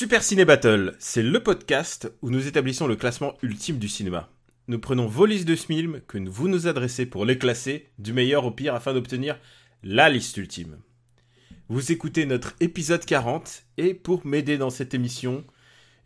[0.00, 4.30] Super Ciné Battle, c'est le podcast où nous établissons le classement ultime du cinéma.
[4.66, 8.46] Nous prenons vos listes de films que vous nous adressez pour les classer du meilleur
[8.46, 9.38] au pire afin d'obtenir
[9.82, 10.78] la liste ultime.
[11.68, 15.44] Vous écoutez notre épisode 40 et pour m'aider dans cette émission,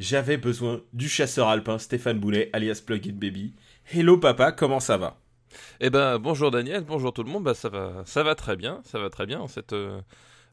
[0.00, 3.54] j'avais besoin du chasseur alpin Stéphane Boulet alias Plugin Baby.
[3.92, 5.20] Hello papa, comment ça va?
[5.78, 8.80] Eh ben bonjour Daniel, bonjour tout le monde, bah ça va, ça va très bien,
[8.82, 10.00] ça va très bien en cette, euh,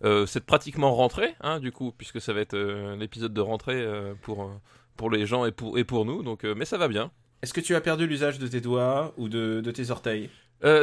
[0.04, 3.82] euh, cette pratiquement rentrée, hein, du coup, puisque ça va être euh, l'épisode de rentrée
[3.82, 4.48] euh, pour, euh,
[4.98, 7.12] pour les gens et pour, et pour nous, donc mais ça va bien.
[7.44, 10.30] Est-ce que tu as perdu l'usage de tes doigts ou de, de tes orteils?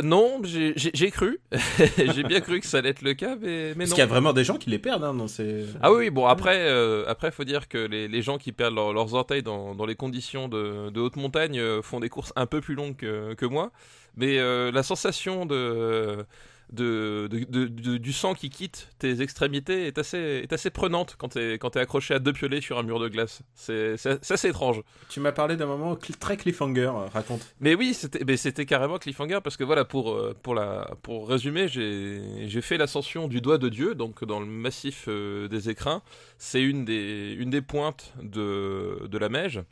[0.02, 0.74] Non, j'ai
[1.12, 1.38] cru,
[1.96, 4.06] j'ai bien cru que ça allait être le cas, mais, mais Parce qu'il y a
[4.06, 5.66] vraiment des gens qui les perdent hein, dans ces...
[5.80, 6.68] Ah oui, bon après,
[7.06, 9.94] après faut dire que les, les gens qui perdent leur- leurs orteils dans, dans les
[9.94, 13.70] conditions de, de haute montagne font des courses un peu plus longues que, que moi,
[14.16, 14.38] mais
[14.72, 16.26] la sensation de,
[16.72, 21.16] de, de- de- de- du sang qui quitte tes extrémités est assez, est assez prenante
[21.18, 23.42] quand t'es quand t'es accroché à deux piolets sur un mur de glace.
[23.54, 23.94] C'est
[24.30, 24.82] assez étrange.
[25.08, 27.54] Tu m'as parlé d'un moment cl- très cliffhanger, euh, raconte.
[27.60, 32.60] Mais oui, c'était carrément cliffhanger parce que voilà pour euh, pour la pour résumer, j'ai
[32.60, 36.02] fait l'ascension du doigt de Dieu donc dans le massif euh, des écrins.
[36.36, 39.62] C'est une des une des pointes de de la Meige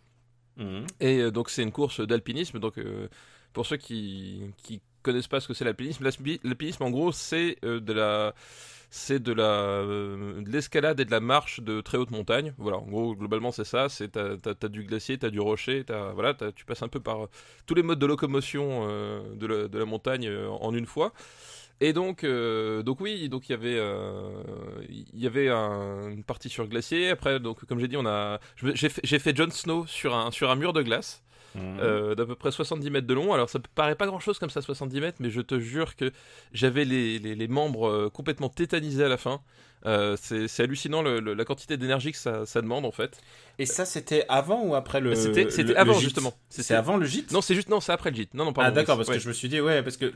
[1.00, 3.08] et euh, donc c'est une course d'alpinisme donc euh,
[3.52, 6.04] pour ceux qui qui connaissent pas ce que c'est l'alpinisme,
[6.42, 8.34] l'alpinisme en gros c'est euh, de la
[8.90, 12.54] c'est de la euh, de l'escalade et de la marche de très haute montagne.
[12.58, 13.88] Voilà, en gros globalement c'est ça.
[13.88, 17.00] C'est t'as, t'as, t'as du glacier, t'as du rocher, t'as voilà, tu passes un peu
[17.00, 17.28] par euh,
[17.66, 18.86] tous les modes de locomotion
[19.34, 19.46] de,
[19.78, 20.28] la, montagne
[20.60, 21.12] en une fois.
[21.80, 23.78] Et donc, donc oui, donc il y avait,
[25.12, 27.10] y avait un- une partie sur glacier.
[27.10, 30.50] Après, donc comme j'ai dit, on a, j'ai fait, j'ai Jon Snow sur un sur
[30.50, 31.22] un mur de glace
[31.58, 33.32] euh, d'à peu près 70 mètres de long.
[33.32, 36.12] Alors ça paraît pas grand chose comme ça, 70 mètres, mais je te jure que
[36.52, 39.40] j'avais les membres euh, complètement tétanisés à la fin.
[39.86, 43.20] Euh, c'est hallucinant le- le- la quantité d'énergie que ça, ça demande en fait.
[43.58, 45.14] Et ça, c'était avant ou après le.
[45.14, 46.34] C'était le- c'était le avant justement.
[46.48, 48.34] C'est avant le gîte Non, c'est juste non, c'est après le gîte.
[48.34, 48.68] Non, non, pardon.
[48.70, 49.14] Ah d'accord, parce ouais.
[49.16, 50.12] que je me suis dit, ouais, parce que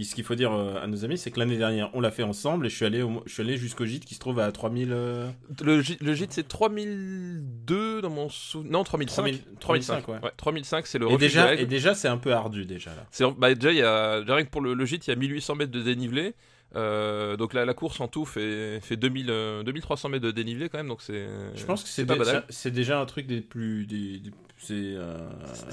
[0.00, 2.22] ce qu'il faut dire euh, à nos amis, c'est que l'année dernière, on l'a fait
[2.24, 4.52] ensemble et je suis allé, au- je suis allé jusqu'au gîte qui se trouve à
[4.52, 4.90] 3000...
[4.92, 5.28] euh,
[5.62, 8.72] Le, gîte- le gîte c'est 3002 dans mon souvenir.
[8.72, 9.14] Non, 3005.
[9.14, 10.18] 3000, 3005, ouais.
[10.36, 13.06] 3005 c'est le Et déjà, et déjà c'est un peu ardu déjà là.
[13.10, 15.12] C'est bah, déjà il y a déjà rien que pour le, le gîte il y
[15.12, 16.34] a 1800 mètres de dénivelé.
[16.76, 20.68] Euh, donc la, la course en tout fait, fait 2000, euh, 2300 mètres de dénivelé
[20.68, 22.18] quand même donc c'est Je pense que c'est dé-
[22.70, 23.86] déjà un truc des plus...
[23.86, 25.16] Des, des- c'est euh,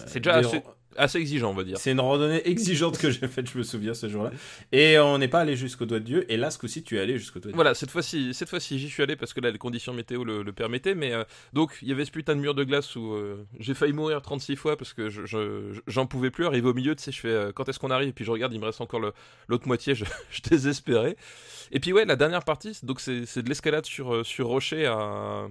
[0.07, 0.63] C'est déjà assez-
[0.97, 1.77] assez exigeant on va dire.
[1.77, 4.31] C'est une randonnée exigeante que j'ai faite, je me souviens, ce jour-là.
[4.71, 6.25] Et on n'est pas allé jusqu'au doigt de Dieu.
[6.31, 7.55] Et là, ce coup-ci, tu es allé jusqu'au doigt de Dieu.
[7.55, 10.43] Voilà, cette fois-ci, cette fois-ci, j'y suis allé parce que là, les conditions météo le,
[10.43, 10.95] le permettaient.
[10.95, 11.23] Mais euh,
[11.53, 14.21] donc, il y avait ce putain de mur de glace où euh, j'ai failli mourir
[14.21, 16.45] 36 fois parce que je, je- j'en pouvais plus.
[16.45, 18.09] Arrivé au milieu, tu sais, je fais euh, quand est-ce qu'on arrive?
[18.09, 19.01] Et puis je regarde, il me reste encore
[19.47, 19.95] l'autre moitié.
[19.95, 21.15] Je, je désespérais.
[21.71, 25.47] Et puis ouais, la dernière partie, donc c'est, de l'escalade sur sur rocher à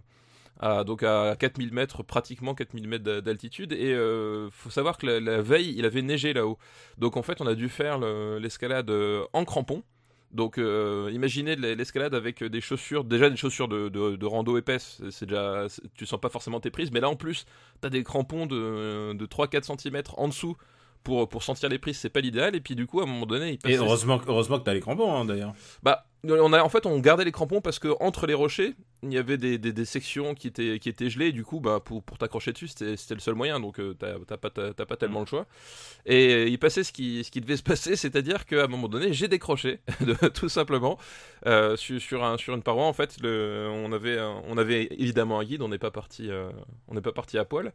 [0.61, 3.73] à, donc à 4000 mètres, pratiquement 4000 mètres d'a- d'altitude.
[3.73, 6.59] Et euh, faut savoir que la, la veille, il avait neigé là-haut.
[6.99, 9.83] Donc en fait, on a dû faire le- l'escalade euh, en crampons.
[10.31, 14.57] Donc euh, imaginez de l'escalade avec des chaussures, déjà des chaussures de, de, de rando
[14.57, 17.45] épaisses, c'est déjà, tu sens pas forcément tes prises, mais là en plus,
[17.83, 20.57] t'as des crampons de, de 3-4 cm en dessous
[21.05, 23.27] pour, pour sentir les prises, c'est pas l'idéal, et puis du coup, à un moment
[23.27, 25.53] donné, il Et passait- heureusement, que- heureusement que t'as les crampons, hein, d'ailleurs.
[25.83, 29.13] bah, on a, en fait, on gardait les crampons parce que entre les rochers, il
[29.13, 31.29] y avait des, des, des sections qui étaient, qui étaient gelées.
[31.29, 33.59] Et du coup, bah, pour, pour t'accrocher dessus, c'était c'était le seul moyen.
[33.59, 35.47] Donc, euh, t'as t'as pas, t'as pas tellement le choix.
[36.07, 38.89] Et euh, il passait ce qui, ce qui devait se passer, c'est-à-dire qu'à un moment
[38.89, 39.81] donné, j'ai décroché,
[40.35, 40.99] tout simplement,
[41.47, 42.85] euh, sur, sur, un, sur une paroi.
[42.87, 45.63] En fait, le, on, avait, on avait évidemment un guide.
[45.63, 46.51] On n'est pas parti, euh,
[46.87, 47.73] on n'est pas parti à poil.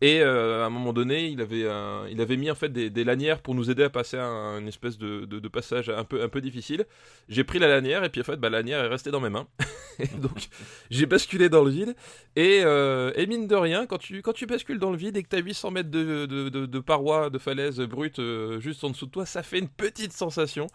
[0.00, 1.66] Et à un moment donné, il avait,
[2.10, 4.68] il avait mis en fait des, des lanières pour nous aider à passer un, une
[4.68, 6.86] espèce de, de, de passage un peu, un peu difficile.
[7.28, 9.28] J'ai pris la lanière et puis en fait, bah, la lanière est restée dans mes
[9.30, 9.46] mains.
[9.98, 10.48] et donc,
[10.90, 11.94] j'ai basculé dans le vide.
[12.36, 15.22] Et, euh, et mine de rien, quand tu, quand tu bascules dans le vide et
[15.22, 18.84] que tu as 800 mètres de, de, de, de parois, de falaises brutes euh, juste
[18.84, 20.66] en dessous de toi, ça fait une petite sensation.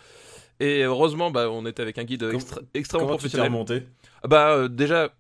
[0.60, 3.48] Et heureusement, bah, on était avec un guide extra- extrêmement Comment professionnel.
[4.24, 5.14] Ah Bah, euh, déjà,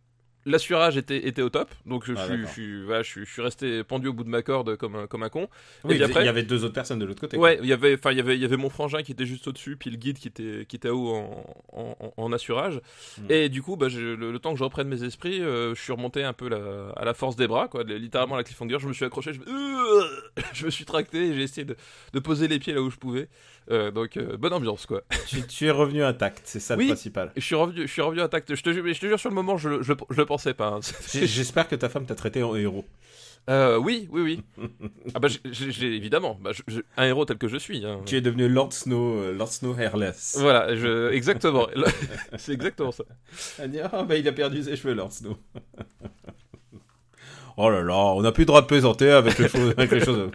[0.45, 3.31] l'assurage était, était au top, donc je, Ah, suis, je, suis, voilà, je, suis, je
[3.31, 5.48] suis resté pendu au bout de ma corde comme un, comme un con.
[5.84, 7.38] Oui, puis après- il y avait deux autres personnes de l'autre côté.
[7.38, 9.25] Ouais, il y avait, enfin, il y avait, il y avait mon frangin qui était
[9.25, 11.13] juste au-dessus, puis le guide qui était, qui était haut
[11.72, 12.81] en, en, assurage.
[13.19, 13.25] Mm.
[13.31, 15.92] Et du coup, bah, le, le temps que je reprenne mes esprits, euh, je suis
[15.94, 18.78] remonté un peu la- à la force des bras, quoi, littéralement à la cliffhanger.
[18.80, 19.31] Je me suis accroché,
[20.54, 21.75] je, me- suis tracté, et j'ai essayé de,
[22.13, 23.28] de poser les pieds là où je pouvais.
[23.71, 25.01] Euh, donc, euh, bonne ambiance, quoi.
[25.27, 26.86] Tu, tu es revenu intact, c'est ça Oui.
[26.88, 27.31] le principal.
[27.36, 28.54] Je suis revenu, je suis revenu intact.
[28.56, 30.68] Je te, jure- je te jure, sur le moment, je, je, je le pensais pas.
[30.68, 30.80] hein.
[31.13, 32.86] J'espère que ta femme t'a traité en héros.
[33.50, 34.21] Euh, oui, oui,
[34.57, 34.68] oui.
[35.13, 36.51] ah bah, j'ai- évidemment, bah,
[36.95, 37.86] un héros tel que je suis.
[37.86, 38.00] hein.
[38.06, 40.38] Tu es devenu Lord Snow, euh, Lord Snow Hairless.
[40.39, 41.68] Voilà, je, exactement.
[42.38, 43.04] C'est exactement ça.
[43.60, 45.38] Ah bah il a perdu ses cheveux, Lord Snow.
[47.58, 49.74] Oh là là, on n'a plus le droit de plaisanter avec les choses.
[49.78, 50.32] avec les choses.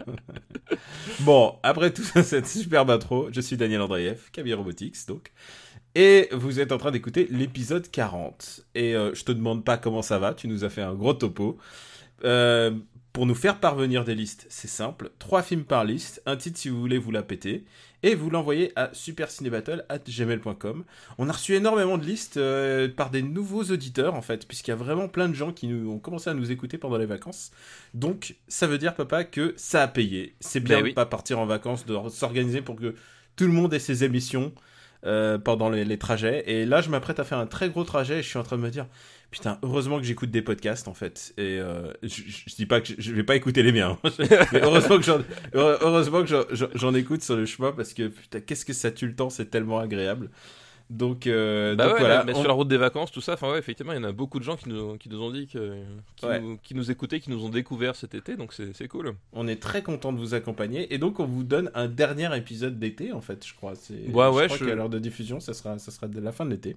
[1.21, 5.31] bon, après tout ça, cette superbe intro, je suis Daniel Andreev, Cavier Robotics, donc.
[5.95, 8.61] Et vous êtes en train d'écouter l'épisode 40.
[8.75, 11.13] Et euh, je te demande pas comment ça va, tu nous as fait un gros
[11.13, 11.57] topo.
[12.23, 12.71] Euh,
[13.11, 15.11] pour nous faire parvenir des listes, c'est simple.
[15.17, 17.65] Trois films par liste, un titre si vous voulez vous la péter.
[18.03, 20.83] Et vous l'envoyez à supercinébattle.gmail.com.
[21.17, 24.73] On a reçu énormément de listes euh, par des nouveaux auditeurs, en fait, puisqu'il y
[24.73, 27.51] a vraiment plein de gens qui nous, ont commencé à nous écouter pendant les vacances.
[27.93, 30.35] Donc, ça veut dire, papa, que ça a payé.
[30.39, 30.93] C'est bien Ben de oui.
[30.93, 32.95] pas partir en vacances, de s'organiser pour que
[33.35, 34.53] tout le monde ait ses émissions
[35.05, 36.43] euh, pendant les, les trajets.
[36.47, 38.57] Et là, je m'apprête à faire un très gros trajet et je suis en train
[38.57, 38.85] de me dire,
[39.31, 41.33] putain, heureusement que j'écoute des podcasts, en fait.
[41.37, 44.09] Et euh, je, je- dis pas que je, je vais pas écouter les miens, hein.
[44.51, 45.19] mais heureusement que j'en,
[45.53, 46.27] heureusement que
[46.97, 49.79] écoute sur le chemin parce que putain, qu'est-ce que ça tue le temps, c'est tellement
[49.79, 50.29] agréable.
[50.89, 52.23] Donc, euh, Bah donc ouais, voilà.
[52.23, 54.05] mais on- sur la route des vacances, tout ça, enfin ouais, effectivement, il y en
[54.05, 55.75] a beaucoup de gens qui nous, qui nous ont dit que,
[56.15, 56.39] qui, Ouais.
[56.39, 59.13] nous, qui nous écoutaient, qui nous ont découvert cet été, donc c'est cool.
[59.31, 62.79] On est très content de vous accompagner et donc on vous donne un dernier épisode
[62.79, 63.73] d'été en fait, je crois.
[63.75, 66.31] C'est, Ouais, je crois je- qu'à l'heure de diffusion, ça sera, ça sera de la
[66.31, 66.75] fin de l'été.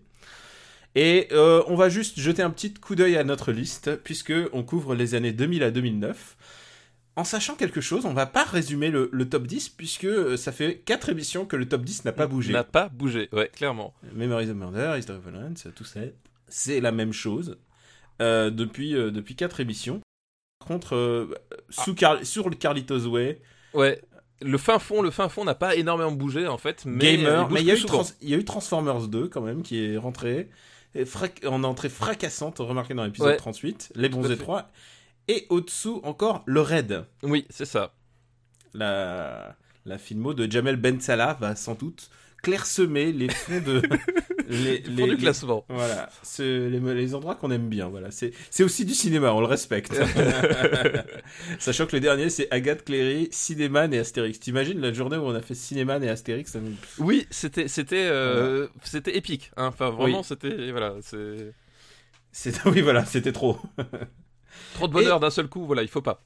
[0.95, 4.63] Et euh, on va juste jeter un petit coup d'œil à notre liste puisque on
[4.63, 6.37] couvre les années 2000 à 2009.
[7.17, 10.51] En sachant quelque chose, on va pas résumer le, le top 10 puisque euh, ça
[10.53, 12.53] fait 4 émissions que le top 10 n'a pas bougé.
[12.53, 13.93] N'a pas bougé, ouais, clairement.
[14.15, 16.01] Memories of Murder, History of Violence, tout ça,
[16.49, 17.59] c'est la même chose
[18.23, 20.01] euh, depuis, euh, depuis 4 émissions.
[20.61, 21.29] Par contre,
[21.71, 23.41] sous Car- sur le Carlitos Way,
[23.75, 24.01] Ouais,
[24.43, 27.61] le fin fond, le fin fond n'a pas énormément bougé en fait, mais Gamer, mais
[27.61, 28.03] il y, a eu plus souvent.
[28.05, 30.49] Trans- il y a eu Transformers 2 quand même qui est rentré
[31.47, 33.37] en entrée fracassante, remarqué dans l'épisode Ouais.
[33.37, 34.43] 38, Les Bons à et fait.
[34.43, 34.71] 3.
[35.29, 37.05] Et au-dessous encore le Raid.
[37.23, 37.95] Oui, c'est ça.
[38.75, 42.11] La, la filmo de Jamel Ben Salah va sans doute
[42.43, 43.81] clairsemer les fonds de.
[44.49, 45.65] les, les- du les- classement.
[45.69, 47.89] Voilà, c'est les, les endroits qu'on aime bien.
[47.89, 48.33] Voilà, c'est
[48.65, 49.95] aussi du cinéma, on le respecte.
[51.59, 54.41] Sachant que le dernier c'est Agathe Cléry, Cinéman et Astérix.
[54.41, 56.57] T'imagines la journée où on a fait Cinéman et Astérix
[56.99, 59.51] Oui, c'était c'était euh, c'était épique.
[59.57, 59.67] hein.
[59.67, 61.53] Enfin, vraiment, c'était voilà, c'est
[62.33, 63.59] C'est oui voilà, c'était trop.
[64.75, 65.65] trop de bonheur d'un seul coup.
[65.67, 66.23] Voilà, il faut pas.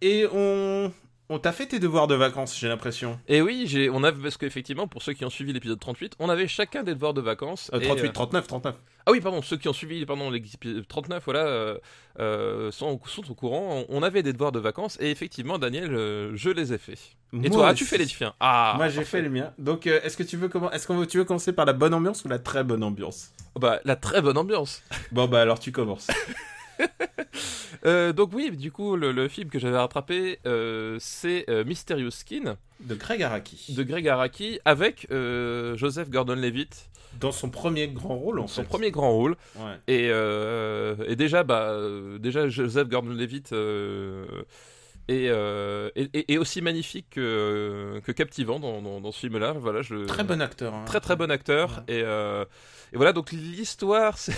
[0.00, 0.92] Et on
[1.30, 3.18] on t'a fait tes devoirs de vacances, j'ai l'impression.
[3.28, 6.28] Et oui, j'ai on a parce qu'effectivement, pour ceux qui ont suivi l'épisode 38, on
[6.28, 7.70] avait chacun des devoirs de vacances.
[7.74, 8.74] Euh, et, 38, euh, 39, 39.
[9.08, 11.78] Ah oui, pardon, ceux qui ont suivi pardon, l'épisode 39, voilà, euh,
[12.20, 13.84] euh, sont, sont au courant.
[13.88, 17.16] On avait des devoirs de vacances et effectivement, Daniel, euh, je les ai faits.
[17.42, 18.34] Et toi, as-tu fait les tiens?
[18.40, 19.52] Ah Moi j'ai fait le mien.
[19.58, 22.24] Donc est-ce que tu veux comment est-ce que tu veux commencer par la bonne ambiance
[22.24, 23.32] ou la très bonne ambiance?
[23.58, 24.82] Bah, la très bonne ambiance.
[25.12, 26.08] Bon bah alors tu commences.
[27.86, 32.10] Euh, donc oui, du coup, le, le film que j'avais rattrapé, euh, c'est euh, Mysterious
[32.10, 33.72] Skin De Greg Araki.
[33.72, 36.88] de Greg Araki avec Joseph Gordon-Levitt,
[37.20, 38.68] Dans son premier grand rôle en son fait.
[38.68, 39.36] premier grand rôle.
[39.56, 39.76] Ouais.
[39.86, 40.06] Et,
[41.10, 41.76] et déjà, bah,
[42.18, 49.12] déjà Joseph Gordon-Levitt est, est- est- est aussi magnifique que, que captivant dans, dans, dans
[49.12, 49.52] ce film-là.
[49.52, 50.74] Voilà, je, Très bon acteur.
[50.74, 50.84] hein.
[50.84, 51.84] très très bon acteur.
[51.88, 52.02] Et,
[52.92, 54.32] et voilà, donc l'histoire, c'est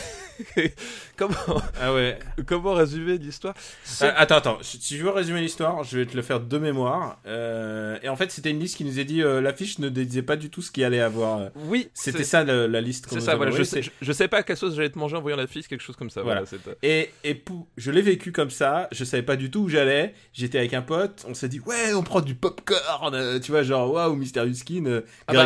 [1.16, 1.35] comment
[1.80, 2.19] Ah ouais.
[2.47, 3.54] comment résumer l'histoire?
[4.02, 4.59] Euh, attends, attends.
[4.62, 7.19] Si je veux résumer l'histoire, je vais te le faire de mémoire.
[7.26, 10.23] Euh, et en fait, c'était une liste qui nous a dit euh, l'affiche ne disait
[10.23, 11.50] pas du tout ce qu'il allait avoir.
[11.66, 13.07] Oui, C'était ça le- la liste.
[13.11, 13.52] C'est ça, voilà.
[13.52, 15.47] Je sais, je, je sais pas à quelle sauce j'allais te manger en voyant la
[15.47, 16.23] fiche, quelque chose comme ça.
[16.23, 16.42] Voilà.
[16.83, 20.14] Et, et pou- je l'ai vécu comme ça, je savais pas du tout où j'allais,
[20.33, 23.92] j'étais avec un pote, on s'est dit ouais on prend du popcorn, tu vois genre
[23.92, 25.45] waouh Mysterious Skin, Ah bah,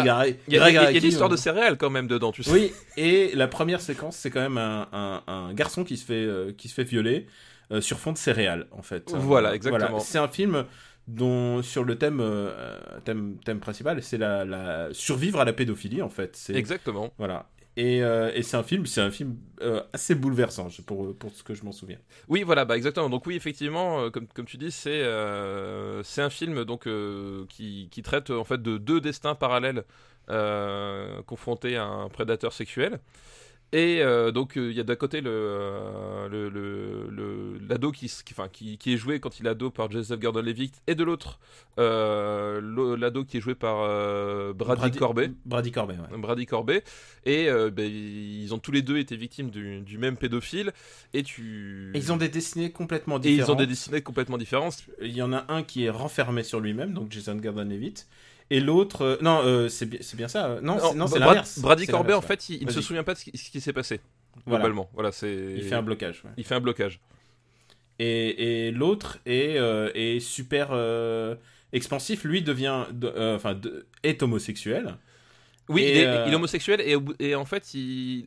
[0.48, 2.50] Il y a, a- a l'histoire de céréales quand même dedans, tu sais.
[2.50, 6.24] Oui, et la première séquence c'est quand même un, un- un garçon qui se fait,
[6.24, 7.26] euh, qui se fait violer
[7.72, 9.10] euh, sur fond de céréales en fait.
[9.12, 9.98] Voilà, exactement.
[10.00, 10.64] C'est un film
[11.06, 16.02] dont sur le thème, euh, thème, thème principal c'est la, la survivre à la pédophilie
[16.02, 16.38] en fait.
[16.54, 17.12] Exactement.
[17.18, 17.48] voilà.
[17.76, 21.42] Et, euh, et c'est un film, c'est un film euh, assez bouleversant pour, pour ce
[21.42, 21.98] que je m'en souviens.
[22.28, 23.10] Oui, voilà, bah exactement.
[23.10, 26.86] Donc oui, effectivement, comme, comme tu dis, c'est euh, c'est un film donc
[27.48, 29.82] qui, qui traite en fait de deux destins parallèles
[30.30, 33.00] euh, confrontés à un prédateur sexuel.
[33.72, 37.90] Et euh, donc euh, il y a d'un côté le euh, le- le- le- l'ado
[37.90, 40.94] qui, qui, enfin, qui, qui est joué quand il est ado par Joseph Gordon-Levitt et
[40.94, 41.40] de l'autre
[41.80, 45.32] euh, l'ado qui est joué par euh, Brady, Corbet.
[45.44, 46.18] Brady Corbet, ouais.
[46.18, 46.84] Brady Corbet
[47.24, 50.72] et ben, ils ont tous les deux été victimes du, du même pédophile
[51.12, 53.48] et tu Et ils ont des destinées complètement et différentes.
[53.48, 56.60] ils ont des destinées complètement différentes Il y en a un qui est renfermé sur
[56.60, 58.06] lui-même, donc Jason Gordon-Levitt,
[58.50, 60.46] et l'autre, euh, non, euh, c'est bien, c'est bien ça.
[60.46, 61.58] euh, Non, c'est, non, c'est l'inverse.
[61.58, 64.00] Brady Corbet en fait il, ne se souvient pas de ce qui, s'est passé
[64.46, 65.54] globalement voilà c'est.
[65.56, 66.22] Il fait un blocage.
[66.24, 66.30] ouais.
[66.36, 67.00] il fait un blocage
[67.98, 69.56] Et, et l'autre est,
[69.94, 70.76] est super
[71.72, 72.24] expansif.
[72.24, 74.96] Lui devient, de- enfin, de- est homosexuel.
[75.68, 76.82] Oui, Et, il, est, euh, il est homosexuel
[77.18, 78.26] et, en fait, il,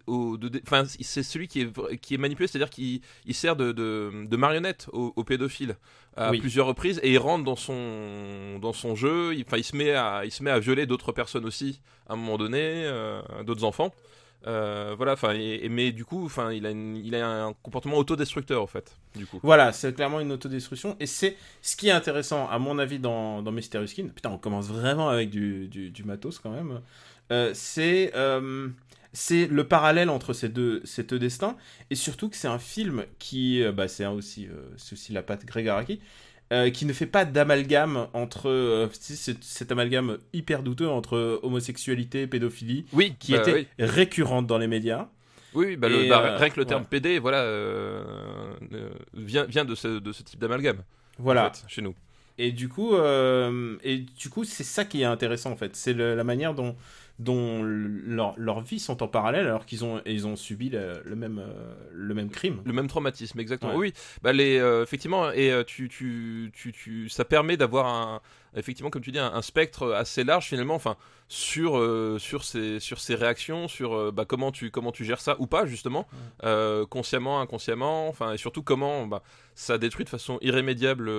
[1.03, 4.37] c'est celui qui est, vra- qui est manipulé, c'est-à-dire qu'il il sert de, de, de
[4.37, 5.75] marionnette au, au pédophile
[6.15, 6.39] à Oui.
[6.39, 9.35] plusieurs reprises et il rentre dans son, dans son jeu.
[9.35, 11.79] Il, il, se met à, il se met à violer d'autres personnes aussi
[12.09, 13.93] à un moment donné, euh, d'autres enfants.
[14.45, 15.33] Euh, voilà, enfin,
[15.69, 19.25] mais du coup, enfin, il a, une- il a un comportement autodestructeur en fait, du
[19.25, 19.39] coup.
[19.43, 20.95] Voilà, c'est clairement une autodestruction.
[20.99, 24.07] Et c'est ce qui est intéressant, à mon avis, dans, dans Mysterious Skin.
[24.07, 26.81] Putain, on commence vraiment avec du, du, du matos quand même.
[27.31, 28.67] Euh, c'est euh,
[29.13, 31.55] c'est le parallèle entre ces deux, ces deux destins.
[31.89, 33.61] Et surtout que c'est un film qui.
[33.63, 35.99] euh, bah, c'est aussi, c'est aussi la patte Greg Araki.
[36.73, 43.33] qui ne fait pas d'amalgame entre cet, amalgame hyper douteux entre homosexualité, pédophilie, Oui, qui
[43.33, 43.67] bah, était oui.
[43.79, 45.07] récurrente dans les médias.
[45.53, 46.87] Oui, bah, le, bah, rien que le terme ouais.
[46.89, 48.03] PD, voilà, euh,
[49.13, 50.79] vient, vient de ce, de ce type d'amalgame.
[51.19, 51.51] en Voilà.
[51.51, 51.95] fait, chez nous.
[52.37, 55.75] Et du coup, euh, et du coup, c'est ça qui est intéressant en fait.
[55.75, 56.75] C'est la manière dont,
[57.19, 61.15] dont leur- leurs vies sont en parallèle alors qu'ils ont, ils ont subi le, le
[61.15, 62.61] même, euh, le même crime.
[62.63, 63.71] Le même traumatisme, exactement.
[63.73, 63.87] Ouais.
[63.87, 68.21] Oui, bah les, euh, effectivement, et euh, tu, tu, tu, tu, ça permet d'avoir un,
[68.55, 70.95] effectivement, comme tu dis, un, un spectre assez large finalement, enfin,
[71.27, 75.19] sur, euh, sur ces, sur ces réactions, sur euh, bah, comment tu, comment tu gères
[75.19, 76.07] ça ou pas justement,
[76.43, 79.23] euh, consciemment, inconsciemment, enfin, et surtout comment, bah,
[79.55, 81.09] ça détruit de façon irrémédiable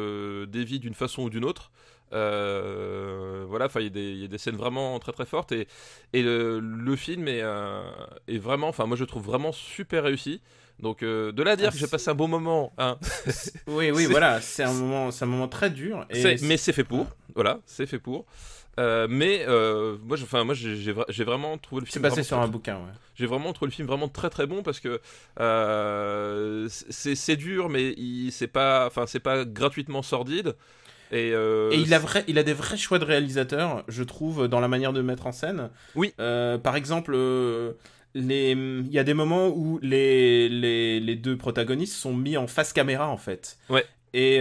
[0.49, 1.73] des vies d'une façon ou d'une autre.
[2.13, 5.27] Euh, voilà, enfin, il y, a des- il y a des scènes vraiment très très
[5.27, 5.67] fortes et,
[6.13, 7.83] et le, le film est, euh,
[8.29, 10.41] est vraiment, enfin, moi je le trouve vraiment super réussi.
[10.81, 12.99] Donc euh, de là à dire Ah, que j'ai c'est- passé un bon moment, hein,
[13.67, 16.07] Oui, oui, C'est- voilà, c'est un moment, c'est un moment très dur.
[16.11, 17.07] Et c'est- mais c'est fait pour.
[17.35, 18.27] Voilà, c'est fait pour.
[18.79, 22.05] Euh, mais euh, moi, enfin, moi, j'ai j'ai vra- j'ai vraiment trouvé le c'est film.
[22.05, 22.77] basé vraiment sur très- un bouquin.
[22.77, 22.93] Ouais.
[23.17, 25.01] J'ai vraiment trouvé le film vraiment très très bon parce que
[25.41, 27.95] euh, c'est c'est dur, mais
[28.31, 30.55] c'est pas, enfin, c'est pas gratuitement sordide.
[31.11, 34.47] Et, euh, Et il a, vrai, il a des vrais choix de réalisateur, je trouve,
[34.49, 35.71] dans la manière de mettre en scène.
[35.95, 36.13] Oui.
[36.21, 37.73] Euh, par exemple, euh,
[38.15, 38.51] les...
[38.51, 42.73] il y a des moments où les, les, les deux protagonistes sont mis en face
[42.73, 43.57] caméra, en fait.
[43.71, 43.85] Ouais.
[44.15, 44.37] Et,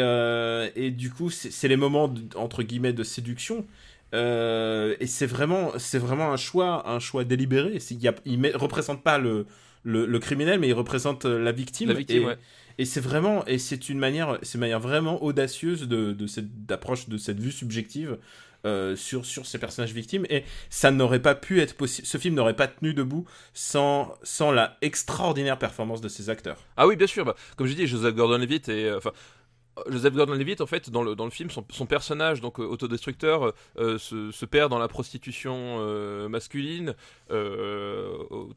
[0.75, 3.65] et du coup, c'est les moments, de- entre guillemets, de séduction.
[4.13, 7.77] Et c'est vraiment, c'est vraiment un choix, un choix délibéré.
[8.25, 9.45] Il, met- représente pas le,
[9.83, 11.89] le, le criminel, mais il représente la victime.
[11.89, 12.38] la victime, et, ouais.
[12.77, 17.17] Et c'est vraiment, et c'est une manière, c'est manière vraiment audacieuse de, cette d'approche de
[17.17, 18.17] cette vue subjective
[18.65, 20.25] euh, sur sur ces personnages victimes.
[20.29, 22.07] Et ça n'aurait pas pu être possible.
[22.07, 26.57] Ce film n'aurait pas tenu debout sans sans la extraordinaire performance de ces acteurs.
[26.75, 27.25] Ah oui, bien sûr.
[27.25, 29.12] Bah, comme j'ai dit, Joseph Gordon-Levitt et euh, enfin.
[29.89, 33.53] Joseph Gordon-Levitt, en fait, dans le, dans le film, son, son personnage, donc euh, autodestructeur,
[33.77, 36.96] euh, se, se perd dans la prostitution euh, masculine
[37.31, 38.12] euh,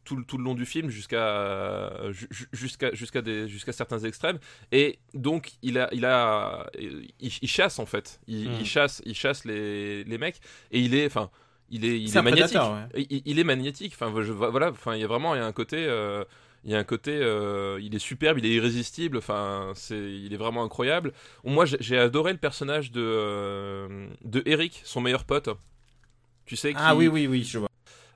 [0.05, 4.39] tout, le- tout le long du film jusqu'à ju- ju- jusqu'à jusqu'à jusqu'à certains extrêmes.
[4.73, 8.53] Et donc, il a il a il, il chasse en fait, il, Mm.
[8.61, 10.41] il chasse il chasse les, les mecs
[10.73, 11.31] et il est enfin
[11.71, 12.57] il est il est un magnétique.
[12.59, 13.07] ouais.
[13.11, 13.93] Il, il est magnétique.
[13.95, 14.71] Enfin, je, voilà.
[14.71, 15.87] Enfin, il y a vraiment il y a un côté.
[16.65, 19.17] Il y a un côté, euh, il est superbe, il est irrésistible.
[19.17, 21.13] Enfin, c'est, il est vraiment incroyable.
[21.45, 25.49] Moi, j'ai adoré le personnage de euh, de Eric, son meilleur pote.
[26.47, 27.69] Tu sais qui, Ah oui oui oui, je vois.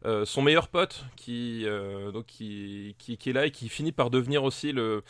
[0.05, 1.65] euh, son meilleur pote qui
[2.13, 5.03] donc qui, qui qui est là et qui finit par devenir aussi le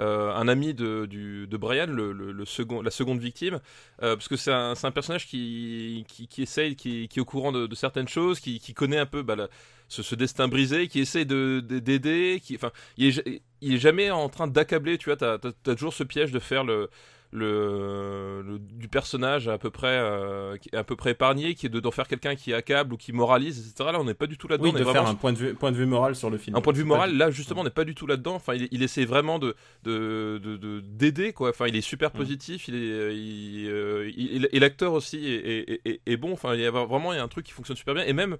[0.00, 3.60] euh, un ami de, du, de Brian, le, le- second, la seconde victime,
[4.02, 7.24] euh, parce que c'est un, un personnage qui, qui, qui essaye, qui, qui est au
[7.24, 9.48] courant de, certaines choses, qui, connaît un peu bah,
[9.88, 13.78] ce, ce destin brisé, qui essaye de, de- d'aider, qui, enfin, il est, il est
[13.78, 16.90] jamais en train d'accabler, tu vois, t'as, t'as toujours ce piège de faire le,
[17.34, 21.80] le, le- du personnage à peu près, euh, à peu près épargné, qui est de,
[21.80, 23.90] d'en faire quelqu'un qui accable ou qui moralise, etc.
[23.92, 24.64] Là, on n'est pas du tout là-dedans.
[24.64, 26.30] Oui, on est de vraiment faire un point de vue point de vue moral sur
[26.30, 26.56] le film.
[26.56, 28.34] un point de vue moral, du- là justement, on n'est pas du tout là-dedans.
[28.36, 31.50] Enfin, il, il essaie vraiment de de- de- de- d'aider quoi.
[31.50, 32.16] Enfin, il est super Mm.
[32.18, 32.68] positif.
[32.68, 36.32] Il est, euh, il, euh, il- et l'acteur aussi est, est- est- est bon.
[36.32, 38.04] Enfin, il y a vraiment il y a un truc qui fonctionne super bien.
[38.04, 38.36] Et même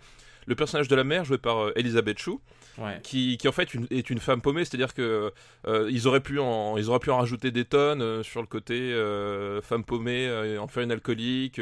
[0.47, 2.41] le personnage de la mère joué par euh, Elisabeth Chou,
[2.77, 2.99] Ouais.
[3.05, 5.33] qui, qui en fait une- est une femme paumée, c'est-à-dire que
[5.69, 8.49] euh, ils auraient pu en ils auraient pu en rajouter des tonnes euh, sur le
[8.49, 10.29] côté euh, femme paumée,
[10.59, 11.61] en faire une alcoolique,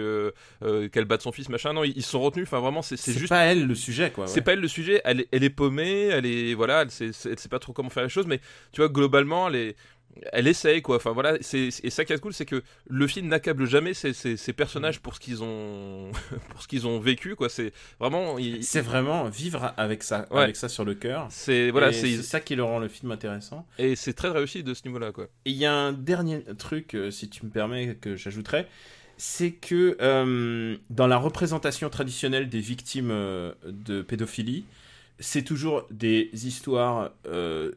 [0.93, 1.73] qu'elle batte son fils, machin.
[1.73, 2.47] Non, ils ils sont retenus.
[2.49, 3.29] Enfin vraiment, c'est c'est C'est juste.
[3.31, 4.27] pas elle le sujet, quoi.
[4.27, 7.11] C'est pas elle le sujet, elle est, elle est paumée, elle est voilà, elle sait,
[7.27, 8.41] elle sait pas trop comment faire les choses, mais
[8.73, 9.77] tu vois globalement elle est,
[10.33, 10.97] elle essaye quoi.
[10.97, 14.13] Enfin voilà, c'est et ça qui est cool, c'est que le film n'accable jamais ces,
[14.13, 16.11] ces, ces personnages pour ce qu'ils ont
[16.51, 17.49] pour ce qu'ils ont vécu quoi.
[17.49, 20.43] C'est vraiment, il- C'est vraiment vivre avec ça, Ouais.
[20.43, 21.27] avec ça sur le cœur.
[21.31, 23.67] c'est voilà, c'est ça qui le rend le film intéressant.
[23.79, 25.29] et c'est très réussi de ce niveau-là quoi.
[25.45, 28.69] Il y a un dernier truc, euh, si tu me permets, que j'ajouterais,
[29.17, 34.65] c'est que euh, dans la représentation traditionnelle des victimes euh, de pédophilie,
[35.21, 37.71] c'est toujours des histoires euh,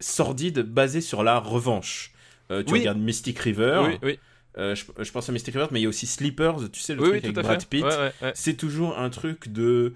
[0.00, 2.12] sordides basées sur la revanche.
[2.50, 2.78] Euh, tu Oui.
[2.80, 4.18] regardes Mystic River, Oui, oui,
[4.56, 6.94] euh, je, je pense à Mystic River, mais il y a aussi Sleepers, tu sais,
[6.94, 7.64] le truc avec Brad.
[7.66, 7.84] Pitt.
[7.84, 8.32] Ouais, ouais, ouais.
[8.34, 9.92] C'est toujours un truc de.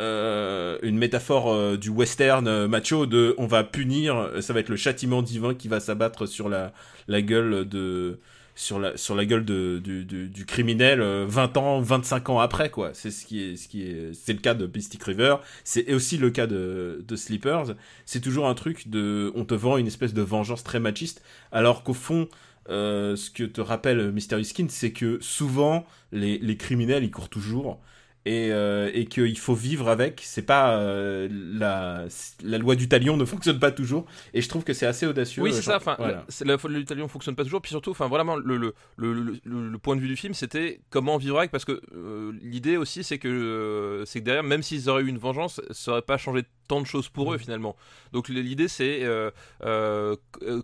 [0.00, 5.20] euh, une métaphore du western macho de on va punir, ça va être le châtiment
[5.22, 6.72] divin qui va s'abattre sur la,
[7.06, 8.18] la gueule de
[8.60, 12.40] sur la sur la gueule de, du, du, du criminel euh, 20 ans 25 ans
[12.40, 12.90] après quoi.
[12.92, 15.36] C'est ce qui est ce qui est c'est le cas de Mystic River.
[15.64, 17.74] C'est aussi le cas de, de Sleepers.
[18.04, 21.82] C'est toujours un truc de on te vend une espèce de vengeance très machiste alors
[21.82, 22.28] qu'au fond
[22.68, 27.30] euh, ce que te rappelle Mystery Skin, c'est que souvent les, les criminels ils courent
[27.30, 27.80] toujours
[28.26, 30.20] et, euh, et qu'il faut vivre avec.
[30.22, 32.04] C'est pas euh, la,
[32.44, 34.04] la loi du talion ne fonctionne pas toujours.
[34.34, 35.42] Et je trouve que c'est assez audacieux.
[35.42, 35.76] Oui, c'est ça.
[35.78, 36.26] Enfin, voilà.
[36.44, 37.62] la, folie de l'italien fonctionne pas toujours.
[37.62, 40.34] Puis surtout, enfin, vraiment, le, le, le, le, le- le point de vue du film,
[40.34, 41.50] c'était comment vivre avec.
[41.50, 45.18] Parce que euh, l'idée aussi, c'est que, c'est que derrière, même s'ils auraient eu une
[45.18, 47.40] vengeance, ça aurait pas changé tant de choses pour eux Mm.
[47.40, 47.76] finalement.
[48.12, 49.02] Donc l'idée, c'est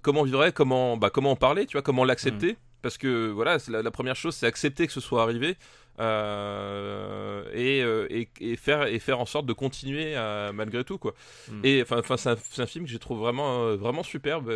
[0.03, 2.53] comment vivre avec, comment, bah, comment en parler, tu vois, comment l'accepter.
[2.53, 2.57] Mm.
[2.83, 5.57] Parce que voilà, la première chose, c'est accepter que ce soit arrivé.
[6.01, 10.99] Euh, et, euh, et, et faire et faire en sorte de continuer à- malgré tout
[10.99, 11.15] quoi
[11.51, 11.61] Mm.
[11.65, 14.51] et enfin c'est un, film que j'ai trouvé vraiment euh, vraiment superbe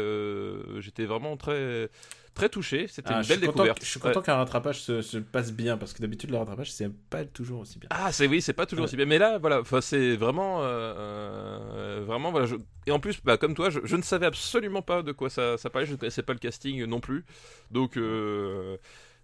[0.80, 1.88] j'étais vraiment très
[2.34, 4.08] très touché c'était Ah, une belle découverte que- Je suis Ouais.
[4.08, 7.60] content qu'un rattrapage se, se passe bien parce que d'habitude le rattrapage c'est pas toujours
[7.60, 7.88] aussi bien.
[7.90, 8.88] ah c'est oui c'est pas toujours Ouais.
[8.88, 12.56] aussi bien mais là voilà c'est vraiment euh, vraiment voilà je-
[12.86, 15.56] et en plus bah, comme toi je, je ne savais absolument pas de quoi ça,
[15.58, 17.24] ça parlait je ne connaissais pas le casting non plus
[17.70, 18.76] donc euh,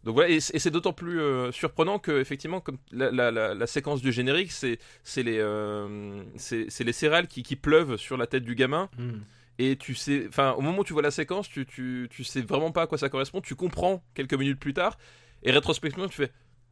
[0.06, 3.66] donc voilà, et, c'est d'autant plus euh, surprenant que effectivement, comme la, la, la, la
[3.66, 4.78] séquence du générique, c'est
[5.16, 8.88] les euh, c'est les céréales qui, qui pleuvent sur la tête du gamin.
[8.96, 9.14] Mm.
[9.58, 12.42] Et tu sais, enfin, au moment où tu vois la séquence, tu, tu, tu sais
[12.42, 13.40] vraiment pas à quoi ça correspond.
[13.40, 14.96] Tu comprends quelques minutes plus tard,
[15.42, 16.30] et rétrospectivement, tu fais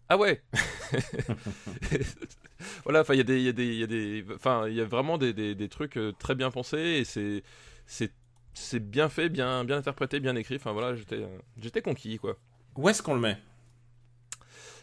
[0.09, 0.41] Ah ouais
[2.85, 3.41] Voilà, enfin, il y a des.
[3.41, 5.57] il Y a des, il y a des enfin, il y a vraiment des, des,
[5.57, 7.43] des trucs euh, très bien pensés, et c'est.
[7.85, 8.13] c'est
[8.57, 10.55] c'est bien fait, bien, bien interprété, bien écrit.
[10.55, 11.27] Enfin voilà, j'étais,
[11.61, 12.39] j'étais conquis quoi.
[12.77, 13.39] Où est-ce qu'on le met?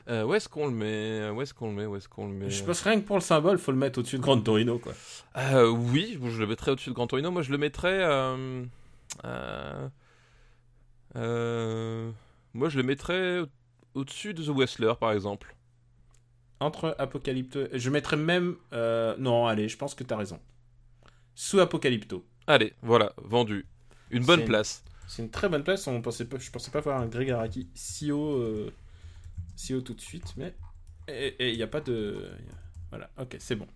[0.09, 1.29] Euh, où est-ce qu'on le met?
[1.29, 1.85] Où est-ce qu'on le met?
[1.85, 2.49] Où est-ce qu'on le met?
[2.49, 4.93] Je pense rien que pour le symbole, faut le mettre au-dessus de Grand Torino quoi.
[5.37, 7.29] Euh, oui, je le mettrais au-dessus de Gran Torino.
[7.31, 7.99] Moi, je le mettrais.
[8.03, 8.63] euh,
[9.25, 9.87] euh,
[11.15, 12.11] euh,
[12.53, 13.41] moi, je le mettrais
[13.93, 15.55] au-dessus de The Wrestler, par exemple.
[16.59, 17.61] Entre Apocalypto.
[17.73, 18.55] Je mettrais même.
[18.73, 20.39] euh, Non, allez, je pense que t'as raison.
[21.35, 22.25] Sous Apocalypto.
[22.47, 23.65] Allez, voilà, vendu.
[24.09, 24.83] Une bonne place.
[25.11, 25.85] C'est une très bonne place.
[25.87, 28.71] On pensait pas, je pensais pas voir un Greg Araki si haut, euh,
[29.57, 30.53] si haut tout de suite, mais
[31.09, 32.29] et il n'y a pas de,
[32.89, 33.09] voilà.
[33.19, 33.67] Ok, c'est bon.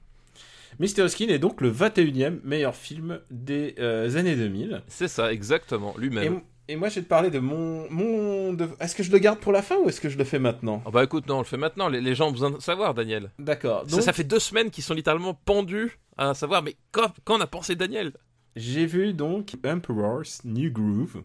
[0.80, 4.82] Mystery Skin est donc le 21e meilleur film des euh, années 2000.
[4.88, 6.42] C'est ça, exactement, lui-même.
[6.70, 8.54] et moi, je vais te parler de mon, mon.
[8.54, 10.40] de- Est-ce que je le garde pour la fin ou est-ce que je le fais
[10.40, 10.82] maintenant?
[10.86, 11.90] Oh bah écoute, non, on le fait maintenant.
[11.90, 13.32] Les, les gens ont besoin de savoir, Daniel.
[13.40, 13.84] D'accord.
[13.90, 17.42] Ça, ça fait deux semaines qu'ils sont littéralement pendus à savoir, mais quand, quand on
[17.42, 18.14] a pensé Daniel?
[18.56, 21.24] J'ai vu donc Emperor's New Groove,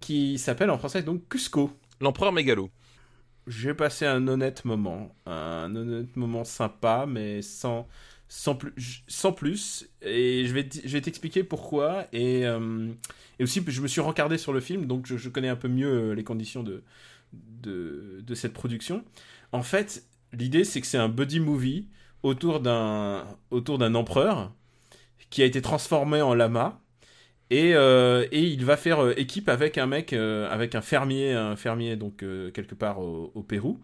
[0.00, 1.70] qui s'appelle en français donc Cusco.
[2.00, 2.70] L'empereur mégalo.
[3.46, 7.88] J'ai passé un honnête moment, un honnête moment sympa, mais sans,
[8.28, 9.88] sans, plus, sans plus.
[10.02, 12.06] Et je vais, je vais t'expliquer pourquoi.
[12.12, 12.88] Et, euh,
[13.38, 15.68] et aussi, je me suis rencardé sur le film, donc je, je connais un peu
[15.68, 16.82] mieux les conditions de,
[17.32, 19.02] de, de cette production.
[19.52, 21.88] En fait, l'idée, c'est que c'est un buddy movie
[22.22, 24.52] autour d'un autour d'un empereur
[25.30, 26.80] qui a été transformé en lama.
[27.50, 31.32] Et, euh, et il va faire euh, équipe avec un mec, euh, avec un fermier,
[31.32, 32.18] un fermier donc
[32.52, 33.80] quelque part au, au Pérou.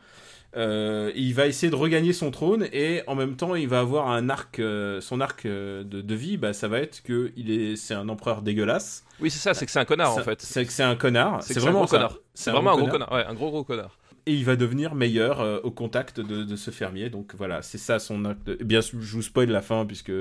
[0.56, 4.28] Il va essayer de regagner son trône et en même temps il va avoir un
[4.28, 4.60] arc,
[5.00, 8.42] son arc de, de vie, bah, ça va être que il est, c'est un empereur
[8.42, 9.04] dégueulasse.
[9.18, 10.42] Oui, c'est ça, c'est que c'est un connard en fait.
[10.42, 11.42] C'est que c'est un connard.
[11.42, 11.96] C'est un vraiment gros ça.
[11.96, 12.18] connard.
[12.34, 13.10] C'est vraiment un gros connard.
[13.12, 13.98] Ouais, un gros gros connard.
[14.26, 17.10] Et il va devenir meilleur euh, au contact de, de ce fermier.
[17.10, 18.46] Donc voilà, c'est ça son acte.
[18.46, 20.12] de- Eh Bien, sûr, je vous spoil la fin puisque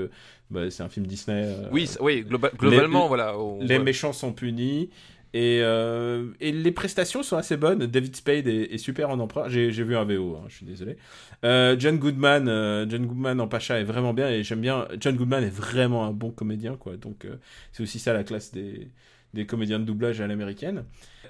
[0.50, 1.44] bah, c'est un film Disney.
[1.46, 3.38] euh, Oui, oui, globa- globalement, voilà.
[3.38, 4.90] on- les méchants sont punis
[5.36, 7.86] Et, euh, et les prestations sont assez bonnes.
[7.86, 9.48] David Spade est, est super en empereur.
[9.50, 10.96] J'ai vu un VO, hein, je suis désolé.
[11.44, 14.86] Euh, John Goodman, euh, John Goodman en Pacha est vraiment bien et j'aime bien.
[15.00, 16.96] John Goodman est vraiment un bon comédien, quoi.
[16.96, 17.26] Donc
[17.72, 18.86] c'est aussi ça la classe des,
[19.34, 20.84] des comédiens de doublage à l'américaine.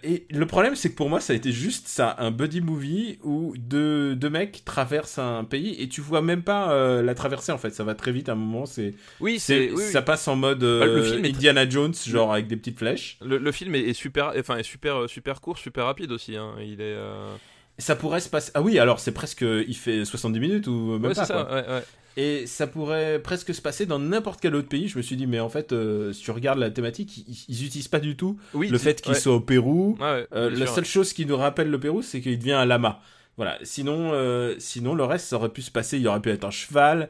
[0.07, 3.19] Et le problème, c'est que pour moi, ça a été juste ça, un buddy movie
[3.23, 7.53] où deux, deux mecs traversent un pays et tu vois même pas euh, la traversée
[7.53, 7.71] en fait.
[7.71, 8.67] Ça va très vite à un moment.
[8.67, 11.95] C'est, Oui, c'est, oui, ça passe en mode Bah, le euh, film est Indiana Jones,
[12.07, 13.17] genre avec des petites flèches.
[13.25, 16.37] Le, le film est, est super, enfin est super, euh, super court, super rapide aussi.
[16.37, 16.53] Hein.
[16.61, 16.97] Il est.
[16.97, 17.35] euh,
[17.79, 18.51] Ça pourrait se passer.
[18.55, 19.41] Ah oui, alors c'est presque.
[19.43, 21.25] Il fait 70 minutes ou même Ouais, pas.
[21.25, 21.33] ça.
[21.45, 21.55] quoi.
[21.55, 21.83] Ouais, ouais.
[22.17, 24.87] Et ça pourrait presque se passer dans n'importe quel autre pays.
[24.89, 27.67] Je me suis dit, mais en fait, euh, si tu regardes la thématique, ils, ils
[27.67, 28.69] utilisent pas du tout Oui.
[28.69, 29.19] le fait qu'il ouais.
[29.19, 29.97] soit au Pérou.
[30.01, 33.01] Ouais, Euh, la seule chose qui nous rappelle le Pérou, c'est qu'il devient un lama.
[33.37, 33.59] Voilà.
[33.65, 35.99] Sinon, euh, sinon, le reste, ça aurait pu se passer.
[35.99, 37.09] Il aurait pu être un cheval.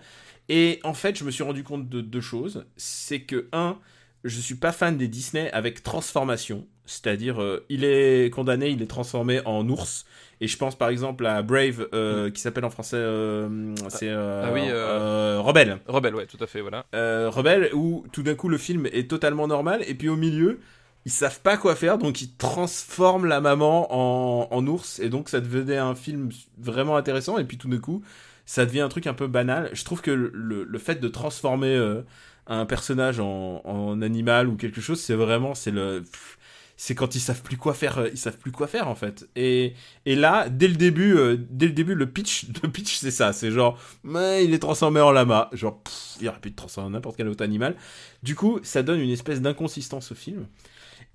[0.48, 2.64] Et en fait, je me suis rendu compte de deux choses.
[2.76, 3.78] C'est que, un,
[4.24, 6.66] je suis pas fan des Disney avec transformation.
[6.86, 10.04] C'est-à-dire, euh, il est condamné, il est transformé en ours.
[10.40, 14.42] Et je pense par exemple à Brave, euh, qui s'appelle en français, euh, c'est Mm.
[14.44, 14.60] Ah oui,
[15.42, 15.78] Rebelle.
[15.86, 16.84] Rebelle, ouais, tout à fait, voilà.
[16.92, 20.60] Rebelle, où tout d'un coup le film est totalement normal, et puis au milieu,
[21.06, 25.28] ils savent pas quoi faire, donc ils transforment la maman en, en ours, et donc
[25.28, 28.02] ça devenait un film vraiment intéressant, et puis tout d'un coup,
[28.44, 29.70] ça devient un truc un peu banal.
[29.72, 31.76] Je trouve que le, le- fait de transformer
[32.46, 36.02] un personnage en, en animal ou quelque chose, c'est vraiment, c'est le...
[36.02, 36.38] pff,
[36.76, 39.28] C'est quand ils savent plus quoi faire, euh, ils savent plus quoi faire en fait.
[39.36, 39.74] Et,
[40.06, 43.32] et là, dès le début, euh, dès le début, le pitch, le pitch, c'est ça,
[43.32, 45.82] c'est genre, mais il est transformé en lama, genre,
[46.20, 47.76] il aurait pu être transformé en n'importe quel autre animal.
[48.22, 50.46] Du coup, ça donne une espèce d'inconsistance au film.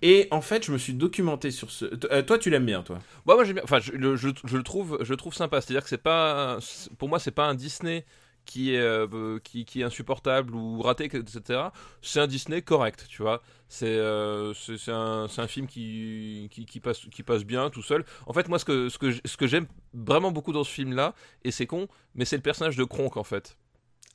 [0.02, 1.86] Et en fait, je me suis documenté sur ce.
[2.12, 3.00] Euh, toi, tu l'aimes bien, toi?
[3.26, 3.64] Bah, moi j'aime bien.
[3.64, 5.60] Enfin, je, je, je le trouve, je le trouve sympa.
[5.60, 6.60] C'est-à-dire que c'est pas,
[6.98, 8.06] pour moi, c'est pas un Disney
[8.50, 11.70] qui est euh, qui, qui est insupportable ou raté, etc.
[12.02, 13.44] C'est un Disney correct, tu vois.
[13.68, 14.54] C'est euh,
[14.88, 18.04] un, un film qui, qui, qui passe qui passe bien tout seul.
[18.26, 21.14] En fait, moi, ce que ce que ce que j'aime vraiment beaucoup dans ce film-là,
[21.44, 23.56] et c'est con, mais c'est le personnage de Kronk en fait.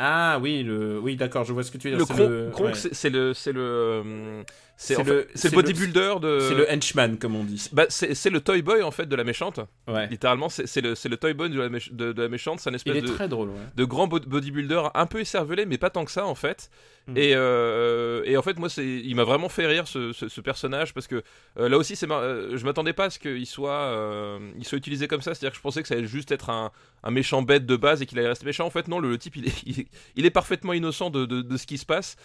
[0.00, 0.98] Ah oui, le...
[0.98, 2.00] oui, d'accord, je vois ce que tu veux dire.
[2.00, 2.50] Le Kronk, le...
[2.50, 2.74] Kronk, ouais.
[2.74, 4.42] c'est c'est le c'est le euh,
[4.76, 6.38] c'est le- le bodybuilder de.
[6.40, 7.68] C'est le henchman, comme on dit.
[7.72, 9.60] Bah, c'est le toy boy en fait de la méchante.
[9.88, 10.06] Ouais.
[10.08, 12.60] Littéralement, c'est le, le toy boy de la, méch- de, de la méchante.
[12.60, 13.60] C'est un Il espèce est de, très drôle, ouais.
[13.76, 16.70] de grand bod- bodybuilder un peu écervelé, mais pas tant que ça en fait.
[17.06, 17.16] Mm.
[17.18, 20.94] Et, euh, et en fait, moi, il m'a vraiment fait rire ce, ce, ce personnage
[20.94, 21.22] parce que
[21.58, 24.78] euh, là aussi, mar- euh, je m'attendais pas à ce qu'il soit, euh, il soit
[24.78, 25.34] utilisé comme ça.
[25.34, 28.00] C'est-à-dire que je pensais que ça allait juste être un, un méchant bête de base
[28.00, 28.64] et qu'il allait rester méchant.
[28.66, 31.56] En fait, non, le, le type, il est, il est, parfaitement innocent de, de, de
[31.58, 32.16] ce qui se passe.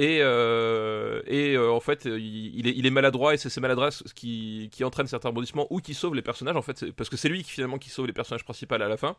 [0.00, 4.68] Et, et en fait, il, il est, il est maladroit et c'est ses maladresses qui,
[4.72, 6.56] qui entraînent certains rebondissements ou qui sauvent les personnages.
[6.56, 8.96] En fait, parce que c'est lui qui finalement qui sauve les personnages principaux à la
[8.96, 9.16] fin.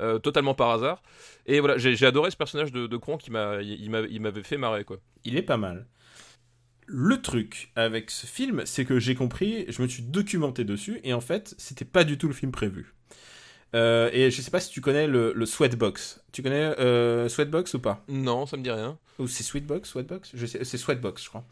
[0.00, 1.02] euh, totalement par hasard.
[1.46, 4.20] Et voilà, j'ai adoré ce personnage de, de Kronk qui m'a, il, il m'a- il
[4.20, 4.98] m'avait fait marrer quoi.
[5.24, 5.86] Il est pas mal.
[6.86, 11.12] Le truc avec ce film, c'est que j'ai compris, je me suis documenté dessus, et
[11.14, 12.94] en fait, c'était pas du tout le film prévu.
[13.76, 16.24] Euh, et je sais pas si tu connais le, le Sweatbox.
[16.32, 18.02] Tu connais euh, Sweatbox ou pas?
[18.08, 18.98] Non, ça me dit rien.
[19.20, 19.94] Ou c'est Sweatbox?
[20.34, 21.44] Je sais, C'est Sweatbox, je crois.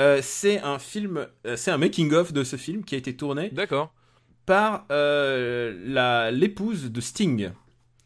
[0.00, 3.50] Euh, c'est un film, euh, c'est un making-of de ce film qui a été tourné
[3.50, 3.92] D'accord.
[4.46, 7.50] par euh, l'épouse de Sting.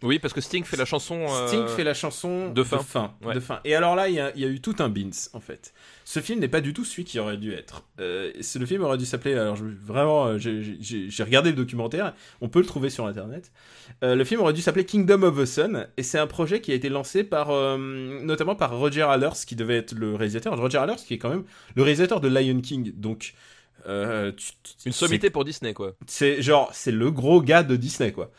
[0.02, 1.26] Oui, parce que Sting fait la chanson.
[1.30, 3.14] euh, Sting fait la chanson de fin.
[3.24, 3.34] Ouais.
[3.34, 3.60] de fin.
[3.64, 5.72] Et alors là, il y, a- il y a eu tout un beans en fait.
[6.04, 7.84] Ce film n'est pas du tout celui qui aurait dû être.
[8.00, 9.34] Euh, le film aurait dû s'appeler.
[9.34, 12.12] Alors je- vraiment, euh, j'ai- regardé le documentaire.
[12.42, 13.50] On peut le trouver sur internet.
[14.02, 16.72] Euh, le film aurait dû s'appeler Kingdom of the Sun et c'est un projet qui
[16.72, 20.54] a été lancé par notamment par Roger Allers qui devait être le réalisateur.
[20.58, 21.44] Roger Allers qui est quand même
[21.76, 22.92] le réalisateur de Lion King.
[22.94, 23.32] Donc
[23.86, 25.92] tu- tu- Une sommité pour Disney quoi.
[26.06, 28.30] c'est genre, c'est le gros gars de Disney, quoi.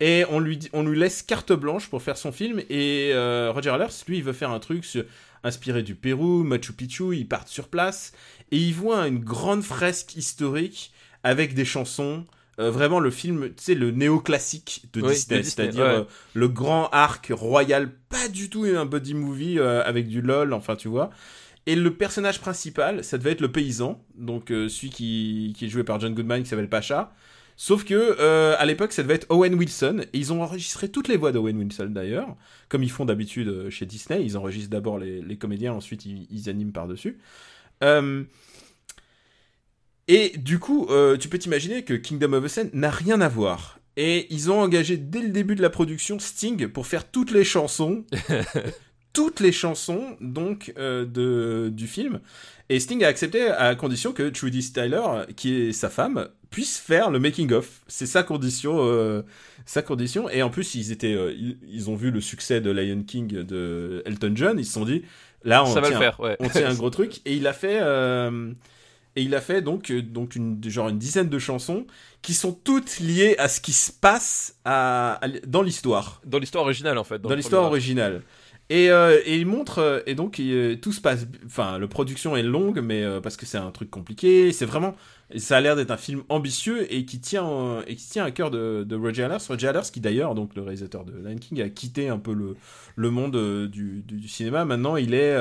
[0.00, 2.60] Et on lui, on lui laisse carte blanche pour faire son film.
[2.68, 5.04] Et euh, Roger Allers, lui, il veut faire un truc sur-
[5.44, 7.16] inspiré du Pérou, Machu Picchu.
[7.16, 8.12] Ils partent sur place
[8.50, 12.24] et ils voient une grande fresque historique avec des chansons.
[12.60, 16.00] Euh, vraiment le film, tu sais, le néoclassique de Oui, Disney, Disney, c'est-à-dire ouais.
[16.00, 16.04] euh,
[16.34, 20.86] le grand arc royal, pas du tout un buddy movie avec du lol, enfin tu
[20.88, 21.10] vois.
[21.66, 25.82] Et le personnage principal, ça devait être le paysan, donc celui qui, qui est joué
[25.82, 27.12] par John Goodman, qui s'appelle Pacha.
[27.56, 31.08] Sauf que euh, à l'époque, ça devait être Owen Wilson, et ils ont enregistré toutes
[31.08, 32.36] les voix d'Owen Wilson d'ailleurs,
[32.68, 34.24] comme ils font d'habitude euh, chez Disney.
[34.24, 37.18] Ils enregistrent d'abord les, les comédiens, ensuite ils, ils animent par-dessus.
[37.82, 38.24] Euh,
[40.08, 43.28] et du coup, euh, tu peux t'imaginer que Kingdom of the Sun n'a rien à
[43.28, 43.78] voir.
[43.96, 47.44] Et ils ont engagé dès le début de la production Sting pour faire toutes les
[47.44, 48.04] chansons,
[49.12, 52.20] toutes les chansons donc euh, de du film.
[52.68, 57.10] Et Sting a accepté à condition que Trudy Styler, qui est sa femme, puisse faire
[57.10, 57.80] le making of.
[57.88, 59.22] C'est sa condition, euh,
[59.66, 60.28] sa condition.
[60.30, 63.26] Et en plus, ils étaient, euh, ils, ils ont vu le succès de Lion King
[63.42, 64.56] de Elton John.
[64.60, 65.02] Ils se sont dit,
[65.42, 66.36] là, on ça va tient, faire, ouais.
[66.38, 67.20] on tient un gros truc.
[67.24, 68.52] Et il a fait, euh,
[69.16, 71.86] Et il a fait donc, donc une, genre une dizaine de chansons
[72.22, 76.20] qui sont toutes liées à ce qui se passe à, à- dans l'histoire.
[76.24, 77.20] Dans l'histoire originale, en fait.
[77.20, 78.22] Dans, l'histoire originale.
[78.70, 82.34] Et, euh, et il montre, euh, et donc euh, tout se passe, enfin, la production
[82.34, 84.94] est longue, mais parce que c'est un truc compliqué, c'est vraiment,
[85.36, 88.50] ça a l'air d'être un film ambitieux et qui tient, et qui tient à cœur
[88.50, 89.46] de, Roger Allers.
[89.46, 92.56] Roger Allers qui d'ailleurs, donc le réalisateur de Lion King, a quitté un peu le,
[92.96, 93.36] le monde
[93.68, 94.64] du, du, cinéma.
[94.64, 95.36] Maintenant, il est,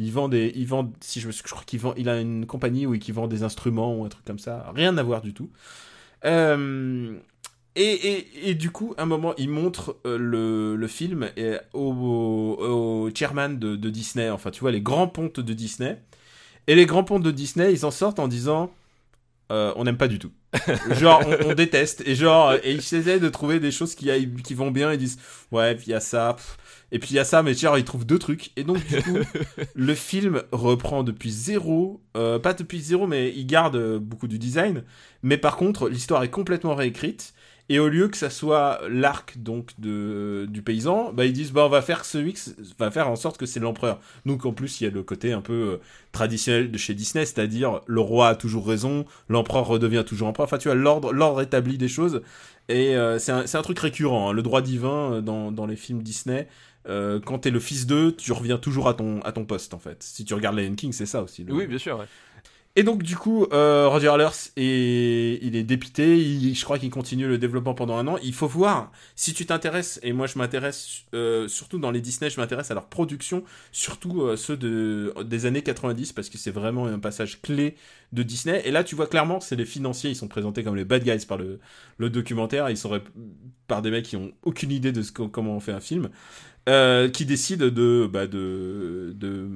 [0.00, 2.86] il vend des, il vend, si je me, crois qu'il vend, il a une compagnie
[2.86, 5.50] où il vend des instruments ou un truc comme ça, rien à voir du tout.
[6.24, 7.18] Euh,
[7.76, 8.08] et,
[8.46, 11.80] et, et du coup, à un moment, il montre euh, le, le film et au,
[12.58, 16.00] au chairman de, de Disney, enfin, tu vois, les grands pontes de Disney.
[16.68, 18.72] Et les grands pontes de Disney, ils en sortent en disant
[19.52, 20.32] euh, on n'aime pas du tout.
[20.92, 22.02] genre, on, on déteste.
[22.06, 24.92] Et genre, et ils essaient de trouver des choses qui, aillent- qui vont bien.
[24.92, 25.18] Ils disent
[25.52, 26.34] ouais, puis il y a ça.
[26.34, 26.58] pff.
[26.92, 28.52] Et puis il y a ça, mais genre, ils trouvent deux trucs.
[28.56, 29.18] Et donc, du coup,
[29.74, 32.02] le film reprend depuis zéro.
[32.16, 34.84] euh, pas depuis zéro, mais il garde beaucoup du design.
[35.22, 37.34] Mais par contre, l'histoire est complètement réécrite.
[37.68, 41.64] Et au lieu que ça soit l'arc donc de du paysan, bah ils disent bah
[41.66, 43.98] on va faire que on va faire en sorte que c'est l'empereur.
[44.24, 45.76] Donc en plus il y a le côté un peu euh,
[46.12, 50.46] traditionnel de chez Disney, c'est-à-dire le roi a toujours raison, l'empereur redevient toujours empereur.
[50.46, 52.22] Enfin tu vois l'ordre l'ordre établi des choses.
[52.68, 55.66] Et euh, c'est un, c'est un truc récurrent, hein, le droit divin euh, dans, dans
[55.66, 56.48] les films Disney.
[56.88, 59.78] Euh, quand t'es le fils d'eux, tu reviens toujours à ton, à ton poste en
[59.80, 60.02] fait.
[60.04, 61.44] Si tu regardes Lion King, c'est ça aussi.
[61.48, 61.98] Oui, bien sûr.
[61.98, 62.06] ouais.
[62.78, 66.18] Et donc du coup, euh, Roger Allers est, il est dépité.
[66.18, 68.18] Il- je crois qu'il continue le développement pendant un an.
[68.22, 69.98] Il faut voir si tu t'intéresses.
[70.02, 72.28] Et moi, je m'intéresse euh, surtout dans les Disney.
[72.30, 76.50] Je m'intéresse à leur production, surtout euh, ceux de des années 90 parce que c'est
[76.50, 77.76] vraiment un passage clé
[78.12, 78.60] de Disney.
[78.66, 80.10] Et là, tu vois clairement, c'est les financiers.
[80.10, 81.60] Ils sont présentés comme les bad guys par le
[81.98, 82.68] le documentaire.
[82.68, 83.00] Ils sont
[83.66, 86.10] par des mecs qui ont aucune idée de ce comment on fait un film.
[86.68, 89.48] Euh, qui décident de, bah, de, de,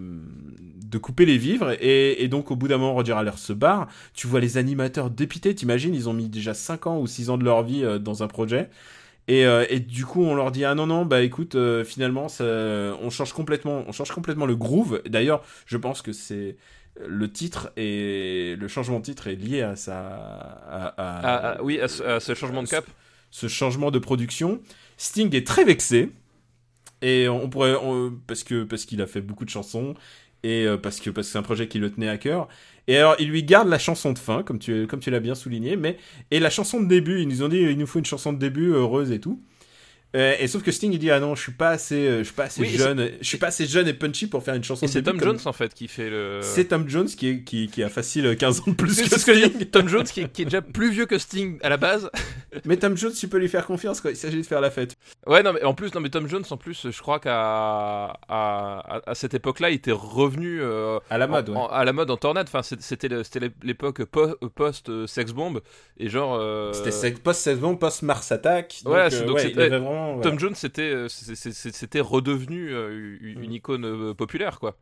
[0.85, 1.73] de couper les vivres.
[1.81, 3.89] Et, et donc, au bout d'un moment, Roger Allers se barre.
[4.15, 7.39] Tu vois les animateurs dépités, t'imagines, ils ont mis déjà 5 ans ou 6 ans
[7.39, 8.69] de leur vie euh, dans un projet.
[9.29, 12.29] Et, euh, et du coup, on leur dit ah non non bah écoute euh, finalement
[12.29, 12.45] ça,
[13.01, 15.03] on change complètement on change complètement le groove.
[15.09, 16.57] D'ailleurs, je pense que c'est
[17.07, 19.99] le titre et le changement de titre est lié à ça
[20.69, 22.85] à, à- Ah, ah, oui, à ce, à ce changement de cap.
[23.31, 24.61] ce changement de production.
[24.97, 26.11] Sting est très vexé
[27.03, 27.75] et on pourrait
[28.27, 29.95] parce que parce qu'il a fait beaucoup de chansons
[30.43, 32.49] et euh, parce que parce que c'est un projet qui le tenait à cœur.
[32.89, 35.35] Et alors il lui garde la chanson de fin comme tu comme tu l'as bien
[35.35, 35.97] souligné, mais
[36.31, 38.39] et la chanson de début ils nous ont dit il nous faut une chanson de
[38.39, 39.43] début heureuse et tout.
[40.17, 42.25] Euh, et sauf que Sting il dit ah non je suis pas assez euh, je
[42.25, 44.65] suis pas assez Oui, jeune je suis pas assez jeune et punchy pour faire une
[44.65, 46.41] chanson Et c'est Tom comme- Jones en fait qui fait le.
[46.43, 49.19] c'est Tom Jones qui, est, qui, qui a facile 15 ans de plus que que
[49.21, 49.59] Sting.
[49.59, 49.67] dis.
[49.69, 52.11] Tom Jones qui est, qui est déjà plus vieux que Sting à la base.
[52.65, 54.11] Mais Tom Jones, tu peux lui faire confiance quoi.
[54.11, 54.97] Il s'agit de faire la fête.
[55.29, 59.01] Ouais, non, mais en plus, non, mais Tom Jones, en plus, je crois qu'à à,
[59.07, 61.59] à, cette époque-là, il était revenu euh, À la mode, en- ouais.
[61.61, 62.49] en- à la mode en tornade.
[62.53, 65.61] Enfin, c'était c'était l'époque po- post-sex bomb
[65.99, 66.37] et genre.
[66.41, 68.81] euh, C'était sec- post-saison, post-Mars Attack.
[68.85, 70.00] Donc, Ouais, euh, c'est- donc ouais, il avait vraiment.
[70.15, 70.23] Voilà.
[70.23, 74.77] Tom Jones, c'était euh, c'était redevenu euh, une, une icône euh, populaire, quoi.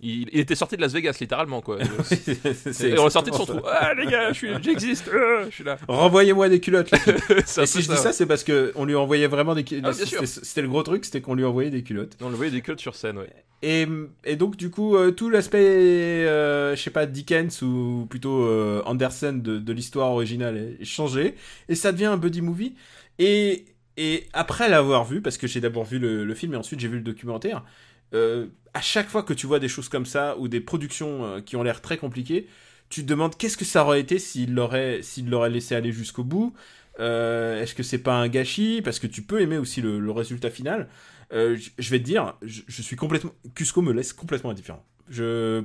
[0.00, 1.78] Il, il était sorti de Las Vegas, littéralement, quoi.
[2.04, 3.60] C'est on est sorti de son trou.
[3.66, 5.78] Ah les gars, j'existe, euh, je suis là.
[5.88, 6.90] Renvoyez-moi des culottes.
[6.90, 6.98] là.
[7.62, 9.96] Et si je dis ça, c'est parce que on lui envoyait vraiment des culottes.
[9.98, 10.26] Ah.
[10.26, 12.16] C'était le gros truc, c'était qu'on lui envoyait des culottes.
[12.20, 13.30] On le voyait des culottes sur scène, ouais.
[13.62, 13.86] Et,
[14.24, 18.46] et donc du coup, euh, tout l'aspect, euh, je sais pas, Dickens ou plutôt
[18.84, 21.34] Anderson de, de l'histoire originale est changé
[21.68, 22.74] et ça devient un buddy movie.
[23.18, 23.64] Et
[23.96, 26.96] et après l'avoir vu, parce que j'ai d'abord vu le, film et ensuite j'ai vu
[26.96, 27.64] le documentaire,
[28.12, 31.40] euh, à chaque fois que tu vois des choses comme ça ou des productions euh,
[31.40, 32.48] qui ont l'air très compliquées,
[32.88, 36.24] tu te demandes qu'est-ce que ça aurait été s'il l'aurait s'il l'aurait laissé aller jusqu'au
[36.24, 36.54] bout.
[37.00, 38.82] Euh, Est-ce que c'est pas un gâchis?
[38.82, 40.88] Parce que tu peux aimer aussi le, résultat final.
[41.32, 43.32] Je- vais te dire, je, suis complètement.
[43.54, 44.84] Cusco me laisse complètement indifférent.
[45.08, 45.64] Je.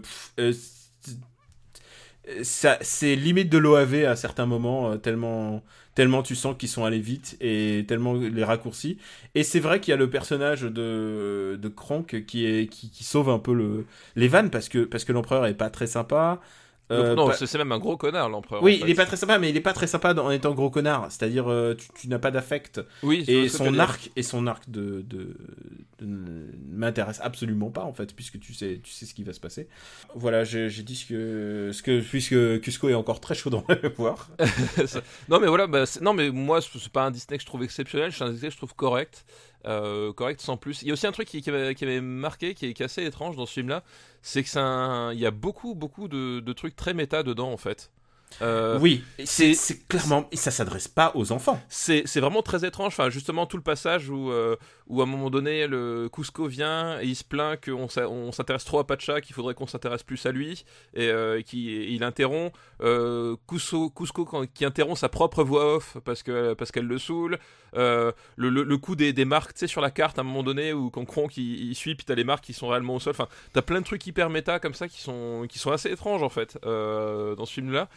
[2.44, 5.64] C'est- limite de l'OAV à certains moments, euh, tellement,
[5.96, 8.98] tellement tu sens qu'ils sont allés vite et tellement les raccourcis.
[9.36, 13.04] Et c'est vrai qu'il y a le personnage de, de Kronk qui, est, qui, qui
[13.04, 16.40] sauve un peu le, les vannes parce que, parce que l'empereur est pas très sympa.
[16.92, 18.64] Euh, non, pas- c'est même un gros connard, l'empereur.
[18.64, 18.84] oui, en fait.
[18.86, 21.08] il est pas très sympa, mais il est pas très sympa en étant gros connard.
[21.12, 22.82] C'est-à-dire, euh, tu, tu n'as pas d'affect.
[23.04, 25.36] Oui, Et son arc et son arc de, de,
[26.72, 29.68] m'intéresse absolument pas en fait puisque tu sais tu sais ce qui va se passer.
[30.16, 33.76] Voilà, j'ai dit ce que ce que puisque Cusco est encore très chaud dans la
[33.84, 34.30] mémoire.
[35.28, 37.64] Non mais voilà, bah, non mais moi c'est c'est pas un Disney que je trouve
[37.64, 39.26] exceptionnel, c'est un Disney que je trouve correct,
[39.66, 40.82] euh, correct sans plus.
[40.82, 43.46] Il y a aussi un truc qui, qui m'avait marqué, qui est, assez étrange dans
[43.46, 43.84] ce film-là,
[44.22, 47.58] c'est que un, il y a beaucoup beaucoup de, de trucs très méta dedans en
[47.58, 47.92] fait.
[48.42, 49.54] Euh, oui, c'est
[49.88, 50.30] clairement.
[50.34, 51.62] Ça s'adresse pas aux enfants.
[51.68, 52.94] c'est vraiment très étrange.
[52.94, 54.56] Enfin, justement, tout le passage où, euh,
[54.88, 58.66] où à un moment donné, le Cusco vient et il se plaint qu'on on s'intéresse
[58.66, 60.64] trop à Pacha, qu'il faudrait qu'on s'intéresse plus à lui,
[60.94, 65.98] et euh, qui il interrompt euh, Cusco, Cusco quand- qui interrompt sa propre voix off
[66.06, 67.38] parce que parce qu'elle le saoule.
[67.76, 70.42] Le, le, le coup des, des marques, tu sais, sur la carte à un moment
[70.42, 73.00] donné où quand Kronk il, il suit, puis t'as les marques qui sont réellement au
[73.00, 73.12] sol.
[73.12, 76.24] Enfin, t'as plein de trucs hyper méta comme ça qui sont qui sont assez étranges
[76.24, 77.88] en fait dans ce film-là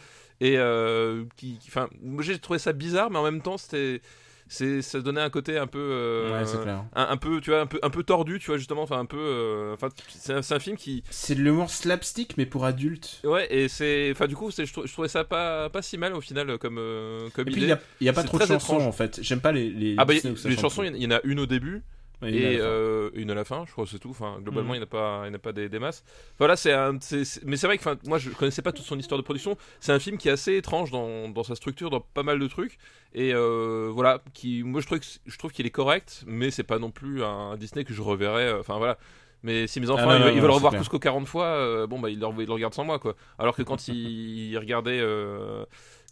[0.41, 4.01] et euh, qui, enfin, moi j'ai trouvé ça bizarre, mais en même temps c'était
[4.49, 6.83] c'est ça donnait un côté un peu euh, clair.
[6.93, 9.05] un, un peu tu vois un peu un peu tordu tu vois justement enfin un
[9.05, 13.21] peu euh, enfin c'est un, un film qui C'est de l'humour slapstick, mais pour adultes.
[13.23, 16.13] ouais et c'est enfin du coup c'est- je, je trouvais ça pas pas si mal
[16.13, 18.73] au final comme euh, comme Et puis, il y y a pas trop de chansons
[18.75, 18.83] étrange.
[18.87, 19.19] en fait.
[19.23, 21.81] J'aime pas les, les ah bah les chansons il y en a une au début
[22.25, 24.09] Et euh, une à la fin, je crois, c'est tout.
[24.11, 24.75] Enfin, globalement, Mhm.
[24.75, 26.03] il n'y a pas, il n'y en a pas des, des masses.
[26.37, 28.97] Voilà, c'est un, c'est- c'est- mais c'est vrai que, moi, je connaissais pas toute son
[28.97, 29.57] histoire de production.
[29.79, 32.47] C'est un film qui est assez étrange dans, dans sa structure, dans pas mal de
[32.47, 32.77] trucs.
[33.13, 36.63] Et euh, voilà, qui, moi, je trouve, que je trouve qu'il est correct, mais c'est
[36.63, 38.43] pas non plus un Disney que je reverrai.
[38.47, 38.97] euh, Enfin, voilà.
[39.45, 40.81] Mais si mes enfants non, ils, non, ils non, veulent c'est revoir clair.
[40.83, 43.13] Cusco 40 fois, euh, bon bah ils le, ils le regardent sans moi quoi.
[43.37, 45.65] Alors que quand ils, ils regardaient, euh,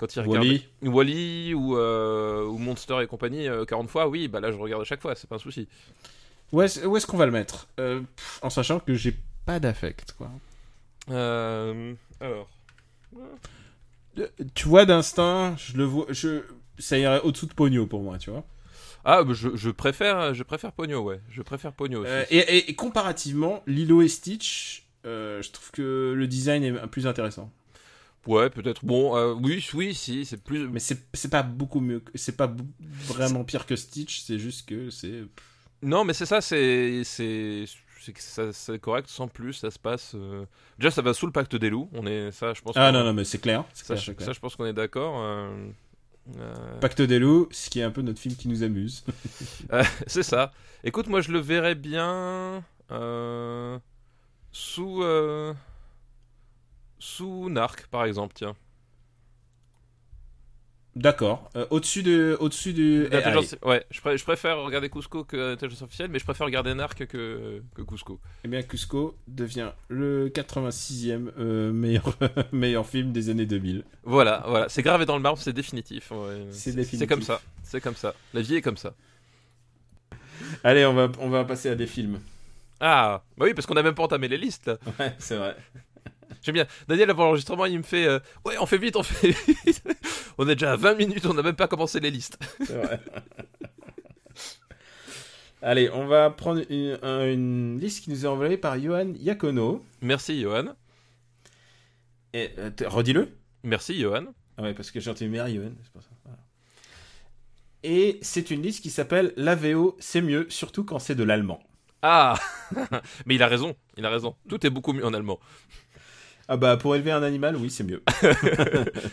[0.07, 0.89] quand regardaient Wall-E.
[0.89, 4.81] Wally ou, euh, ou Monster et compagnie euh, 40 fois, oui, bah là je regarde
[4.81, 5.67] à chaque fois, c'est pas un souci.
[6.51, 7.67] Où est-ce où est-ce qu'on va le mettre?
[7.79, 10.29] Euh, pff, En sachant que j'ai pas d'affect, quoi.
[11.09, 12.49] Euh, alors.
[14.53, 16.05] Tu vois, d'instinct, je le vois.
[16.09, 16.41] Je...
[16.77, 18.43] Ça irait au-dessous de Pogno pour moi, tu vois.
[19.05, 21.21] Ah, bah, je, je préfère, je préfère Pogno, ouais.
[21.29, 22.11] Je préfère Pogno aussi.
[22.11, 26.73] Euh, et, et- et comparativement, Lilo et Stitch, euh, je trouve que le design est
[26.87, 27.51] plus intéressant.
[28.27, 28.86] Ouais, peut-être.
[28.86, 30.67] Bon, euh, oui, oui, si, c'est plus.
[30.67, 32.03] Mais c'est pas beaucoup mieux.
[32.15, 35.23] C'est pas vraiment pire que Stitch, c'est juste que c'est.
[35.81, 37.01] Non, mais c'est ça, c'est,
[38.81, 40.12] correct, sans plus, ça se passe.
[40.15, 40.45] euh,
[40.77, 41.89] Déjà, ça va sous le pacte des loups.
[41.93, 42.75] On est, ça, je pense.
[42.77, 43.65] Ah non, non, mais c'est clair.
[43.73, 45.15] Ça, clair, ça, je pense qu'on est d'accord.
[45.23, 45.67] euh,
[46.38, 49.03] euh, Pacte des loups, ce qui est un peu notre film qui nous amuse.
[50.07, 50.53] c'est ça.
[50.84, 53.79] Écoute, moi, je le verrais bien euh,
[54.51, 55.20] sous euh,
[57.15, 58.34] sous Narc, par exemple.
[58.36, 58.56] Tiens.
[60.93, 61.50] D'accord.
[61.56, 62.74] Euh, au-dessus de, au-dessus.
[63.10, 66.74] L'intelligence- ouais, je, pré- je préfère regarder Cusco que Intelligence Artificielle, mais je préfère regarder
[66.74, 68.19] Narc que, que Cusco.
[68.43, 72.17] Eh bien, Cusco devient le 86e euh, meilleur,
[72.52, 73.86] meilleur film des années 2000.
[74.04, 76.12] Voilà, voilà, c'est gravé dans le marbre, c'est définitif.
[76.12, 76.47] ouais.
[76.52, 78.13] C'est comme ça, c'est comme ça.
[78.34, 78.93] La vie est comme ça.
[80.65, 82.19] Allez, on va, on va passer à des films.
[82.82, 84.67] Ah, bah oui, parce qu'on a même pas entamé les listes.
[84.67, 84.78] là.
[85.00, 85.56] Ouais, c'est vrai.
[86.41, 86.65] J'aime bien.
[86.88, 89.84] Daniel, avant l'enregistrement, il me fait euh, Ouais, on fait vite, on fait vite.
[90.38, 92.38] on est déjà à 20 minutes, on n'a même pas commencé les listes.
[92.65, 92.99] C'est vrai.
[95.62, 99.86] Allez, on va prendre une, un- une liste qui nous est envoyée par Johan Yakono.
[100.01, 100.73] Merci, Johan.
[102.34, 103.38] Et, euh, redis-le.
[103.63, 104.25] Merci, Johan.
[104.58, 106.10] Ah ouais, parce que j'ai entendu meilleur Johan, c'est pour ça.
[106.25, 106.39] Voilà.
[107.84, 111.62] Et c'est une liste qui s'appelle La VO, c'est mieux, surtout quand c'est de l'allemand.
[112.01, 112.34] Ah
[113.27, 114.36] Mais il a raison, il a raison.
[114.49, 115.39] Tout est beaucoup mieux en allemand.
[116.53, 118.03] Ah bah, pour élever un animal, oui, c'est mieux.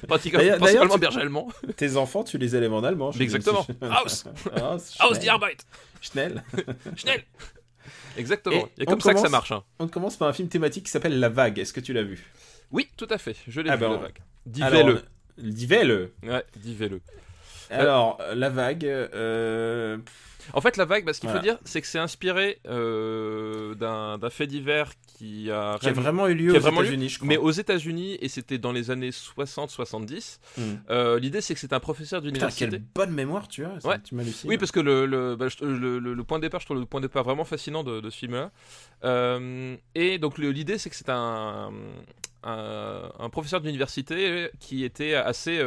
[0.09, 1.49] D'ailleurs- principalement berger allemand.
[1.77, 3.13] Tes enfants, tu les élèves en allemand.
[3.13, 3.65] je- Exactement.
[3.83, 4.25] Haus
[4.61, 5.31] Haus, Aus die Schnell.
[5.31, 5.57] Arbeit
[6.01, 6.43] Schnell.
[6.97, 7.23] Schnell
[8.17, 8.69] Exactement.
[8.77, 9.53] Et Et, comme ça que ça marche.
[9.53, 9.63] hein.
[9.79, 11.61] On commence par un film thématique qui s'appelle La Vague.
[11.61, 12.25] Est-ce que tu l'as vu?
[12.73, 13.37] Oui, tout à fait.
[13.47, 14.19] Je l'ai Ah vu, ben, la vague.
[15.39, 16.13] Dis-le.
[16.25, 17.01] Ouais, dis-le.
[17.71, 18.85] Alors, La Vague.
[18.85, 19.99] euh,
[20.53, 21.41] En fait, la vague, bah, ce qu'il Voilà.
[21.41, 26.27] faut dire, c'est que c'est inspiré euh, d'un fait divers qui a, qui a vraiment
[26.29, 30.39] eu lieu aux États-Unis, mais aux États-Unis, et c'était dans les années 60-70.
[30.57, 30.63] Hmm.
[30.91, 32.69] Euh, L'idée, c'est que c'est un professeur d'université.
[32.69, 33.81] quelle bonne mémoire tu as.
[33.81, 33.97] ça, Ouais.
[34.03, 34.49] Tu m'hallucines.
[34.49, 36.87] Oui, parce que le, le, bah, le, le- le point de départ, je trouve le
[36.87, 38.51] point de départ vraiment fascinant de, de ce film-là.
[39.05, 41.71] Euh, et donc l'idée, c'est que c'est un,
[42.43, 45.59] un, un professeur d'université qui était assez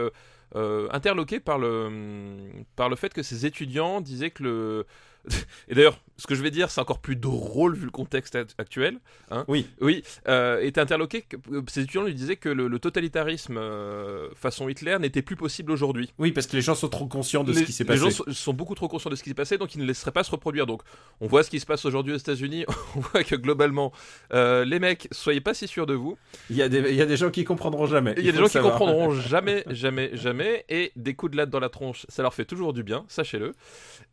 [0.55, 4.85] interloqué par le, par le fait que ses étudiants disaient que le...
[5.69, 8.53] Et d'ailleurs, ce que je vais dire, c'est encore plus drôle vu le contexte act-
[8.59, 8.99] actuel.
[9.31, 9.43] hein.
[9.47, 9.67] Oui.
[9.79, 11.21] Oui, euh, était interloqué.
[11.23, 15.35] Que, euh, ses étudiants lui disaient que le, le totalitarisme euh, façon Hitler n'était plus
[15.35, 17.83] possible aujourd'hui Oui, parce que les gens sont trop conscients de ce les, qui s'est
[17.83, 17.99] les passé.
[17.99, 20.11] gens sont, sont beaucoup trop conscients de ce qui s'est passé, donc ils ne laisseraient
[20.11, 20.65] pas se reproduire.
[20.67, 20.81] Donc,
[21.21, 22.65] on voit ce qui se passe aujourd'hui aux États-Unis.
[22.95, 23.91] On voit que globalement,
[24.33, 26.17] euh, les mecs, soyez pas si sûrs de vous.
[26.49, 28.13] Il y, a des, il y a des gens qui comprendront jamais.
[28.17, 28.77] Il y a des gens qui savoir.
[28.77, 30.65] comprendront jamais, jamais, jamais.
[30.69, 33.53] Et des coups de latte dans la tronche, ça leur fait toujours du bien, sachez-le.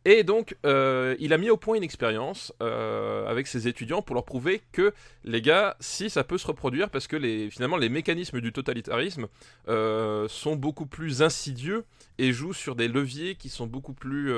[0.05, 4.01] Et donc, euh, euh, il a mis au point une expérience euh, avec ses étudiants
[4.01, 7.17] pour leur prouver que les gars, si ça peut se reproduire, parce que
[7.49, 9.27] finalement les mécanismes du totalitarisme
[9.67, 11.85] euh, sont beaucoup plus insidieux
[12.17, 14.33] et jouent sur des leviers qui sont beaucoup plus,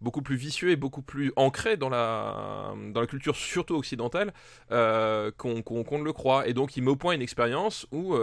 [0.00, 4.32] beaucoup plus vicieux et beaucoup plus ancrés dans la, dans la culture surtout occidentale
[4.68, 6.46] qu'on ne le croit.
[6.46, 8.14] Et donc il met au point une expérience où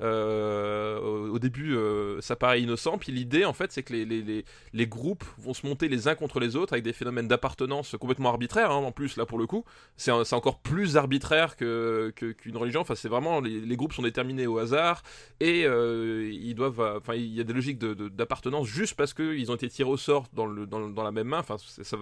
[0.00, 1.74] au début
[2.20, 6.06] ça paraît innocent, puis l'idée en fait c'est que les groupes vont se monter les
[6.06, 9.38] uns contre les autres avec des phénomènes d'appartenance complètement arbitraires hein, en plus là pour
[9.38, 9.64] le coup.
[9.96, 12.80] C'est encore plus arbitraire que que- qu'une religion.
[12.80, 15.02] Enfin c'est vraiment les, groupes sont déterminés au hasard
[15.40, 18.94] et euh, ils doivent euh, enfin il y a des logiques de- de- d'appartenance juste
[18.94, 21.38] parce que ils ont été tirés au sort dans le dans, la même main.
[21.38, 21.96] Enfin ça,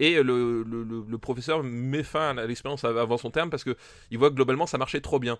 [0.00, 3.76] et le, le, le- professeur met fin à l'expérience avant son terme parce que
[4.10, 5.38] il voit que globalement ça marchait trop bien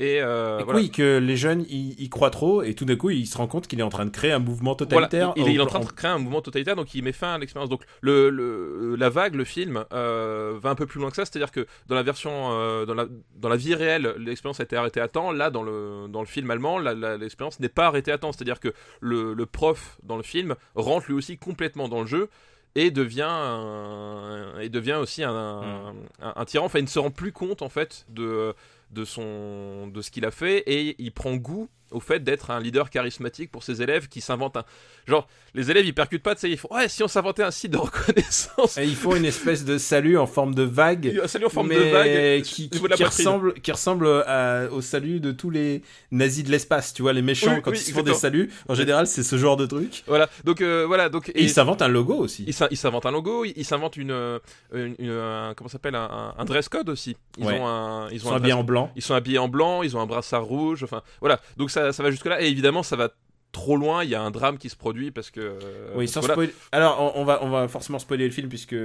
[0.00, 0.80] et, euh, Et voilà.
[0.80, 3.46] Oui, que les jeunes y, y croient trop et tout d'un coup il se rend
[3.46, 5.32] compte qu'il est en train de créer un mouvement Voilà, totalitaire.
[5.36, 7.34] il, il est en- en train de créer un mouvement totalitaire, donc il met fin
[7.34, 7.68] à l'expérience.
[7.70, 11.24] Donc le, le- la vague, le film, euh, va un peu plus loin que ça,
[11.26, 14.74] c'est-à-dire que dans la version, euh, dans, la, dans la vie réelle, l'expérience a été
[14.74, 15.30] arrêtée à temps.
[15.32, 18.72] Là, dans le, dans le film allemand, l'expérience n'est pas arrêtée à temps, c'est-à-dire que
[19.00, 22.28] le, le prof dans le film rentre lui aussi complètement dans le jeu
[22.74, 25.94] et devient un- et devient aussi un, un,
[26.36, 26.66] un tyran.
[26.66, 28.54] Enfin, il ne se rend plus compte en fait de
[28.90, 32.60] de son de ce qu'il a fait et il prend goût au fait d'être un
[32.60, 34.64] leader charismatique pour ses élèves qui s'inventent un
[35.06, 37.50] genre les élèves ils percutent pas tu sais ils font ouais si on s'inventait un
[37.50, 37.76] site de
[38.14, 41.18] reconnaissance Et ils font une espèce de salut en forme de vague.
[41.22, 44.68] un salut en forme mais de vague qui, au qui, de ressemble, qui ressemble à-
[44.70, 46.92] au salut de tous les nazis de l'espace.
[46.94, 49.22] Tu vois, les méchants, Oui, quand oui, ils se font des saluts, en général, c'est
[49.22, 50.04] ce genre de truc.
[50.06, 52.44] voilà donc euh, voilà donc Et, ils s'inventent un logo aussi.
[52.46, 54.38] ils s'in- ils s'inventent un logo ils s'inventent une, euh,
[54.72, 57.58] une, une- un, comment s'appelle un, un- dress code aussi ils Ouais.
[57.58, 58.90] ont un ils Ils ont sont habillés en blanc.
[58.96, 61.40] Ils sont habillés en blanc, ils ont un brassard rouge, enfin voilà.
[61.56, 63.10] Donc ça, ça va jusque là et évidemment ça va
[63.52, 64.04] trop loin.
[64.04, 65.40] Il y a un drame qui se produit parce que.
[65.40, 66.34] euh, Oui, parce sans que voilà.
[66.34, 66.54] spoiler.
[66.72, 68.76] Alors, on, on va, on va forcément spoiler le film puisque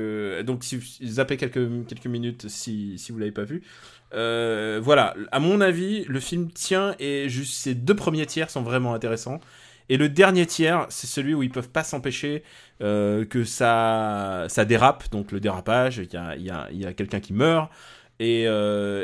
[0.43, 3.63] donc si vous zappez quelques quelques minutes si si vous l'avez pas vu.
[4.13, 8.61] Euh, voilà, à mon avis, le film tient et juste ces deux premiers tiers sont
[8.63, 9.39] vraiment intéressants.
[9.89, 12.43] Et le dernier tiers, c'est celui où ils peuvent pas s'empêcher
[12.81, 15.97] euh, que ça ça dérape, donc le dérapage.
[15.97, 17.69] Il y a y a y a quelqu'un qui meurt
[18.19, 18.43] et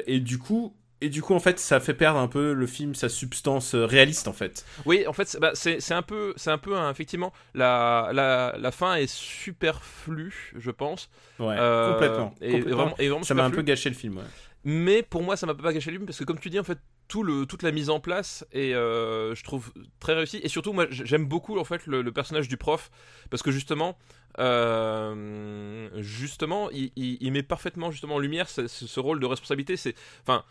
[0.07, 0.73] et du coup.
[1.01, 3.85] Et du coup, en fait, ça fait perdre un peu le film sa substance euh,
[3.85, 4.65] réaliste, en fait.
[4.85, 5.53] Oui, en fait, c'est bah,
[5.95, 11.09] un peu, c'est un peu effectivement la, la, la fin est superflue, je pense.
[11.39, 12.35] Ouais, Euh, complètement.
[12.41, 12.75] Et, complètement.
[12.77, 14.17] vraiment, et vraiment ça m'a un peu gâché le film.
[14.17, 14.23] Ouais.
[14.63, 16.63] Mais pour moi, ça m'a pas gâché le film parce que, comme tu dis, en
[16.63, 16.77] fait,
[17.07, 20.39] tout le, toute la mise en place est, euh, je trouve, très réussie.
[20.43, 22.91] Et surtout, moi, j'aime beaucoup en fait le, le personnage du prof
[23.31, 23.97] parce que justement,
[24.39, 29.25] euh, justement, il, il- il met parfaitement justement en lumière ce, ce- ce rôle de
[29.25, 29.77] responsabilité.
[29.77, 30.43] C'est, enfin.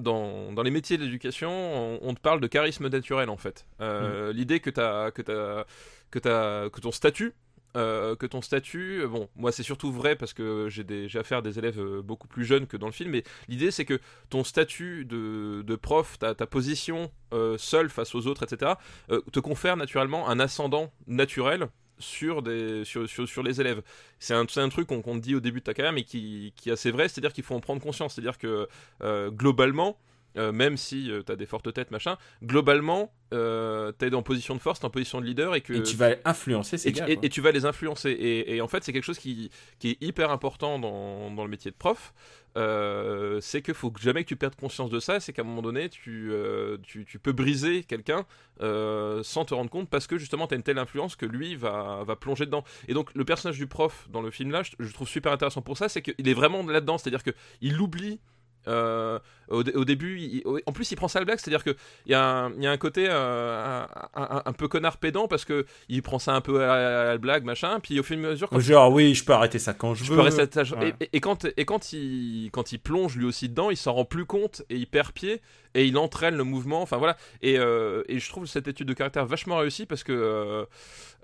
[0.00, 3.66] Dans, dans les métiers de l'éducation, on, on te parle de charisme naturel en fait.
[3.80, 5.22] Euh, L'idée que, que,
[6.10, 7.34] que, que ton statut
[7.76, 11.56] euh, que ton statut, bon, moi c'est surtout vrai parce que j'ai affaire à des
[11.56, 15.04] élèves euh, beaucoup plus jeunes que dans le film, mais l'idée c'est que ton statut
[15.04, 18.72] de, de prof, ta, ta position euh, seule face aux autres, etc.,
[19.30, 21.68] te confère naturellement un ascendant naturel
[22.00, 23.82] sur, des, sur, sur, sur les élèves.
[24.18, 26.52] C'est un, un truc qu'on qu'on te dit au début de ta carrière, mais qui,
[26.56, 28.68] qui est assez vrai, c'est-à-dire qu'il faut en prendre conscience, c'est-à-dire que
[29.02, 29.98] euh, globalement,
[30.36, 34.54] euh, même si tu as des fortes têtes, machin, globalement, euh, tu es en position
[34.54, 36.92] de force, tu en position de leader, et que Et tu vas influencer ces et,
[36.92, 37.06] gars.
[37.08, 38.10] et- tu vas les influencer.
[38.10, 41.50] Et, et en fait, c'est quelque chose qui, qui est hyper important dans, dans le
[41.50, 42.12] métier de prof.
[42.56, 45.20] Euh, c'est qu'il faut que jamais que tu perdes conscience de ça.
[45.20, 48.26] C'est qu'à un moment donné, tu, euh, tu, tu peux briser quelqu'un
[48.60, 51.54] euh, sans te rendre compte parce que justement, tu as une telle influence que lui
[51.54, 52.64] va, va plonger dedans.
[52.88, 55.62] Et donc, le personnage du prof dans le film là, je, je trouve super intéressant
[55.62, 56.98] pour ça, c'est qu'il est vraiment là-dedans.
[56.98, 58.20] C'est-à-dire qu'il oublie.
[58.68, 61.74] Euh, au, au début, il- en plus, il prend ça à la blague, c'est-à-dire qu'il
[62.06, 63.84] y, a un- il y a un côté euh,
[64.14, 67.18] un, un- un peu connard pédant parce que il prend ça un peu à la,
[67.18, 67.80] blague, machin.
[67.80, 70.04] Puis au fur et à mesure, quand Genre, oui, je peux arrêter ça quand je,
[70.04, 70.16] je veux.
[70.16, 70.22] peux
[70.78, 70.94] Ouais.
[71.12, 74.26] et, quand, et quand, il, quand il plonge lui aussi dedans, il s'en rend plus
[74.26, 75.40] compte et il perd pied
[75.74, 76.82] et il entraîne le mouvement.
[76.82, 77.16] Enfin voilà.
[77.42, 80.66] Et, euh, et je trouve cette étude de caractère vachement réussie parce que,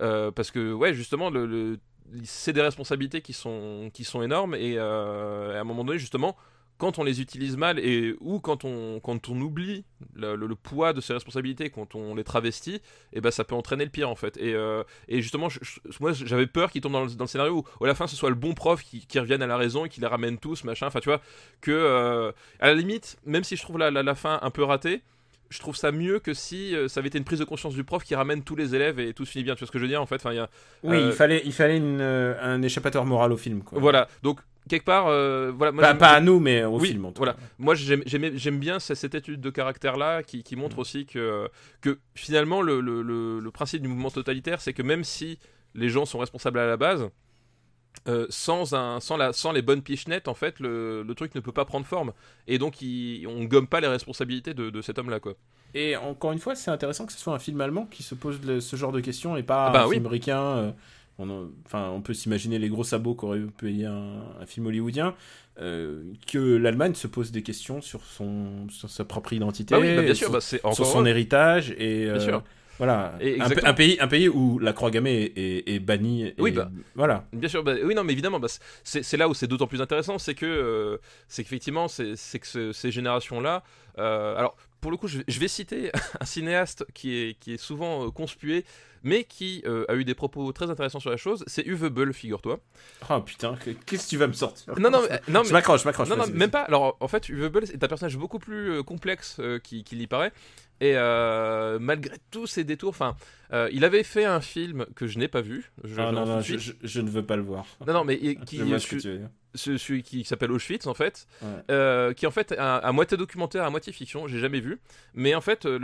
[0.00, 1.78] euh, parce que ouais, justement, le, le-
[2.24, 6.36] c'est des responsabilités qui sont, qui sont énormes et à un moment donné, justement.
[6.78, 10.54] Quand on les utilise mal et ou quand on, quand on oublie le, le- le
[10.54, 12.82] poids de ces responsabilités, quand on les travestit,
[13.14, 14.36] et ben ça peut entraîner le pire en fait.
[14.36, 17.28] Et, euh, et justement, je- je- moi j'avais peur qu'il tombe dans le, dans le
[17.28, 19.56] scénario où, à la fin ce soit le bon prof qui, qui revienne à la
[19.56, 20.86] raison et qui les ramène tous, machin.
[20.88, 21.22] Enfin, tu vois,
[21.62, 24.62] que euh, à la limite, même si je trouve la, la, la fin un peu
[24.62, 25.00] ratée,
[25.48, 27.84] je trouve ça mieux que si euh, ça avait été une prise de conscience du
[27.84, 29.54] prof qui ramène tous les élèves et tout se finit bien.
[29.54, 30.16] Tu vois ce que je veux dire en fait?
[30.16, 30.50] Enfin, y a,
[30.82, 33.62] Oui, il fallait, il fallait une, euh, un échappatoire moral au film.
[33.62, 33.78] Quoi.
[33.78, 35.72] Voilà, donc quelque part, euh, voilà.
[35.72, 37.04] moi, Pas, à nous, mais au Oui, film.
[37.06, 37.34] En tout voilà.
[37.34, 37.40] cas.
[37.58, 40.60] Moi, j'aime bien ce- cette étude de caractère-là qui, qui Mm.
[40.60, 41.48] montre aussi que,
[41.80, 45.38] que finalement, le, le- le- le principe du mouvement totalitaire, c'est que même si
[45.74, 47.08] les gens sont responsables à la base,
[48.08, 51.40] euh, sans, un, sans, la, sans les bonnes pichenettes, en fait, le, le truc ne
[51.40, 52.12] peut pas prendre forme.
[52.46, 55.34] Et donc, il, on gomme pas les responsabilités de, de cet homme-là, quoi.
[55.74, 58.40] Et encore une fois, c'est intéressant que ce soit un film allemand qui se pose
[58.44, 59.96] le- ce genre de questions et pas Ah bah un oui.
[59.96, 60.40] film ricain.
[60.40, 60.70] euh,
[61.18, 65.14] on, en- enfin, on peut s'imaginer les gros sabots qu'aurait payé un, un film hollywoodien.
[65.58, 69.94] euh, que l'Allemagne se pose des questions sur, son, sur sa propre identité, Bah oui,
[69.94, 72.44] bah bien sur, sûr, bah c'est sur encore son héritage et Bien euh, sûr.
[72.78, 75.38] voilà Et un, pays un pays où la croix gammée est,
[75.68, 76.32] est, est bannie.
[76.38, 76.70] Oui, bah.
[76.94, 77.26] voilà.
[77.32, 78.48] Bien sûr, bah, oui, non, mais évidemment, bah,
[78.84, 80.98] c'est c'est là où c'est d'autant plus intéressant, c'est que, euh,
[81.28, 83.62] c'est qu'effectivement, c'est c'est que ce- ces générations-là,
[83.98, 84.56] euh, alors
[84.86, 88.06] pour le coup, je vais, je vais citer un cinéaste qui est, qui est souvent
[88.06, 88.64] euh, conspué,
[89.02, 92.12] mais qui euh, a eu des propos très intéressants sur la chose, c'est Uwe Boll,
[92.12, 92.60] figure-toi.
[93.10, 94.78] Oh putain, que- qu'est-ce que tu vas me sortir?
[94.78, 96.08] Non, non, mais- non, je m'accroche, je m'accroche.
[96.08, 96.62] Non, non, même pas.
[96.62, 100.32] Alors, en fait, Uwe Boll est un personnage beaucoup plus euh, complexe qu'il y paraît.
[100.80, 103.16] Et euh, malgré tous ses détours, enfin,
[103.52, 105.72] euh, il avait fait un film que je n'ai pas vu.
[105.82, 106.00] Je.
[106.00, 107.64] Ah, non, non, je ne veux pas le voir.
[107.86, 109.16] Non, non, mais et- qui, je
[109.56, 111.48] celui qui s'appelle Auschwitz en fait, Ouais.
[111.70, 114.78] euh, qui en fait à, à moitié documentaire, à moitié fiction, j'ai jamais vu,
[115.14, 115.78] mais en fait le,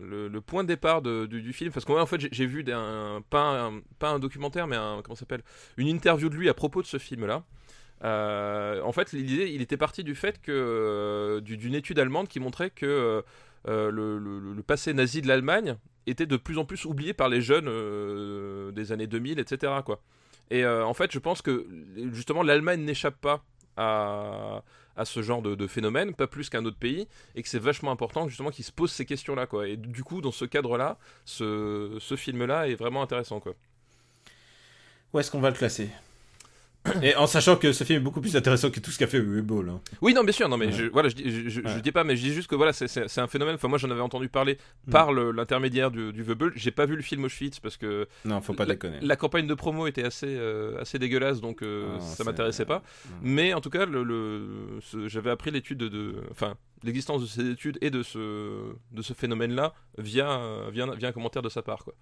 [0.00, 3.22] le, le point de départ de- du, du film, parce qu'en fait j'ai- vu un,
[3.30, 5.42] pas, un, pas un documentaire, mais un, comment s'appelle,
[5.76, 7.44] une interview de lui à propos de ce film-là.
[8.04, 12.28] Euh, en fait, l'idée, il était parti du fait que euh, du- d'une étude allemande
[12.28, 13.22] qui montrait que
[13.66, 15.76] euh, le, le- le passé nazi de l'Allemagne
[16.06, 19.72] était de plus en plus oublié par les jeunes euh, des années 2000, etc.
[19.84, 20.00] Quoi.
[20.50, 21.66] Et euh, en fait, je pense que
[22.12, 23.44] justement l'Allemagne n'échappe pas
[23.76, 24.62] à,
[24.96, 27.90] à ce genre de, de phénomène, pas plus qu'un autre pays, et que c'est vachement
[27.90, 29.46] important justement qu'ils se posent ces questions-là.
[29.46, 29.68] Quoi.
[29.68, 33.40] Et du coup, dans ce cadre-là, ce, ce film-là est vraiment intéressant.
[33.40, 33.54] Quoi.
[35.12, 35.90] Où est-ce qu'on va le classer?
[37.02, 39.20] Et en sachant que ce film est beaucoup plus intéressant que tout ce qu'a fait
[39.20, 39.68] Boll.
[39.68, 39.80] hein.
[40.00, 40.72] Oui, non, bien sûr, non, mais Ouais.
[40.72, 41.80] je, voilà, je, dis- je, je- je Ouais.
[41.82, 43.56] dis pas, mais je dis juste que voilà, c'est- un phénomène.
[43.56, 44.56] Enfin, moi, j'en avais entendu parler
[44.86, 44.90] Mm.
[44.90, 46.52] par l'intermédiaire du, du Veubel.
[46.54, 48.98] J'ai pas vu le film Auschwitz parce que Non, faut pas la, déconner.
[49.02, 52.82] la campagne de promo était assez, euh, assez dégueulasse, donc euh, Ah, ça m'intéressait pas.
[53.10, 53.16] non.
[53.22, 56.54] Mais en tout cas, le, le- ce- j'avais appris l'étude de, enfin,
[56.84, 61.42] l'existence de ces études et de ce, de ce phénomène-là via, via, via un commentaire
[61.42, 61.94] de sa part, quoi.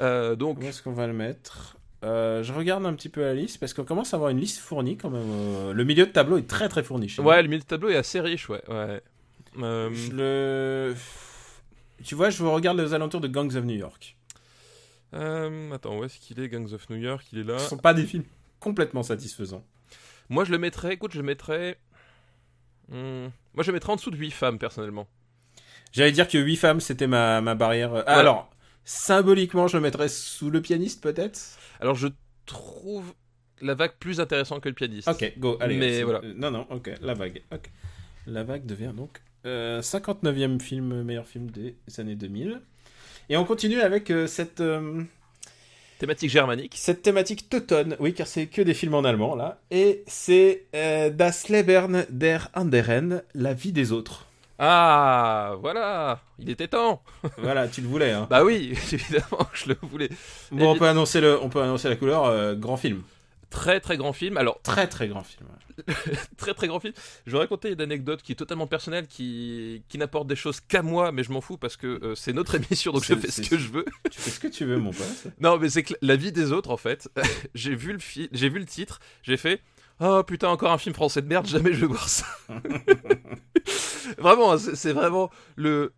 [0.00, 1.76] Euh, donc, Où est-ce qu'on va le mettre?
[2.02, 4.58] Euh, Je regarde un petit peu la liste parce qu'on commence à avoir une liste
[4.58, 5.22] fournie quand même.
[5.30, 7.08] euh, Le milieu de tableau est très très fourni.
[7.08, 8.62] chez ouais, le milieu de tableau est assez riche, ouais.
[8.68, 9.02] ouais.
[9.60, 10.94] Euh, Je le.
[12.04, 14.16] Tu vois, je regarde les alentours de Gangs of New York.
[15.12, 17.24] attends, où est-ce qu'il est, Gangs of New York?
[17.32, 17.58] Il est là.
[17.58, 18.24] Ce sont pas des films
[18.60, 19.64] complètement satisfaisants.
[20.30, 21.76] Moi, je le mettrais, écoute, je le mettrais.
[22.88, 25.06] Hmm, Moi, je le mettrais en dessous de 8 femmes, personnellement.
[25.92, 27.92] J'allais dire que 8 femmes c'était ma, ma barrière.
[28.06, 28.18] Ah.
[28.18, 28.49] Alors,
[28.84, 31.40] symboliquement, je le mettrais sous le pianiste peut-être?
[31.80, 32.08] Alors, je
[32.46, 33.14] trouve
[33.60, 35.08] la vague plus intéressante que le pianiste.
[35.08, 35.76] Ok, go, allez.
[35.76, 36.20] Mais voilà.
[36.24, 37.42] euh, Non, non, ok, la vague.
[37.52, 37.70] ok.
[38.26, 42.60] La vague devient donc euh, 59e film, meilleur film des années 2000.
[43.28, 45.02] Et on continue avec euh, cette, euh,
[45.98, 46.74] Thématique germanique.
[46.76, 49.60] cette thématique teutonne, oui, car c'est que des films en allemand là.
[49.70, 54.26] Et c'est Das Leben der anderen, la vie des autres.
[54.62, 57.02] Ah, voilà, il était temps.
[57.38, 58.12] voilà, tu le voulais.
[58.12, 58.26] Hein.
[58.28, 60.10] Bah oui, évidemment, je le voulais.
[60.52, 62.26] Bon, on peut annoncer le, on peut annoncer la couleur.
[62.26, 63.02] euh, grand film,
[63.48, 64.36] Très très grand film.
[64.36, 65.48] Alors très très grand film.
[66.36, 66.92] très très grand film.
[67.26, 70.82] Je vais raconter une anecdote qui est totalement personnelle, qui, qui n'apporte des choses qu'à
[70.82, 73.40] moi, mais je m'en fous parce que euh, c'est notre émission, donc je fais ce
[73.48, 73.86] que je veux.
[74.10, 75.26] Tu fais ce que tu veux, mon pote.
[75.40, 77.08] Non, mais c'est que la vie des autres, en fait.
[77.54, 77.98] j'ai vu le
[78.30, 79.62] j'ai vu le titre, j'ai fait.
[80.00, 82.26] Oh putain, encore un film français de merde, jamais je vais voir ça.
[84.18, 85.92] vraiment, c'est vraiment le.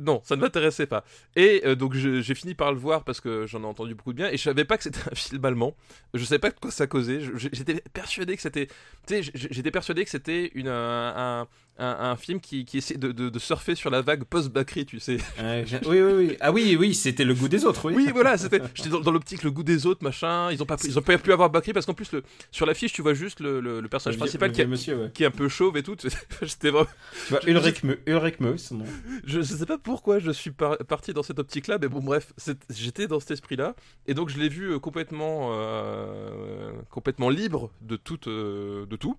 [0.00, 1.04] Non, ça ne m'intéressait pas.
[1.36, 4.16] Et euh, donc j'ai fini par le voir parce que j'en ai entendu beaucoup de
[4.16, 5.76] bien et je savais pas que c'était un film allemand.
[6.14, 7.20] Je savais pas de quoi ça causait.
[7.36, 8.68] J'étais persuadé que c'était.
[9.08, 11.46] J'étais persuadé que c'était une un, un,
[11.78, 15.00] un- un film qui, qui essayait de, de- de surfer sur la vague post-Bakri, tu
[15.00, 15.18] sais.
[15.86, 16.36] Oui, oui, oui.
[16.40, 17.94] Ah oui, oui, c'était le goût des autres, oui.
[17.96, 18.60] Oui, voilà, c'était.
[18.74, 20.50] J'étais dans, dans l'optique le goût des autres, machin.
[20.52, 22.92] Ils ont pas, ils ont pas pu avoir Bakri parce qu'en plus le, sur l'affiche
[22.92, 25.10] tu vois juste le, le- le personnage Le vieux- principal qui, ouais.
[25.14, 25.96] qui est un peu chauve et tout.
[26.42, 26.88] J'étais vraiment.
[27.26, 28.84] Tu vois, Ulrich, Me- Ulrich Meus, son nom.
[29.24, 32.32] Je, je sais pas pourquoi je suis par- parti dans cette optique-là, mais bon, bref,
[32.70, 33.74] j'étais dans cet esprit-là,
[34.06, 39.16] et donc je l'ai vu euh, complètement, euh, complètement libre de tout, euh, de tout,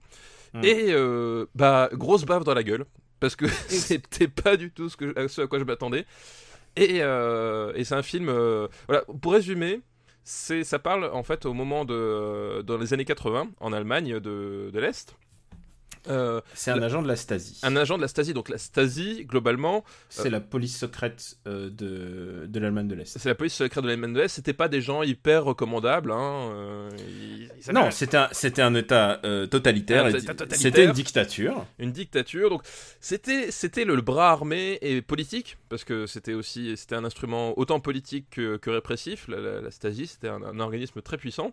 [0.53, 0.63] Mm.
[0.63, 2.85] et euh, bah grosse baffe dans la gueule,
[3.19, 6.05] parce que c'était pas du tout ce, que, à ce à quoi je m'attendais,
[6.75, 9.81] et, euh, et c'est un film, euh, voilà, pour résumer.
[10.23, 14.69] C'est, ça parle en fait au moment de dans les années 80 en Allemagne de,
[14.71, 15.15] de l'est
[16.07, 17.59] Euh, C'est un la- agent de la Stasi.
[17.63, 18.33] un agent de la Stasi.
[18.33, 23.17] Donc la Stasi, globalement, C'est la police secrète euh, de, de l'Allemagne de l'Est.
[23.17, 24.29] c'est la police secrète de l'Allemagne de l'Est.
[24.33, 26.11] C'était pas des gens hyper recommandables.
[26.11, 26.51] Hein.
[26.53, 30.05] euh, ils- ils avaient Non, c'était un, c'était un État euh, totalitaire.
[30.05, 30.57] Un et- État totalitaire.
[30.59, 31.65] C'était une dictature.
[31.79, 32.49] une dictature.
[32.49, 32.61] Donc
[33.01, 37.79] c'était c'était le, bras armé et politique parce que c'était aussi c'était un instrument autant
[37.79, 39.27] politique que, que répressif.
[39.27, 41.51] La, la- la Stasi c'était un, un organisme très puissant.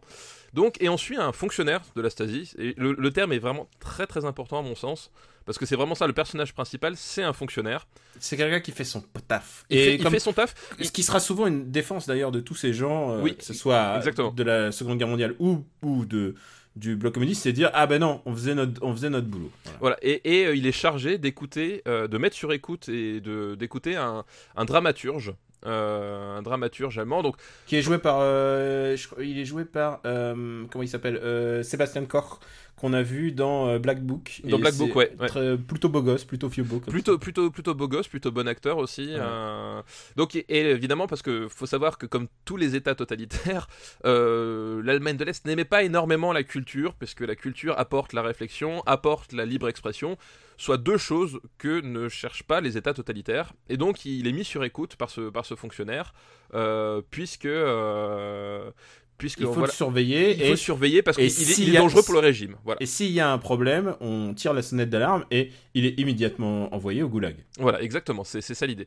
[0.55, 2.53] Donc et on suit un fonctionnaire de la Stasi.
[2.59, 5.11] Et le, le terme est vraiment très très important à mon sens
[5.45, 7.87] parce que c'est vraiment ça le personnage principal, c'est un fonctionnaire.
[8.19, 9.65] C'est quelqu'un qui fait son taf.
[9.71, 10.55] Il, et fait, il comme- fait son taf.
[10.81, 13.55] ce qui sera souvent une défense d'ailleurs de tous ces gens, euh, Oui, que ce
[13.55, 14.33] soit exactement.
[14.33, 16.35] de la Seconde Guerre mondiale ou, ou de,
[16.75, 19.53] du bloc communiste, c'est dire ah ben non, on faisait notre, on faisait notre boulot.
[19.65, 19.79] Voilà.
[19.81, 23.55] Voilà, et, et, euh, il est chargé d'écouter, euh, de mettre sur écoute et de
[23.55, 24.25] d'écouter un,
[24.57, 25.33] un dramaturge,
[25.65, 27.23] un dramaturge allemand.
[27.23, 27.37] Donc
[27.67, 31.63] Qui est joué par, euh, je il est joué par euh, comment il s'appelle, euh,
[31.63, 32.39] Sébastien Koch
[32.77, 34.43] qu'on a vu dans euh, Black Book.
[34.45, 35.29] Dans Et Black Book, ouais, ouais.
[35.29, 36.79] très- plutôt beau gosse, plutôt vieux beau.
[36.79, 39.07] plutôt plutôt plutôt beau gosse, plutôt bon acteur aussi.
[39.07, 39.19] Ouais.
[39.19, 39.81] euh,
[40.17, 43.67] donc et, et évidemment parce que faut savoir que comme tous les États totalitaires,
[44.05, 48.21] euh, l'Allemagne de l'Est n'aimait pas énormément la culture, parce que la culture apporte la
[48.21, 50.19] réflexion, apporte la libre expression,
[50.57, 53.53] soit deux choses que ne cherchent pas les États totalitaires.
[53.69, 56.15] Et donc il est mis sur écoute par ce par ce fonctionnaire,
[56.55, 58.71] euh, puisque euh,
[59.19, 61.79] puisque Il faut voilà, le surveiller il et, faut surveiller parce qu'il est, il est
[61.79, 62.57] dangereux pour le régime.
[62.65, 62.83] Voilà.
[62.83, 66.75] et s'il y a un problème, on tire la sonnette d'alarme et il est immédiatement
[66.75, 67.37] envoyé au goulag.
[67.59, 68.87] Voilà, exactement, c'est ça l'idée.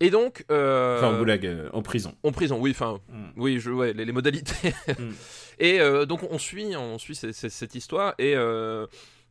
[0.00, 2.14] Et donc, euh, Enfin, au goulag, euh, en prison.
[2.24, 3.24] en prison, oui, enfin, Mm.
[3.36, 4.74] oui, je, ouais, les, les modalités.
[4.88, 5.10] Mm.
[5.60, 8.34] Et euh, donc on suit, on suit cette histoire et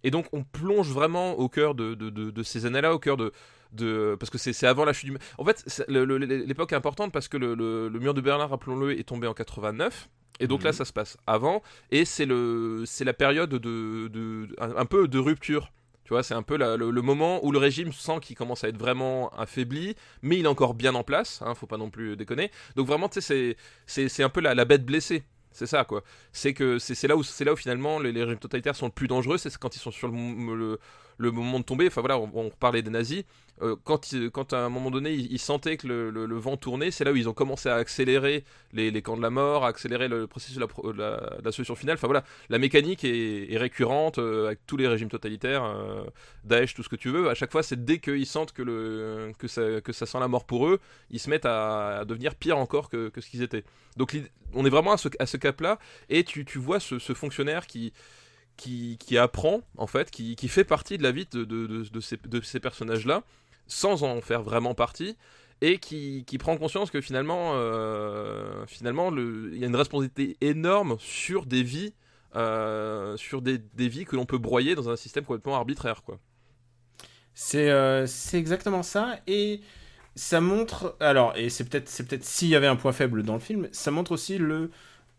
[0.04, 3.18] et donc on plonge vraiment au cœur de, de, de- de ces années-là, au cœur
[3.18, 3.32] de
[3.72, 5.18] de parce que c'est c'est avant la chute du.
[5.38, 9.04] En fait, l'époque est importante parce que le, le- le mur de Berlin, rappelons-le, est
[9.04, 10.10] tombé en 89.
[10.39, 10.74] Et donc là, Mhm.
[10.78, 15.08] ça se passe avant, et c'est le, c'est la période de, de un, un peu
[15.08, 15.72] de rupture.
[16.06, 18.64] Tu vois, c'est un peu la- le, le moment où le régime sent qu'il commence
[18.64, 21.41] à être vraiment affaibli, mais il est encore bien en place.
[21.45, 22.49] Hein, faut pas non plus déconner.
[22.76, 25.24] Donc vraiment, tu sais, c'est, c'est, c'est un peu la, la bête blessée.
[25.54, 26.04] C'est ça, quoi.
[26.32, 29.08] C'est que c'est, là où c'est là où finalement les, régimes totalitaires sont le plus
[29.08, 29.38] dangereux.
[29.38, 30.80] C'est quand ils sont sur le,
[31.24, 31.88] le moment de tomber.
[31.88, 33.24] Enfin voilà, on, parlait des nazis.
[33.61, 37.11] Euh, quand, quand à un moment donné ils, sentaient que le, vent tournait, c'est là
[37.11, 38.43] où ils ont commencé à accélérer
[38.74, 40.65] les, les camps de la mort, à accélérer le processus de
[40.97, 41.95] la, la- solution finale.
[41.95, 46.03] Enfin voilà, la mécanique est, récurrente euh, avec tous les régimes totalitaires, euh,
[46.43, 47.30] Daesh, tout ce que tu veux.
[47.30, 50.28] À chaque fois, c'est dès qu'ils sentent que, le, que, ça, que ça sent la
[50.28, 50.80] mort pour eux,
[51.11, 53.63] ils se mettent à, devenir pire encore que, que ce qu'ils étaient.
[53.97, 54.17] Donc
[54.55, 57.67] on est vraiment à ce, à ce cap-là, et tu, tu vois ce, ce fonctionnaire
[57.67, 57.93] qui,
[58.58, 63.24] qui, apprend, en fait, qui, fait partie de la vie de, ces, personnages-là,
[63.68, 65.18] sans en faire vraiment partie,
[65.62, 70.97] et qui, prend conscience que finalement, euh, finalement le- il y a une responsabilité énorme
[70.99, 71.93] sur des vies,
[72.36, 76.20] euh, sur des, vies que l'on peut broyer dans un système complètement arbitraire, quoi.
[77.36, 79.62] C'est euh, exactement ça et
[80.16, 83.39] ça montre alors et c'est peut-être peut-être s'il y avait un point faible dans le
[83.39, 84.70] film, ça montre aussi le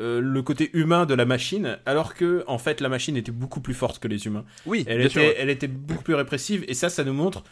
[0.01, 3.61] euh, le côté humain de la machine alors que en fait la machine était beaucoup
[3.61, 4.45] plus forte que les humains.
[4.67, 5.35] Oui, Elle bien était sûr.
[5.39, 7.45] elle était beaucoup plus répressive et ça ça nous montre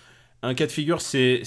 [0.45, 1.43] un cas de figure, c'est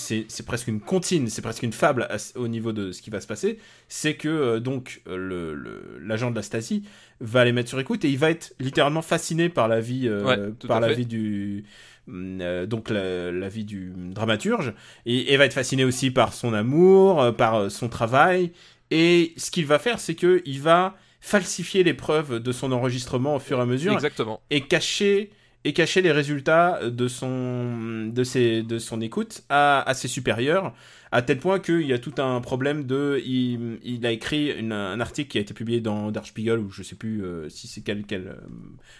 [0.45, 3.27] presque une comptine, c'est presque une fable à au niveau de ce qui va se
[3.27, 3.59] passer.
[3.89, 6.83] C'est que euh, donc euh, le le- l'agent de la Stasi
[7.19, 10.23] va les mettre sur écoute et il va être littéralement fasciné par la vie euh,
[10.23, 10.95] Ouais, par la fait.
[10.95, 11.65] vie du
[12.07, 14.73] euh, donc la, la vie du dramaturge
[15.05, 18.51] et, et va être fasciné aussi par son amour, par son travail
[18.91, 23.35] et ce qu'il va faire c'est que il va falsifier les preuves de son enregistrement
[23.35, 24.41] au fur et à mesure Exactement.
[24.51, 25.31] et cacher
[25.63, 30.73] et cacher les résultats de son de ses de son écoute à, à ses supérieurs
[31.17, 34.71] à tel point qu'il y a tout un problème de il, il a écrit une-
[34.73, 37.67] un article qui a été publié dans Der Spiegel ou je sais plus euh, si
[37.67, 38.35] c'est quel quel, euh,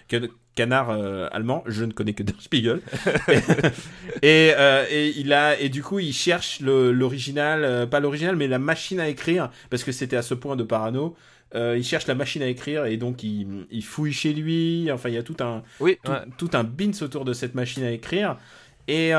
[0.08, 2.80] quel canard euh, allemand je ne connais que Der Spiegel
[4.22, 8.48] et, euh, et il a et du coup il cherche l'original euh, pas l'original mais
[8.48, 11.16] la machine à écrire parce que c'était à ce point de parano
[11.54, 14.92] il cherche la machine à écrire et donc il, il fouille chez lui.
[14.92, 16.18] Enfin, il y a tout un, Oui, tout, ouais.
[16.38, 18.36] tout un bins autour de cette machine à écrire.
[18.90, 19.14] Et,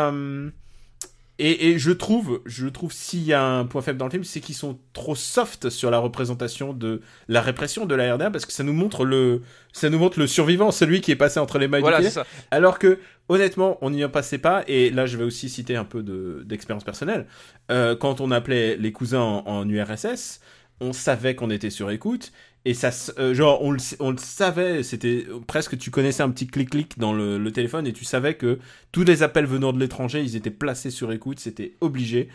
[1.38, 4.24] et, et je trouve, je trouve s'il y a un point faible dans le film,
[4.24, 8.46] c'est qu'ils sont trop soft sur la représentation de la répression de la RDA parce
[8.46, 11.58] que ça nous montre le, ça nous montre le survivant, celui qui est passé entre
[11.58, 12.12] les mailles voilà, du pied.
[12.50, 14.64] Alors que, honnêtement, on n'y en passait pas.
[14.66, 17.26] Et là, je vais aussi citer un peu de- d'expérience personnelle.
[17.70, 20.40] Euh, quand on appelait les cousins en, en URSS,
[20.80, 22.32] on savait qu'on était sur écoute.
[22.68, 26.30] Et ça, euh, genre, on le, s- on le savait, c'était presque, tu connaissais un
[26.30, 28.58] petit clic-clic dans le, le téléphone et tu savais que
[28.92, 32.28] tous les appels venant de l'étranger, ils étaient placés sur écoute, c'était obligé.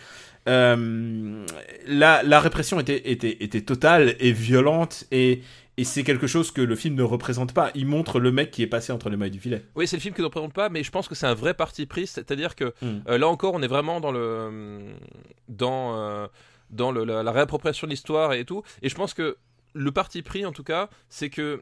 [0.56, 1.46] Euh,
[1.86, 5.42] la, la répression était, était, était totale et violente et,
[5.78, 7.72] Et c'est quelque chose que le film ne représente pas.
[7.76, 9.64] Il montre le mec qui est passé entre les mailles du filet.
[9.76, 11.54] Oui, c'est le film qui ne représente pas, mais je pense que c'est un vrai
[11.54, 12.08] parti pris.
[12.08, 12.88] C'est-à-dire que Mm.
[13.08, 14.94] euh, là encore, on est vraiment dans le
[15.48, 16.28] dans euh,
[16.70, 18.64] dans le- la, la réappropriation de l'histoire et tout.
[18.82, 19.38] Et je pense que
[19.74, 21.62] le parti pris, en tout cas, c'est que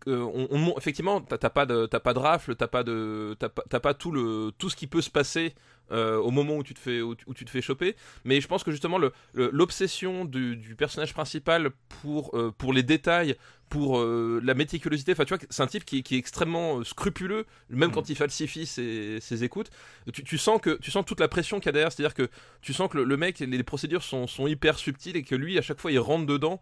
[0.00, 3.94] que on, effectivement, t'as pas de t'as pas de rafle, t'as pas de t'as pas,
[3.94, 5.54] tout le tout ce qui peut se passer
[5.90, 7.96] euh, au moment où tu te fais où tu, où tu te fais choper.
[8.24, 9.00] Mais je pense que justement
[9.34, 13.34] l'obsession du, du personnage principal pour euh, pour les détails,
[13.68, 15.10] pour euh, la méticulosité.
[15.10, 17.92] Enfin, tu vois, c'est un type qui, qui est extrêmement euh, scrupuleux, même Mm.
[17.94, 19.70] quand il falsifie ses, ses écoutes.
[20.12, 22.28] Tu, tu sens que tu sens toute la pression qu'il y a derrière, c'est-à-dire que
[22.62, 25.34] tu sens que le, le mec, les, les procédures sont, sont hyper subtiles et que
[25.34, 26.60] lui, à chaque fois, il rentre dedans.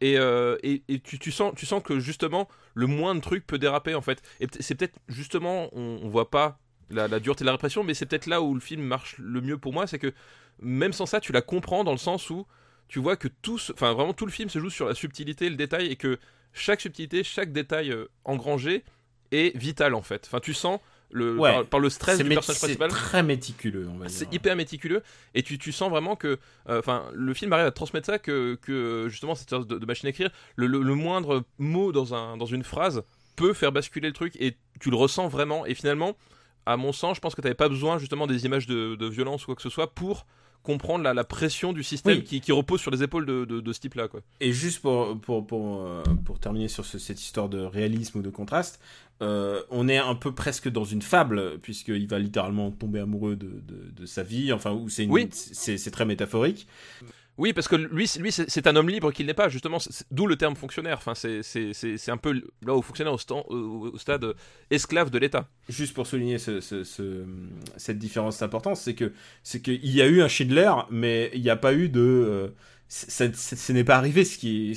[0.00, 3.94] Et, euh, et, et tu, sens, tu sens que justement, le moindre truc peut déraper
[3.94, 4.22] en fait.
[4.40, 6.58] Et c'est peut-être justement, on, on voit pas
[6.90, 9.58] la, dureté de la répression, mais c'est peut-être là où le film marche le mieux
[9.58, 10.12] pour moi, c'est que
[10.60, 12.46] même sans ça, tu la comprends dans le sens où
[12.88, 15.56] tu vois que tout, enfin vraiment tout le film se joue sur la subtilité, le
[15.56, 16.18] détail, et que
[16.52, 18.84] chaque subtilité, chaque détail euh, engrangé
[19.32, 20.24] est vital en fait.
[20.26, 20.80] Enfin, tu sens
[21.12, 21.52] le Ouais.
[21.52, 22.90] par, par le stress C'est du personnage c'est principal.
[22.90, 24.16] très méticuleux, on va dire.
[24.16, 25.02] C'est hyper méticuleux
[25.34, 26.38] et tu, tu sens vraiment que
[26.68, 29.86] euh, enfin le film arrive à transmettre ça que, que justement cette sorte de, de
[29.86, 33.02] machine à écrire le, le- le moindre mot dans, un, dans une phrase
[33.36, 36.16] peut faire basculer le truc et tu le ressens vraiment et finalement
[36.66, 39.06] à mon sens je pense que tu n'avais pas besoin justement des images de, de
[39.06, 40.26] violence ou quoi que ce soit pour
[40.66, 42.24] comprendre la, la pression du système Oui.
[42.24, 44.20] qui, qui repose sur les épaules de, de, de ce type là quoi.
[44.40, 48.22] Et juste pour, pour, pour, euh, pour terminer sur ce- cette histoire de réalisme ou
[48.22, 48.80] de contraste,
[49.22, 54.04] euh, on est un peu presque dans une fable, puisqu'il va littéralement tomber amoureux de,
[54.06, 55.28] sa vie, enfin, c'est une- Oui.
[55.32, 56.66] c'est c'est très métaphorique.
[57.38, 59.76] Oui, parce que lui, lui c'est un homme libre qu'il n'est pas, justement,
[60.10, 60.96] d'où le terme fonctionnaire.
[60.96, 61.42] Enfin, c'est-
[62.10, 62.32] un peu
[62.64, 64.34] là au fonctionnaire au, au- stade euh,
[64.70, 65.46] esclave de l'État.
[65.68, 67.24] Juste pour souligner ce, ce- ce-
[67.76, 69.12] cette différence d'importance, c'est que
[69.42, 72.00] c'est qu'il y a eu un Schindler, mais il n'y a pas eu de.
[72.00, 72.48] euh,
[72.88, 74.74] ce n'est pas arrivé ce ce qui-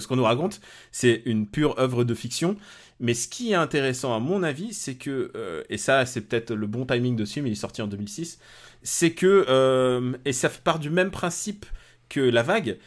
[0.00, 0.60] ce qu'on nous raconte.
[0.92, 2.56] C'est une pure œuvre de fiction.
[3.00, 6.54] Mais ce qui est intéressant à mon avis, c'est que euh, et ça c'est peut-être
[6.54, 8.38] le bon timing de ce film, il est sorti en 2006,
[8.82, 11.66] c'est que et ça part du même principe
[12.08, 12.78] que la vague.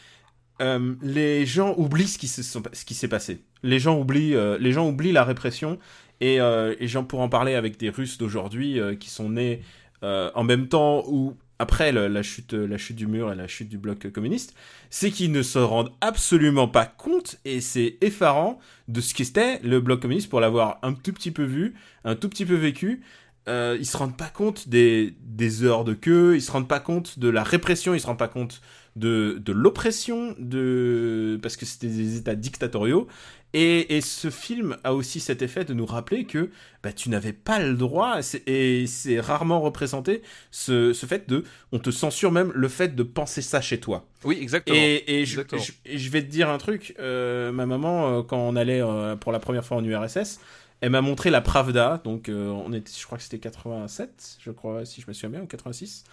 [0.62, 3.44] euh, les gens oublient ce qui s'est passé.
[3.64, 5.80] Les gens oublient, euh, les gens oublient la répression
[6.22, 9.62] et, euh, j'en pour en parler avec des Russes d'aujourd'hui euh, qui sont nés
[10.02, 13.78] en même temps ou après la chute, la chute du mur et la chute du
[13.78, 14.56] bloc communiste,
[14.90, 19.82] c'est qu'ils ne se rendent absolument pas compte et c'est effarant de ce qu'était le
[19.82, 23.02] bloc communiste pour l'avoir un tout petit peu vu, un tout petit peu vécu.
[23.48, 27.20] Ils se rendent pas compte des, des heures de queue, ils se rendent pas compte
[27.20, 28.62] de la répression, ils se rendent pas compte
[28.96, 33.08] de, de l'oppression, de parce que c'était des États dictatoriaux.
[33.54, 36.52] Et, et ce film a aussi cet effet de nous rappeler que
[36.84, 40.22] bah, tu n'avais pas le droit, et c'est rarement représenté,
[40.52, 41.44] ce, ce fait de...
[41.72, 44.06] On te censure même le fait de penser ça chez toi.
[44.24, 44.78] Oui, exactement.
[44.78, 45.62] Et, et je, Exactement.
[45.64, 48.84] je- et je vais te dire un truc, euh, ma maman, euh, quand on allait
[48.84, 50.40] euh, pour la première fois en URSS,
[50.82, 54.52] elle m'a montré la Pravda, donc euh, on était, je crois que c'était 87, je
[54.52, 56.06] crois, si je me souviens bien, ou 86.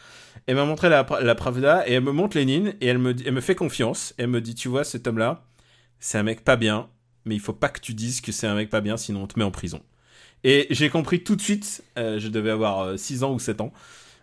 [0.46, 3.40] Elle m'a montré la, Pra- la Pravda et elle me montre Lénine et elle me,
[3.40, 4.12] fait confiance.
[4.18, 5.44] Elle me dit, tu vois, cet homme-là,
[6.00, 6.88] c'est un mec pas bien,
[7.24, 9.26] mais il faut pas que tu dises que c'est un mec pas bien, sinon on
[9.28, 9.80] te met en prison.
[10.44, 13.72] Et j'ai compris tout de suite, euh, je devais avoir 6 ans ou 7 ans,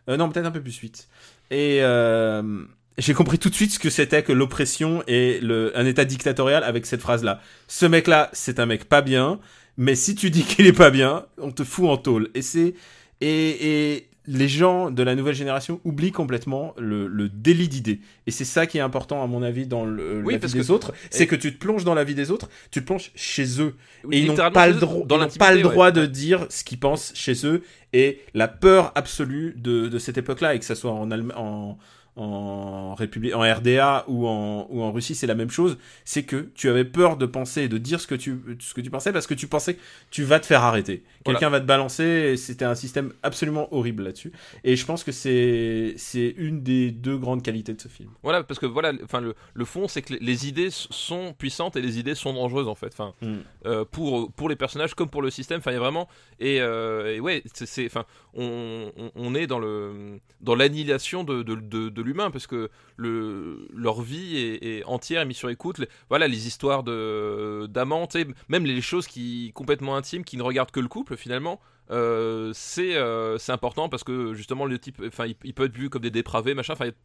[0.10, 1.08] Euh, non, peut-être un peu plus 8.
[1.52, 2.66] Et euh,
[2.98, 5.40] j'ai compris tout de suite ce que c'était que l'oppression et
[5.76, 7.40] un état dictatorial avec cette phrase-là.
[7.68, 9.40] Ce mec-là, c'est un mec pas bien,
[9.78, 12.30] mais si tu dis qu'il est pas bien, on te fout en tôle.
[12.36, 12.74] Et c'est
[13.22, 18.00] et, et les gens de la nouvelle génération oublient complètement le, le délit d'idées.
[18.26, 20.62] Et c'est ça qui est important à mon avis dans le, Oui, la parce vie
[20.62, 22.86] des que- autres, c'est que tu te plonges dans la vie des autres, tu te
[22.86, 25.50] plonges chez eux Oui, et ils n'ont pas le, c'est- dro- dans ils n'ont pas
[25.52, 25.92] le l'intimité, droit ouais.
[25.92, 30.56] de dire ce qu'ils pensent chez eux et la peur absolue de, de cette époque-là
[30.56, 31.78] et que ça soit en, Allem- en,
[32.16, 35.78] en République, en RDA ou en, ou en Russie, c'est la même chose.
[36.06, 38.82] C'est que tu avais peur de penser et de dire ce que tu, ce que
[38.82, 39.80] tu pensais parce que tu pensais que
[40.12, 41.04] tu vas te faire arrêter.
[41.26, 41.40] Voilà.
[41.40, 44.32] Quelqu'un va te balancer c'était un système absolument horrible là-dessus.
[44.64, 48.10] Et je pense que c'est, c'est une des deux grandes qualités de ce film.
[48.22, 51.82] Voilà, parce que voilà, enfin le, le fond, c'est que les, idées sont puissantes et
[51.82, 52.88] les idées sont dangereuses en fait.
[52.94, 53.36] Enfin, Mm.
[53.68, 55.60] euh, pour pour les personnages comme pour le système.
[55.60, 56.08] Enfin, il y a vraiment
[56.40, 61.24] et, euh, et ouais, c'est- c'est enfin, on, on, on est dans le dans l'annihilation
[61.24, 65.50] de, de, de, de l'humain parce que le leur vie est, est entière mise sur
[65.50, 65.82] écoute.
[66.10, 67.68] Voilà, les histoires de
[68.12, 71.60] sais, même les choses qui complètement intimes qui ne regardent que le couple finalement.
[71.92, 75.90] euh, c'est euh, c'est important parce que justement le type enfin il, peut être vu
[75.90, 76.96] comme des dépravés machin enfin il y a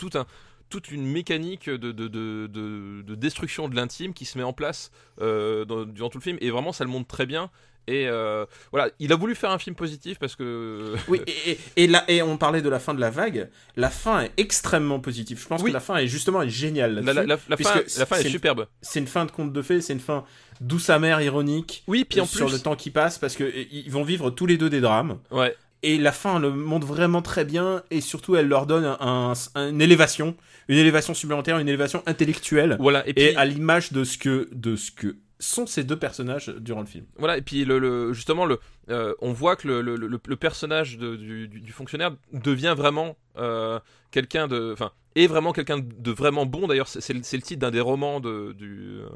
[0.71, 6.11] toute une mécanique de destruction de l'intime qui se met en place euh, dans, durant
[6.11, 7.51] tout le film et vraiment ça le montre très bien
[7.87, 10.95] Et euh, voilà, il a voulu faire un film positif parce que.
[11.09, 13.49] Oui, et, et, et là, et on parlait de la fin de la vague.
[13.77, 15.41] La fin est extrêmement positive.
[15.41, 15.71] Je pense Oui.
[15.71, 17.01] que la fin est justement est géniale.
[17.05, 17.81] La, la- la- fin,
[18.19, 18.67] est superbe.
[18.83, 20.25] C'est une fin de conte de fées, c'est une fin
[20.61, 21.85] douce amère, ironique.
[21.87, 22.53] Oui, puis en sur plus.
[22.55, 25.19] le temps qui passe, parce que euh, ils vont vivre tous les deux des drames.
[25.31, 29.33] Ouais, Et la fin le montre vraiment très bien, et surtout elle leur donne un,
[29.55, 30.35] un- une élévation,
[30.69, 33.07] une élévation supplémentaire, une élévation intellectuelle, voilà.
[33.09, 36.49] Et puis, et à l'image de ce que de ce que sont ces deux personnages
[36.49, 37.07] durant le film.
[37.17, 38.59] Voilà, et puis le, le- justement, le,
[38.91, 43.79] euh, on voit que le, le, le- personnage du, du- fonctionnaire devient vraiment euh,
[44.11, 44.73] quelqu'un de.
[44.73, 46.67] Enfin, est vraiment quelqu'un de vraiment bon.
[46.67, 49.09] D'ailleurs, c'est le, titre d'un des romans de, du, euh,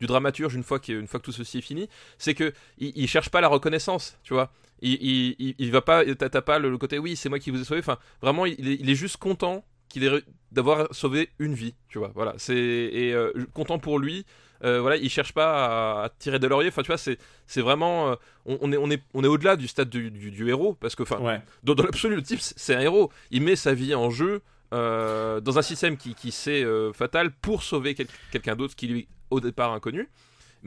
[0.00, 1.88] du dramaturge une fois, fois que tout ceci est fini.
[2.18, 4.52] C'est que il, cherche pas la reconnaissance, tu vois.
[4.80, 4.98] Il,
[5.38, 6.04] il, il, va pas.
[6.14, 7.80] T'as pas le, côté oui, c'est moi qui vous ai sauvé.
[7.80, 10.22] Enfin, vraiment, il est, juste content qu'il
[10.52, 12.12] d'avoir sauvé une vie, tu vois.
[12.14, 13.14] Voilà, c'est et
[13.54, 14.24] content pour lui.
[14.64, 16.68] Euh, voilà, il cherche pas à, à tirer des lauriers.
[16.68, 18.10] Enfin, tu vois, c'est c'est vraiment.
[18.10, 18.14] euh,
[18.46, 20.94] on, on est on est on est au-delà du stade du, du, du héros parce
[20.94, 21.40] que enfin Ouais.
[21.62, 23.10] dans, dans l'absolu, le type, c'est un héros.
[23.30, 24.42] Il met sa vie en jeu
[24.74, 28.88] euh, dans un système qui, qui c'est euh, fatal pour sauver quel- quelqu'un d'autre qui
[28.88, 30.08] lui, au départ, inconnu.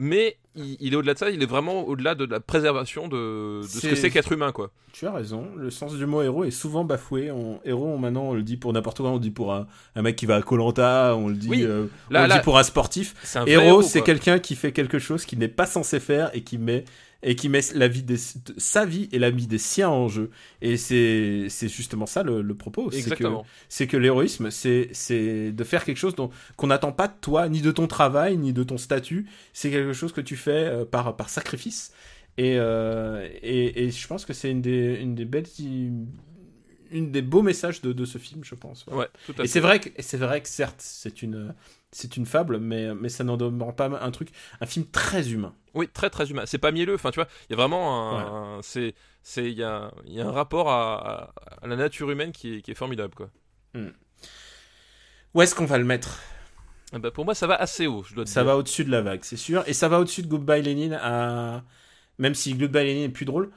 [0.02, 3.60] Mais il, il est au-delà de ça, il est vraiment au-delà de la préservation de,
[3.60, 4.70] de ce que C'est- qu'être humain, quoi.
[4.92, 7.30] Tu as raison, le sens du mot héros est souvent bafoué.
[7.30, 9.66] On, héros, on- maintenant, on le dit pour n'importe quoi, on le dit pour un,
[9.96, 11.62] un mec qui va à Colanta, on le dit, Oui.
[11.64, 13.14] euh, Là- on le dit pour un sportif.
[13.36, 16.42] Un vrai Héros, c'est quelqu'un qui fait quelque chose qu'il n'est pas censé faire et
[16.42, 16.84] qui met
[17.22, 18.16] et qui met la vie des,
[18.56, 20.30] sa vie et la vie des siens en jeu.
[20.62, 22.90] Et c'est justement ça le, le propos.
[22.90, 23.44] c'est que- Exactement.
[23.68, 27.60] C'est que, l'héroïsme, c'est de faire quelque chose dont qu'on n'attend pas de toi, ni
[27.60, 29.26] de ton travail, ni de ton statut.
[29.52, 31.92] C'est quelque chose que tu fais euh, par par sacrifice.
[32.38, 35.46] Et, euh, et, et je pense que c'est une des, une des belles,
[36.90, 38.86] une des beaux messages de, de ce film, je pense.
[38.90, 39.48] Ouais, tout à Et fait.
[39.48, 41.54] c'est vrai que, et c'est vrai que certes, c'est une,
[41.92, 44.30] c'est une fable, mais, mais ça n'en demeure pas un truc,
[44.60, 45.54] un film très humain.
[45.74, 46.44] Oui, très très humain.
[46.46, 46.94] C'est pas mielleux.
[46.94, 48.62] Enfin, tu vois, il y a vraiment un.
[48.62, 51.32] c'est, c'est, il y a, y a un rapport à,
[51.64, 53.30] la nature humaine qui est, qui est formidable, quoi.
[55.34, 56.18] Où est-ce qu'on va le mettre?
[56.92, 58.02] Ah bah, pour moi, ça va assez haut.
[58.02, 58.50] Je dois te Ça dire.
[58.52, 59.62] va au-dessus de la vague, c'est sûr.
[59.68, 61.62] Et ça va au-dessus de Goodbye Lenin, à...
[62.18, 63.50] même si Goodbye Lenin est plus drôle.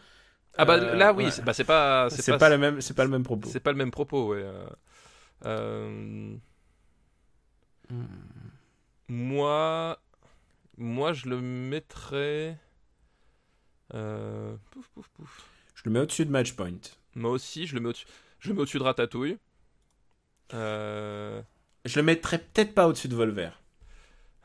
[0.55, 1.25] Ah bah Euh, là, oui.
[1.25, 1.31] ouais.
[1.31, 2.09] C'est, bah, pas.
[2.11, 3.49] C'est pas, le même, pas le même propos.
[3.51, 4.45] C'est pas le même propos, ouais.
[5.45, 6.35] euh,
[9.09, 9.99] Moi,
[10.77, 12.57] moi, je le mettrais.
[13.93, 15.49] euh, Pouf, pouf, pouf.
[15.75, 16.79] Je le mets au-dessus de Matchpoint.
[17.15, 18.05] Moi aussi, je le mets au-dessus.
[18.39, 19.37] Je le mets au-dessus de Ratatouille.
[20.53, 21.41] Euh,
[21.85, 23.49] Je le mettrais peut-être pas au-dessus de Volver.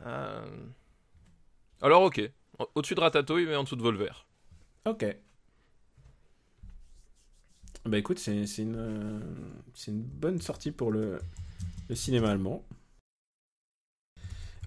[0.07, 0.67] euh,
[1.81, 2.21] Alors, ok.
[2.59, 4.13] Au- Au-dessus de Ratatouille, mais en dessous de Volver.
[4.85, 5.05] Ok.
[7.85, 9.21] Bah écoute, c'est une, euh,
[9.75, 11.21] c'est une bonne sortie pour le,
[11.89, 12.65] le cinéma allemand.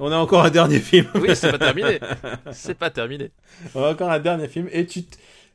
[0.04, 1.08] On a encore un dernier film.
[1.16, 2.00] Oui, c'est pas terminé.
[2.52, 3.30] C'est pas terminé.
[3.76, 5.04] On a encore un dernier film et tu,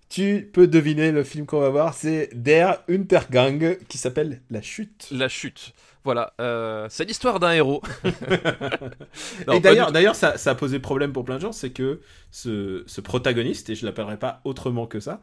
[0.09, 1.95] tu peux deviner le film qu'on va voir.
[1.95, 5.09] C'est Der Untergang qui s'appelle La Chute.
[5.11, 5.73] La chute.
[6.05, 6.33] Voilà.
[6.41, 7.83] euh, c'est l'histoire d'un héros.
[9.49, 12.01] Non, et d'ailleurs, d'ailleurs ça, ça a posé problème pour plein de gens, c'est que
[12.31, 15.21] ce, ce protagoniste, et je l'appellerai pas autrement que ça,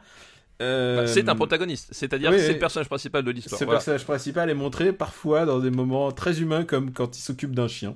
[0.62, 1.90] euh, Bah, c'est un protagoniste.
[1.92, 2.54] C'est-à-dire oui, que c'est oui.
[2.56, 3.58] le personnage principal de l'histoire.
[3.60, 3.78] Ce Voilà.
[3.80, 7.68] personnage principal est montré parfois dans des moments très humains, comme quand il s'occupe d'un
[7.70, 7.96] chien.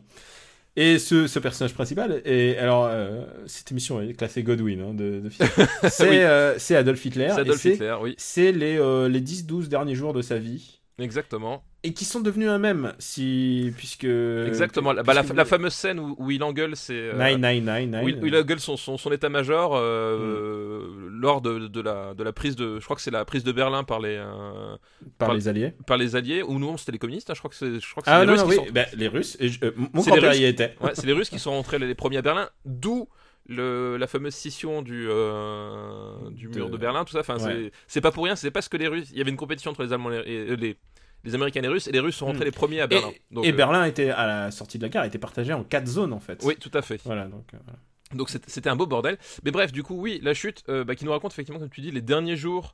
[0.79, 5.19] Et ce, ce personnage principal, et alors euh, cette émission est classée Godwin hein, de,
[5.21, 5.49] de film.
[5.89, 6.17] c'est Oui.
[6.21, 7.31] euh, Adolf Hitler.
[7.33, 8.13] C'est Adolf Hitler, oui.
[8.19, 10.76] C'est les, euh, les 10-12 derniers jours de sa vie.
[10.99, 11.63] Exactement.
[11.83, 14.03] Et qui sont devenus un même, si, puisque...
[14.05, 14.93] Exactement.
[14.95, 16.93] Bah, la, puisque- la fameuse scène où, où il engueule, c'est.
[16.95, 18.03] euh, Nine, nine, nine, nine.
[18.03, 19.79] où il, où il engueule son, son, son état-major Mm.
[19.79, 22.79] euh, lors de, de, la, de la prise de.
[22.79, 24.75] Je crois que c'est la prise de Berlin par les, euh,
[25.19, 25.73] par par- les Alliés.
[25.85, 26.41] par les Alliés.
[26.43, 27.29] Ou non, c'était les communistes.
[27.29, 28.59] hein, je crois que c'est je crois que c'est Ah les non, Russes non, qui
[28.59, 28.73] oui, sont.
[28.73, 29.37] bah, les Russes.
[29.39, 30.39] Et je- euh, mon C'est les grand-père Russes.
[30.39, 30.75] y était.
[30.81, 32.49] Ouais, c'est les Russes qui sont rentrés les, les premiers à Berlin.
[32.65, 33.07] D'où.
[33.49, 37.19] Le, la fameuse scission du, euh, du mur De- de Berlin, tout ça.
[37.21, 37.71] Enfin, Ouais.
[37.87, 38.35] c'est- pas pour rien.
[38.35, 39.09] C'est parce que les Russes.
[39.11, 40.75] Il y avait une compétition entre les Allemands et les,
[41.23, 41.87] les Américains et les Russes.
[41.87, 42.45] Et les Russes sont rentrés Mm.
[42.45, 43.11] les premiers à Et, Berlin.
[43.31, 45.87] Donc, et euh, Berlin était, à la sortie de la guerre, était partagé en quatre
[45.87, 46.41] zones, en fait.
[46.43, 46.99] Oui, tout à fait.
[47.05, 47.45] Voilà, donc...
[47.53, 47.79] euh, voilà.
[48.13, 49.17] Donc c'était un beau bordel.
[49.43, 51.91] Mais bref, du coup, oui, la chute bah, qui nous raconte effectivement, comme tu dis,
[51.91, 52.73] les derniers jours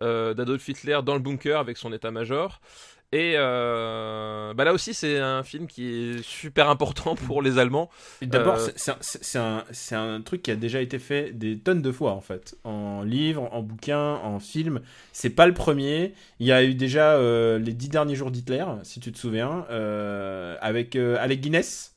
[0.00, 2.60] d'Adolf Hitler dans le bunker avec son état-major.
[3.10, 7.88] Et euh, bah là aussi, c'est un film qui est super important pour les Allemands.
[8.20, 8.68] D'abord, Euh,
[9.00, 12.54] c'est- un, un, truc qui a déjà été fait des tonnes de fois en fait,
[12.64, 14.82] en livre, en bouquin, en film.
[15.12, 16.12] C'est pas le premier.
[16.38, 19.64] Il y a eu déjà euh, les dix derniers jours d'Hitler, si tu te souviens,
[20.60, 21.94] avec Alec Guinness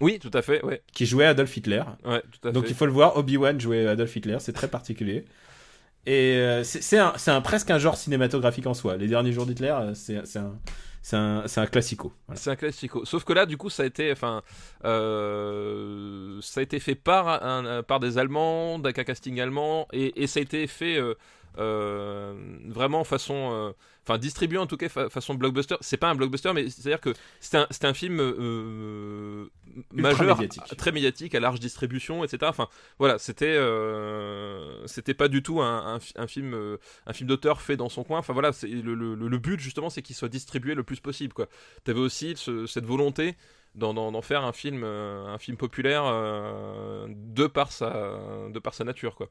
[0.00, 1.82] Oui, tout à fait, ouais, qui jouait Adolf Hitler.
[2.06, 2.70] ouais tout à Donc fait.
[2.70, 3.18] il faut le voir.
[3.18, 5.26] Obi Wan jouait Adolf Hitler, c'est très particulier.
[6.06, 8.96] Et euh, c'est un, un- presque un genre cinématographique en soi.
[8.96, 10.52] Les derniers jours d'Hitler, euh, c'est un,
[11.02, 12.12] c'est un, un classico.
[12.34, 13.04] C'est un classico.
[13.04, 14.42] Sauf que là, du coup, ça a été, enfin,
[14.84, 20.40] euh, ça a été fait par un, par des Allemands, d'un casting allemand, et, ça
[20.40, 20.98] a été fait
[21.58, 22.34] euh,
[22.66, 25.76] vraiment façon, euh, enfin, distribué en tout cas fa- façon blockbuster.
[25.80, 29.46] C'est pas un blockbuster, mais c'est à dire que c'est un, un film euh,
[29.94, 30.76] Ultra majeur, médiatique.
[30.76, 32.38] très médiatique, à large distribution, etc.
[32.48, 36.76] Enfin, voilà, c'était, euh, c'était pas du tout un, un, fi- un film, euh,
[37.06, 38.18] un film d'auteur fait dans son coin.
[38.18, 41.48] Enfin voilà, le, le, le but justement, c'est qu'il soit distribué le plus possible, quoi.
[41.84, 43.36] T'avais aussi ce- cette volonté
[43.74, 47.90] d'en, faire un film, euh, un film populaire euh, de par sa,
[48.50, 49.28] de par sa nature, quoi.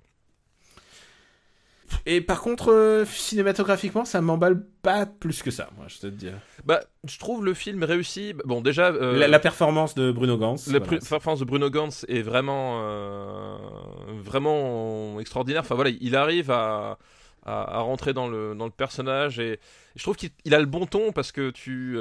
[2.06, 6.34] Et par contre, euh, cinématographiquement, ça m'emballe pas plus que ça, moi, je te dire.
[6.66, 8.34] Bah, je trouve le film réussi.
[8.46, 10.68] Bon, déjà, euh, La, la performance de Bruno Gantz.
[10.68, 11.00] La voilà.
[11.00, 13.58] performance de Bruno Gantz est vraiment, euh,
[14.24, 15.62] vraiment extraordinaire.
[15.62, 16.98] Enfin voilà, il arrive à,
[17.46, 19.60] à, à rentrer dans le, dans le personnage et
[19.96, 21.98] je trouve qu'il il a le bon ton parce que tu,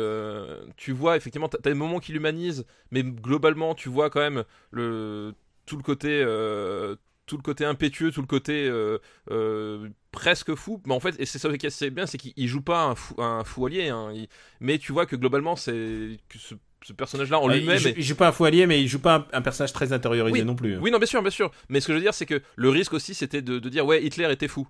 [0.76, 4.44] tu vois effectivement, t'as t'as des moments qui l'humanisent, mais globalement tu vois quand même
[4.70, 5.34] le,
[5.66, 6.22] tout le côté.
[6.24, 6.96] euh,
[7.32, 8.98] tout le côté impétueux, tout le côté euh,
[9.30, 12.34] euh, presque fou, mais en fait, et c'est ça qui est assez bien, c'est qu'il
[12.36, 14.10] il joue pas un fou, un fou allié, hein.
[14.14, 14.28] Il-
[14.60, 16.54] mais tu vois que globalement, c'est ce,
[16.84, 18.82] ce personnage-là en Euh, lui-même, il, joue, est- il joue pas un fou allié, mais
[18.82, 20.44] il joue pas un, un personnage très intériorisé Oui.
[20.44, 20.76] non plus.
[20.76, 21.50] Oui, non, bien sûr, bien sûr.
[21.70, 23.86] Mais ce que je veux dire, c'est que le risque aussi, c'était de, de dire,
[23.86, 24.68] ouais, Hitler était fou.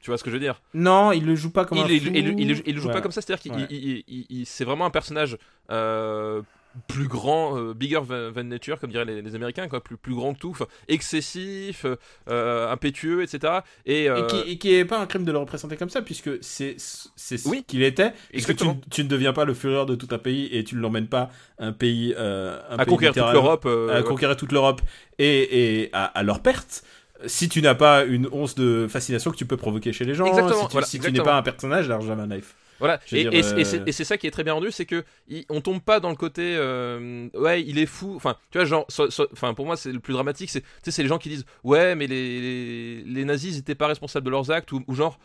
[0.00, 0.60] Tu vois ce que je veux dire?
[0.74, 2.10] Non, il le joue pas comme il, un il, fou.
[2.14, 4.44] il- le joue pas comme ça, c'est-à-dire qu'il Ouais.
[4.44, 5.38] c'est vraiment un personnage
[5.70, 6.42] euh,
[6.88, 10.34] plus grand, euh, bigger than, nature, comme diraient les, les Américains, quoi, plus, plus grand
[10.34, 11.96] que tout, enfin, excessif, euh,
[12.28, 13.60] euh, impétueux, etc.
[13.86, 16.02] Et, euh, Et qui, et qui est pas un crime de le représenter comme ça,
[16.02, 17.64] puisque c'est c'est ce Oui.
[17.66, 18.10] qu'il était.
[18.10, 18.80] Que tu, Exactement.
[18.90, 21.30] tu ne deviens pas le fureur de tout un pays et tu ne l'emmènes pas
[21.58, 23.66] un pays, un à pays conquérir toute l'Europe.
[23.92, 24.80] à conquérir toute l'Europe
[25.18, 26.82] et, et à, à leur perte.
[27.26, 30.26] Si tu n'as pas une once de fascination que tu peux provoquer chez les gens,
[30.26, 31.32] Exactement, si tu, voilà, si tu n'es exactement.
[31.32, 32.54] pas un personnage, Large Knife.
[32.78, 34.84] Voilà, et, dire, et c'est- euh, et c'est- ça qui est très bien rendu, c'est
[34.86, 38.14] que il- on tombe pas dans le côté euh, ouais il est fou.
[38.16, 40.66] Enfin, tu vois genre, so- so- enfin pour moi c'est le plus dramatique, c'est tu
[40.82, 43.86] sais c'est les gens qui disent ouais mais les, les, les nazis ils étaient pas
[43.86, 45.18] responsables de leurs actes ou, ou genre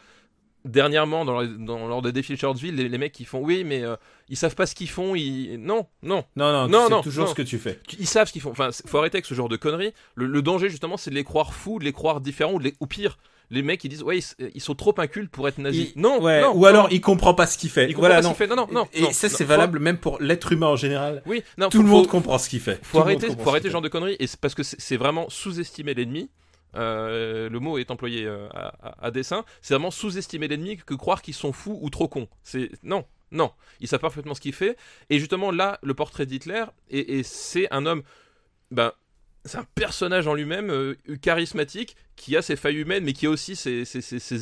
[0.66, 3.64] dernièrement dans, leur- dans lors des défilés de Charlottesville les, les mecs qui font oui
[3.64, 3.96] mais euh,
[4.28, 7.32] ils savent pas ce qu'ils font, ils non non Non, non, Non, non, toujours non.
[7.32, 7.80] ce que tu fais.
[7.98, 8.52] ils savent ce qu'ils font.
[8.52, 9.94] Enfin, faut arrêter avec ce genre de conneries.
[10.16, 12.66] Le, le danger, justement, c'est de les croire fous, de les croire différents, ou, de
[12.66, 13.18] les- ou pire,
[13.52, 15.92] les mecs qui disent ouais, ils, s- ils sont trop incultes pour être nazis.
[15.96, 16.66] Il- non, ouais, non, ou non.
[16.66, 17.90] alors il comprend pas ce qu'il fait.
[17.90, 18.34] Il voilà, pas ce non.
[18.34, 18.48] qu'il fait.
[18.48, 18.88] Non, non, non.
[18.94, 21.24] Et ça, c'est faut- valable même pour l'être humain en général.
[21.26, 22.80] Oui, non, Tout faut- le monde faut- comprend ce qu'il fait.
[22.84, 25.94] Faut arrêter, faut ce arrêter ce genre de conneries, et parce que c'est vraiment sous-estimer
[25.94, 26.30] l'ennemi.
[26.76, 29.44] Euh, le mot est employé euh, à, à- à dessein.
[29.62, 32.28] C'est vraiment sous-estimer l'ennemi que croire qu'ils sont fous ou trop cons.
[32.44, 33.52] C'est non, non.
[33.80, 34.78] Ils savent parfaitement ce qu'il fait.
[35.10, 38.04] Et justement là, le portrait d'Hitler, et, et c'est un homme,
[38.70, 38.92] ben,
[39.46, 43.30] c'est un personnage en lui-même euh, charismatique qui a ses failles humaines, mais qui a
[43.30, 43.84] aussi ses,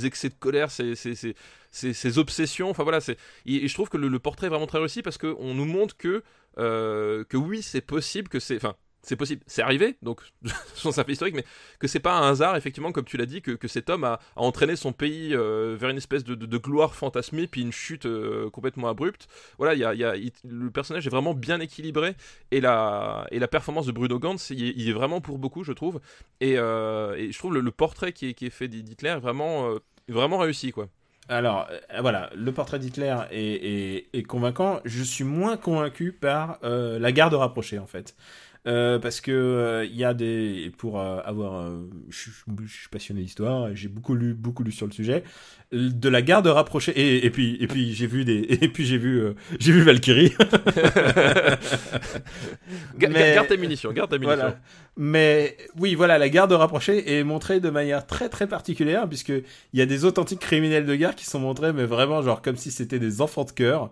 [0.06, 1.36] excès de colère, ses, ses- ses-
[1.72, 2.70] ses- ses obsessions.
[2.70, 3.18] Enfin voilà, c'est.
[3.46, 6.24] Et, je trouve que le, portrait est vraiment très réussi parce qu'on nous montre que
[6.58, 8.60] euh, que oui, c'est possible, que c'est.
[9.08, 10.20] C'est possible, c'est arrivé, donc
[10.74, 11.46] sans ça fait historique, mais
[11.80, 14.76] que c'est pas un hasard, effectivement, comme tu l'as dit, que, cet homme a, entraîné
[14.76, 19.30] son pays euh, vers une espèce de, gloire fantasmée, puis une chute euh, complètement abrupte.
[19.58, 22.16] Voilà, il y y a- le personnage est vraiment bien équilibré,
[22.52, 26.02] et la, performance de Bruno Gantz, il est, vraiment pour beaucoup, je trouve.
[26.42, 30.90] Et, euh, je trouve le, le portrait qui est, fait d'Hitler est vraiment, réussi, quoi.
[31.30, 34.82] Alors, voilà, le portrait d'Hitler est, convaincant.
[34.84, 38.16] Je suis moins convaincu par la garde rapprochée, en fait.
[38.68, 41.72] Euh, parce que euh, il y a des pour euh, avoir
[42.10, 42.32] je suis-
[42.92, 45.24] passionné d'histoire j'ai beaucoup lu beaucoup lu sur le sujet
[45.72, 48.98] de la garde rapprochée et, et puis et puis j'ai vu des et puis j'ai
[48.98, 49.22] vu
[49.60, 50.34] j'ai vu Valkyrie
[53.00, 54.36] Mais- Garde tes munitions, garde tes munitions.
[54.38, 54.60] Voilà.
[54.98, 59.80] Mais oui, voilà, la garde rapprochée est montrée de manière très très particulière puisque il
[59.80, 62.72] y a des authentiques criminels de guerre qui sont montrés, mais vraiment genre comme si
[62.72, 63.92] c'était des enfants de cœur.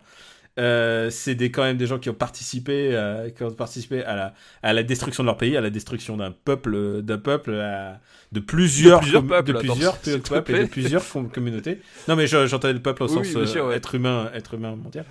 [0.58, 4.16] Euh, c'est des quand même des gens qui ont participé, euh, qui ont participé à
[4.16, 4.34] la
[4.64, 7.99] à la destruction de leur pays, à la destruction d'un peuple, d'un peuple, à-
[8.32, 9.97] de plusieurs, De plusieurs com- peuples, de plusieurs
[10.30, 11.82] peuples et de plusieurs com- communautés.
[12.08, 13.76] Non, mais je- j'entendais le peuple au Oui, sens oui, bien sûr, euh, ouais.
[13.76, 15.06] être humain, être humain mondial.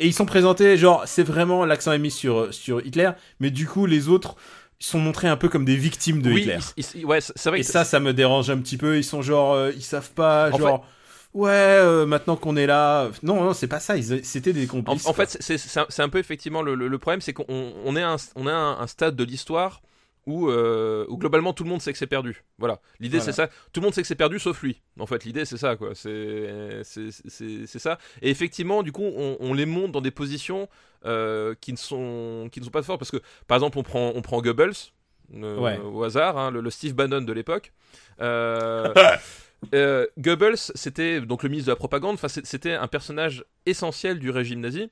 [0.00, 3.10] Et ils sont présentés, genre, c'est vraiment l'accent est mis sur, sur Hitler,
[3.40, 4.36] mais du coup, les autres
[4.80, 6.58] sont montrés un peu comme des victimes de oui, Hitler.
[7.04, 8.96] ouais, c'est vrai Et ça, ça me dérange un petit peu.
[8.96, 10.86] Ils sont genre, euh, ils savent pas, En genre,
[11.34, 13.10] ouais, euh, maintenant qu'on est là.
[13.22, 13.96] Non, non, c'est pas ça.
[13.96, 15.06] Ils- C'était des complices.
[15.06, 18.12] en fait, c'est- un, peu effectivement le, le- le problème, c'est qu'on on est à
[18.12, 19.82] un, on est à un, un stade de l'histoire
[20.26, 22.44] où, euh, où globalement tout le monde sait que c'est perdu.
[22.58, 22.78] Voilà.
[23.00, 23.32] L'idée Voilà.
[23.32, 23.48] c'est ça.
[23.72, 24.80] Tout le monde sait que c'est perdu sauf lui.
[25.00, 25.94] En fait, l'idée c'est ça quoi.
[25.94, 27.98] C'est c'est- c'est c'est ça.
[28.22, 30.68] Et effectivement, du coup, on, on les monte dans des positions
[31.06, 34.12] euh, qui ne sont qui ne sont pas fortes parce que par exemple, on prend
[34.14, 34.74] on prend Goebbels.
[35.34, 35.78] euh, Ouais.
[35.78, 37.72] au hasard, hein, le, le Steve Bannon de l'époque.
[39.74, 42.18] Euh, Goebbels, c'était donc le ministre de la propagande.
[42.44, 44.90] C'était un personnage essentiel du régime nazi.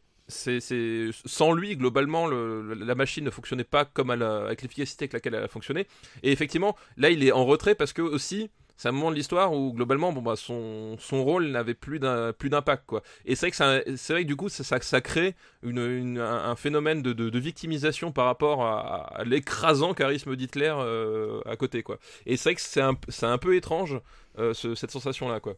[1.27, 5.45] Sans lui, globalement, le- la machine ne fonctionnait pas comme avec l'efficacité avec laquelle elle
[5.45, 5.87] a fonctionné.
[6.23, 8.49] Et effectivement, là, il est en retrait parce que aussi,
[8.89, 13.03] un moment de l'histoire où globalement, bon bah, son, son rôle n'avait plus d'impact quoi.
[13.27, 16.19] Et c'est vrai que ça, c'est vrai que du coup, ça, ça, ça crée une,
[16.19, 21.83] un, phénomène de, de- de victimisation par rapport à, l'écrasant charisme d'Hitler euh, à côté
[21.83, 21.99] quoi.
[22.27, 24.01] Et c'est vrai que c'est un, un peu étrange
[24.39, 25.57] euh, ce- cette sensation là quoi.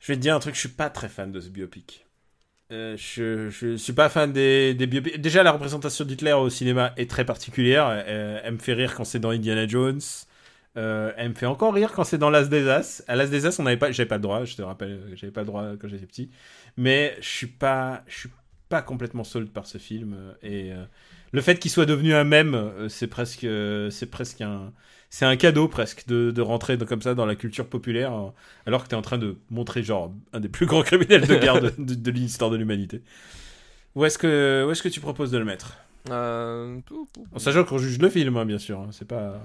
[0.00, 2.06] Je vais te dire un truc, je suis pas très fan de ce biopic.
[2.72, 5.20] Euh, je, je suis pas fan des, des biopics.
[5.20, 7.88] Déjà, la représentation d'Hitler au cinéma est très particulière.
[7.90, 10.00] Elle me fait rire quand c'est dans Indiana Jones.
[10.76, 13.02] Euh, elle me fait encore rire quand c'est dans L'As des As.
[13.08, 14.44] À L'As des As, on n'avait pas, j'avais pas le droit.
[14.44, 16.30] Je te rappelle, j'avais pas le droit quand j'étais petit.
[16.76, 18.28] Mais je suis pas, je suis
[18.68, 20.16] pas complètement sold par ce film.
[20.42, 20.84] Et euh,
[21.32, 23.46] le fait qu'il soit devenu un mème, euh, c'est presque,
[23.90, 24.72] c'est presque un,
[25.10, 28.12] c'est un cadeau presque de, rentrer comme ça dans la culture populaire,
[28.66, 31.34] alors que tu es en train de montrer genre un des plus grands criminels de
[31.36, 33.02] guerre de- de l'histoire de l'humanité.
[33.96, 35.76] Où est-ce que, où est-ce que tu proposes de le mettre?
[36.08, 36.80] Euh,
[37.34, 38.80] En sachant qu'on juge le film, hein, bien sûr.
[38.80, 39.40] hein, C'est pas.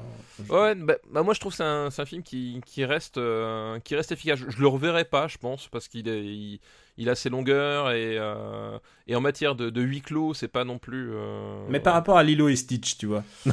[0.49, 1.63] Ouais, bah, bah, moi je trouve que c'est
[2.01, 4.39] un, film qui, qui, reste, euh, qui reste efficace.
[4.39, 6.59] Je, je le reverrai pas, je pense, parce qu'il est- il,
[6.97, 10.63] il a ses longueurs et, euh, et en matière de, de huis clos, c'est pas
[10.63, 11.09] non plus.
[11.13, 13.23] euh, Mais par rapport à Lilo et Stitch, tu vois.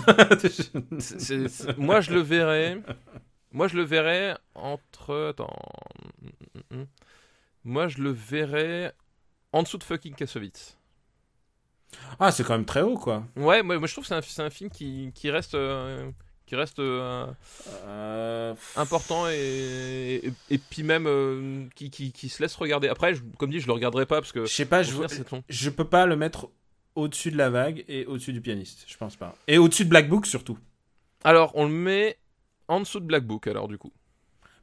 [1.76, 2.78] moi je le verrai.
[3.52, 5.28] Moi je le verrai entre.
[5.30, 5.56] Attends.
[6.22, 6.28] Mm,
[6.76, 6.86] mm, mm.
[7.64, 8.92] Moi je le verrai
[9.52, 10.78] en dessous de fucking Kassovitz.
[12.20, 13.24] Ah, c'est quand même très haut, quoi.
[13.36, 15.54] Ouais, moi, moi je trouve que c'est un, un film qui, qui reste.
[15.54, 16.10] euh,
[16.46, 17.26] qui reste euh,
[17.86, 22.88] Euh, important et, et, et puis même qui, qui, qui se laisse regarder.
[22.88, 24.44] Après, je- comme dit, je le regarderai pas parce que.
[24.44, 24.92] Je sais pas, je,
[25.48, 26.48] je peux pas le mettre
[26.94, 28.84] au-dessus de la vague et au-dessus du pianiste.
[28.86, 29.34] Je pense pas.
[29.48, 30.58] Et au-dessus de Black Book, surtout.
[31.24, 32.18] Alors, on le met
[32.68, 33.92] en dessous de Black Book, alors du coup.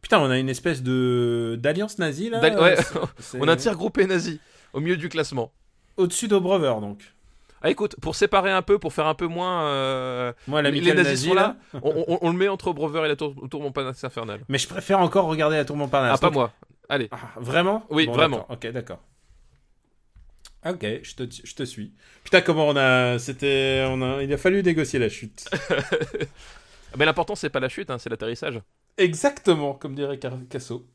[0.02, 2.40] Putain, on a une espèce de d'alliance nazie là.
[2.40, 2.78] Ouais,
[3.40, 4.40] on a un tir groupé nazi
[4.74, 5.52] au milieu du classement.
[5.98, 7.14] Au-dessus d'Obrover, donc.
[7.62, 9.64] Ah, écoute, pour séparer un peu, pour faire un peu moins.
[9.64, 11.56] euh, Moi, les nazis nazi, sont là.
[11.74, 11.80] là.
[11.84, 14.42] on, on- on le met entre Brover et la tour, tour Montparnasse infernale.
[14.48, 16.14] Mais je préfère encore regarder la tour Montparnasse.
[16.16, 16.54] Ah, pas Donc- moi.
[16.88, 17.08] Allez.
[17.12, 17.86] Ah, vraiment?
[17.90, 18.38] Oui, vraiment.
[18.48, 18.56] d'accord.
[18.56, 19.00] Ok, d'accord.
[20.66, 21.94] Ok, je te, je te suis.
[22.24, 23.18] Putain, comment on a.
[23.20, 23.86] C'était.
[23.90, 25.46] On a, il a fallu négocier la chute.
[26.98, 28.60] Mais l'important, c'est pas la chute, hein, c'est l'atterrissage.
[28.98, 30.86] Exactement, comme dirait Casso.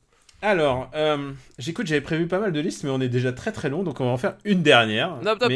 [0.45, 3.71] Alors, euh, j'écoute, j'avais prévu pas mal de listes, mais on est déjà très très
[3.71, 5.17] long, donc on va en faire une dernière.
[5.23, 5.49] Mais ah,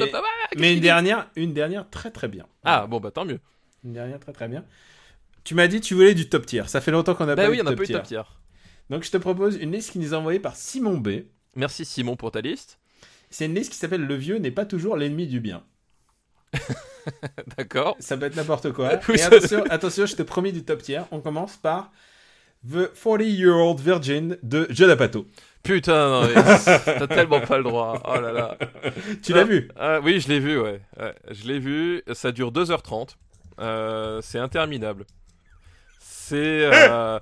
[0.56, 2.46] mais une dernière, une dernière très très bien.
[2.64, 3.38] Ah, bon, bah tant mieux.
[3.84, 4.64] Une dernière très très bien.
[5.44, 6.62] Tu m'as dit que tu voulais du top tier.
[6.68, 8.02] Ça fait longtemps qu'on a Bah pas oui, eu on a top pas eu top
[8.04, 8.22] tier.
[8.88, 11.08] Donc je te propose une liste qui nous est envoyée par Simon B.
[11.54, 12.78] Merci Simon pour ta liste.
[13.28, 15.64] C'est une liste qui s'appelle Le vieux n'est pas toujours l'ennemi du bien.
[17.58, 17.96] D'accord.
[18.00, 18.98] Ça peut être n'importe quoi.
[19.08, 21.02] Oui, Et ça- attention, attention, je t'ai promis du top tier.
[21.10, 21.92] On commence par
[22.66, 25.26] The 40-Year-Old Virgin de Judd Apatow.
[25.62, 26.28] Putain, non,
[26.64, 28.00] t'as tellement pas le droit.
[28.06, 28.56] Oh là là.
[29.22, 29.68] Tu l'as Ah, vu?
[29.76, 30.80] ah, Oui, je l'ai vu, ouais.
[30.98, 32.02] Ouais, Je l'ai vu.
[32.12, 33.16] Ça dure 2h30.
[33.60, 35.04] Euh, c'est interminable.
[36.00, 36.36] C'est.
[36.72, 37.18] euh,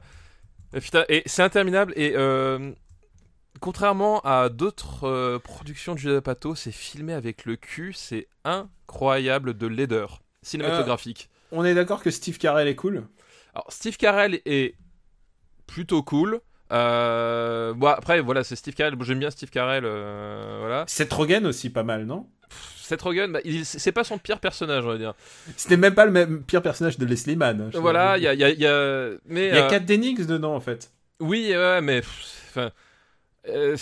[0.72, 1.93] putain, et c'est interminable.
[1.97, 2.72] Et euh,
[3.61, 7.93] contrairement à d'autres euh, productions de Judd Apatow, c'est filmé avec le cul.
[7.95, 11.28] C'est incroyable de laideur cinématographique.
[11.53, 13.05] On est d'accord que Steve Carell est cool?
[13.55, 14.74] Alors, Steve Carell est
[15.66, 16.40] plutôt cool.
[16.72, 18.96] Euh, bon, après, voilà, c'est Steve Carell.
[18.96, 19.84] Bon, J'aime bien Steve Carell.
[19.84, 20.84] euh, voilà.
[20.88, 22.26] Seth Rogen aussi pas mal, non?
[22.76, 25.14] Seth Rogen, bah, c'est pas son pire personnage, on va dire.
[25.56, 27.60] C'était même pas le même pire personnage de Leslie Mann.
[27.60, 29.80] hein, Voilà, il y a, il y a- y a- mais y a euh, Kat
[29.80, 30.90] Dennings dedans en fait.
[31.20, 32.58] oui, ouais, mais pff,
[33.49, 33.76] euh,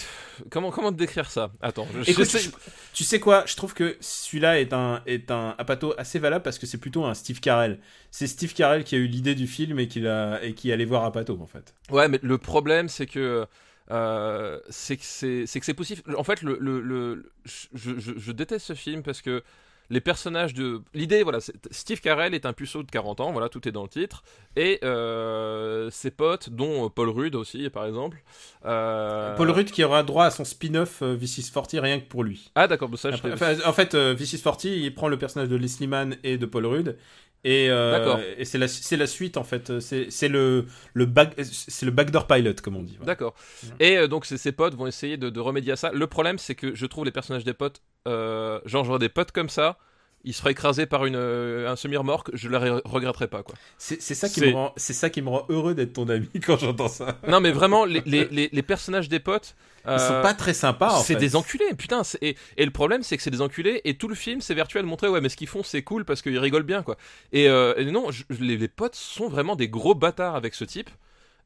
[0.51, 1.53] comment comment te décrire ça?
[1.61, 2.51] Attends, je, Écoute, je sais- je-
[2.93, 3.45] tu sais quoi?
[3.47, 7.05] Je trouve que celui-là est un, est un Apatow assez valable parce que c'est plutôt
[7.05, 7.79] un Steve Carell.
[8.11, 10.85] C'est Steve Carell qui a eu l'idée du film et qui, l'a- et qui allait
[10.85, 11.75] voir Apatow en fait.
[11.91, 13.47] ouais, mais le problème c'est que
[13.91, 16.03] euh, c'est que c'est possible.
[16.17, 19.43] En fait, le, le, le- je, je déteste ce film parce que
[19.91, 23.67] les personnages de l'idée voilà Steve Carell est un puceau de 40 ans voilà tout
[23.69, 24.23] est dans le titre
[24.57, 28.23] et euh, ses potes dont Paul Rudd aussi par exemple
[28.65, 32.25] euh, Paul Rudd qui aura droit à son spin-off euh, VC 40 rien que pour
[32.25, 32.51] lui.
[32.55, 35.57] ah d'accord ça je Après- en fait, euh, VC 40 il prend le personnage de
[35.57, 36.97] Leslie Mann et de Paul Rudd.
[37.45, 38.59] Et, euh, et c'est
[38.97, 39.79] la, suite en fait.
[39.81, 40.65] C'est le,
[40.95, 42.97] le, back, c'est le backdoor pilot comme on dit.
[42.97, 43.13] voilà.
[43.13, 43.35] D'accord.
[43.81, 45.93] Et euh, donc ces, ces potes vont essayer de, de remédier à ça.
[45.93, 49.31] Le problème c'est que je trouve les personnages des potes, euh, genre j'aurais des potes
[49.31, 49.77] comme ça,
[50.25, 53.55] ils seraient écrasés par une, euh, un semi-remorque, je les re- regretterais pas quoi.
[53.79, 56.89] C'est ça qui me rend, ça qui me rend heureux d'être ton ami quand j'entends
[56.89, 57.19] ça.
[57.29, 59.55] Non mais vraiment les, les, les, les personnages des potes,
[59.87, 61.01] Ils sont euh, pas très sympas.
[61.05, 62.03] c'est des enculés, putain.
[62.23, 64.85] Et, et le problème, c'est que c'est des enculés, et tout le film, c'est virtuel
[64.87, 66.97] montrer, ouais, mais ce qu'ils font, c'est cool parce qu'ils rigolent bien, quoi.
[67.33, 70.65] Et, euh, et non, je- les, les potes sont vraiment des gros bâtards avec ce
[70.65, 70.89] type.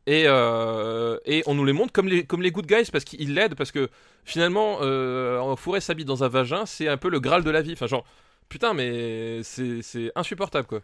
[0.07, 3.35] Et, euh, et on nous les montre comme les, comme les good guys parce qu'ils
[3.35, 3.91] l'aident, parce que
[4.25, 7.61] finalement, euh, fourrer sa bite dans un vagin, c'est un peu le graal de la
[7.61, 7.73] vie.
[7.75, 8.05] Enfin, genre,
[8.49, 10.81] putain, mais c'est insupportable quoi.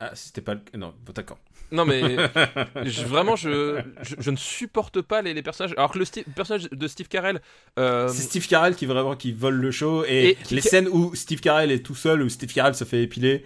[0.00, 0.60] Ah, c'était pas le.
[0.78, 1.38] Non, bon, d'accord.
[1.72, 2.00] Non mais
[2.84, 6.24] je- vraiment je, je, je ne supporte pas les, les personnages alors que le, Steve-
[6.34, 7.42] personnage de Steve Carell
[7.78, 10.88] euh, C'est Steve Carell qui vraiment qui vole le show et, Et qui- les scènes
[10.88, 13.44] où Steve Carell est tout seul où Steve Carell se fait épiler.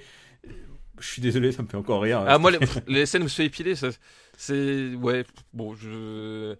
[1.00, 2.22] Je suis désolé, ça me fait encore rire.
[2.28, 3.74] ah moi les, les scènes où se fait épiler
[4.36, 6.54] c'est ouais bon je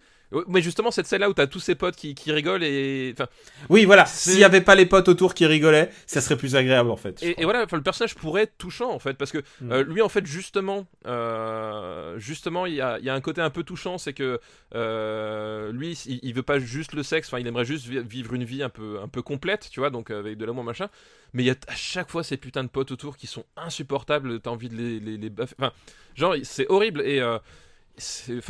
[0.48, 3.28] mais justement cette scène là où t'as tous ses potes qui, qui rigolent et enfin
[3.68, 4.06] Oui, voilà.
[4.06, 7.22] S'il y avait pas les potes autour qui rigolaient, ça serait plus agréable en fait.
[7.22, 9.72] et, et voilà enfin, le personnage pourrait être touchant en fait parce que Mm.
[9.72, 13.40] euh, lui en fait justement euh, justement il y a, il y a un côté
[13.40, 14.40] un peu touchant c'est que
[14.74, 18.34] euh, lui il, il veut pas juste le sexe enfin il aimerait juste vi- vivre
[18.34, 20.88] une vie un peu un peu complète tu vois donc avec de l'amour machin
[21.32, 24.40] mais il y a à chaque fois ces putains de potes autour qui sont insupportables
[24.40, 25.54] t'as envie de les les, les baffer.
[25.58, 25.72] enfin
[26.14, 27.20] genre c'est horrible et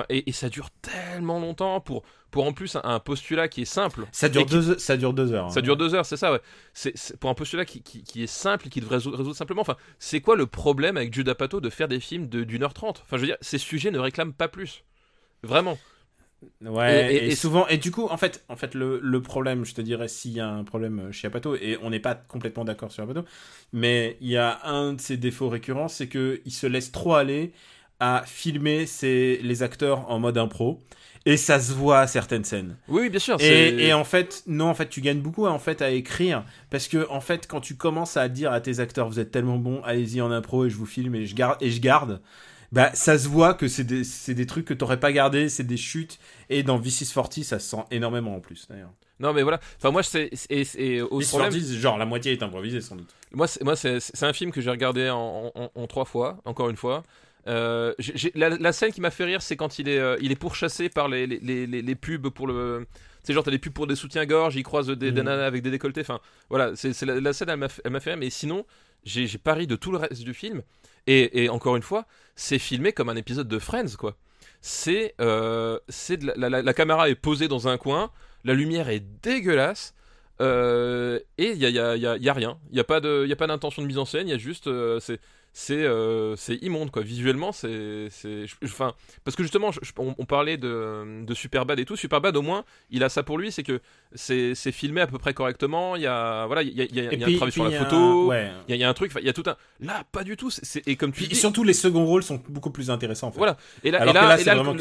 [0.09, 3.66] et, et ça dure tellement longtemps pour, pour en plus un, un postulat qui est
[3.66, 4.06] simple.
[4.12, 5.51] Ça dure qui- deux, ça dure deux heures.
[5.51, 5.62] Ça hein.
[5.62, 6.40] dure deux heures, c'est ça, ouais.
[6.73, 9.62] C'est pour un postulat qui, qui, qui est simple et qui devrait résoudre, résoudre simplement.
[9.62, 12.74] Enfin, c'est quoi le problème avec Judah Pato de faire des films de- d'une heure
[12.74, 13.02] trente?
[13.05, 14.85] Enfin, je veux dire, ces sujets ne réclament pas plus.
[15.43, 15.78] Vraiment.
[16.60, 19.23] Ouais, Et- et, et- et- souvent, et du coup, en fait, en fait le, le
[19.23, 22.16] problème, je te dirais, s'il y a un problème chez Apato, et on n'est pas
[22.16, 23.24] complètement d'accord sur Apato,
[23.73, 27.52] mais il y a un de ses défauts récurrents, c'est qu'il se laisse trop aller
[28.03, 30.83] à filmer ses, les acteurs en mode impro,
[31.24, 32.77] et ça se voit à certaines scènes.
[32.89, 33.37] Oui, bien sûr.
[33.41, 36.89] Et, et en fait, non, en fait, tu gagnes beaucoup en fait à écrire parce
[36.89, 39.83] que en fait, quand tu commences à dire à tes acteurs, vous êtes tellement bons,
[39.85, 42.20] allez-y en impro et je vous filme et je garde et je garde.
[42.73, 46.19] Bah, ça se voit que c'est des, trucs que t'aurais pas gardé, c'est des chutes.
[46.51, 48.91] Et dans V640, ça se sent énormément en plus, d'ailleurs.
[49.20, 49.61] Non, mais voilà.
[49.77, 50.31] Enfin, moi, c'est.
[50.51, 53.15] Et, au problème, V640, genre, la moitié est improvisée, sans doute.
[53.33, 56.39] Moi, c'est, moi, c'est, c'est un film que j'ai regardé en, en- en trois fois,
[56.47, 57.05] encore une fois.
[57.48, 57.93] Euh,
[58.35, 60.89] la, la scène qui m'a fait rire, c'est quand il est, euh, il est pourchassé
[60.89, 62.86] par les, les, les, pubs pour le.
[63.24, 65.23] C'est genre, t'as des pubs pour des soutiens-gorge, il croise des, des Mhm.
[65.27, 66.01] nanas avec des décolletés.
[66.02, 66.20] Enfin,
[66.51, 68.16] voilà, c'est, la, la scène, elle m'a, fait- rire.
[68.19, 68.64] Mais sinon,
[69.05, 70.62] j'ai, j'ai pas ri de tout le reste du film.
[71.06, 72.06] Et, et encore une fois,
[72.36, 74.16] c'est filmé comme un épisode de Friends, quoi.
[74.60, 75.78] C'est, euh,
[76.16, 78.12] de la, la- caméra est posée dans un coin,
[78.44, 79.94] la lumière est dégueulasse.
[80.40, 82.85] euh, et il y a, y a- y a- y a rien, il n'y a
[82.85, 85.20] pas de- d'intention de mise en scène, il y a juste c'est
[85.55, 87.03] c'est euh, c'est immonde quoi.
[87.03, 88.09] Visuellement c'est
[88.65, 91.95] enfin parce que justement je- on, on parlait de, de Superbad et tout.
[91.97, 93.81] Superbad au moins il a ça pour lui, c'est que
[94.15, 95.97] c'est filmé à peu près correctement.
[95.97, 97.53] Il y a voilà il y a, il y a- il y a un travail
[97.53, 98.29] sur la photo.
[98.29, 98.51] ouais.
[98.66, 99.57] Il y, a- il y a un truc, il y a tout un.
[99.81, 100.49] Là, pas du tout.
[100.51, 103.33] c'est- Et comme tu Puis dis, surtout, les seconds rôles sont beaucoup plus intéressants, en
[103.33, 103.39] fait.
[103.39, 103.57] voilà.
[103.85, 104.79] Et là, Alors et là, là, et c'est là, vraiment le,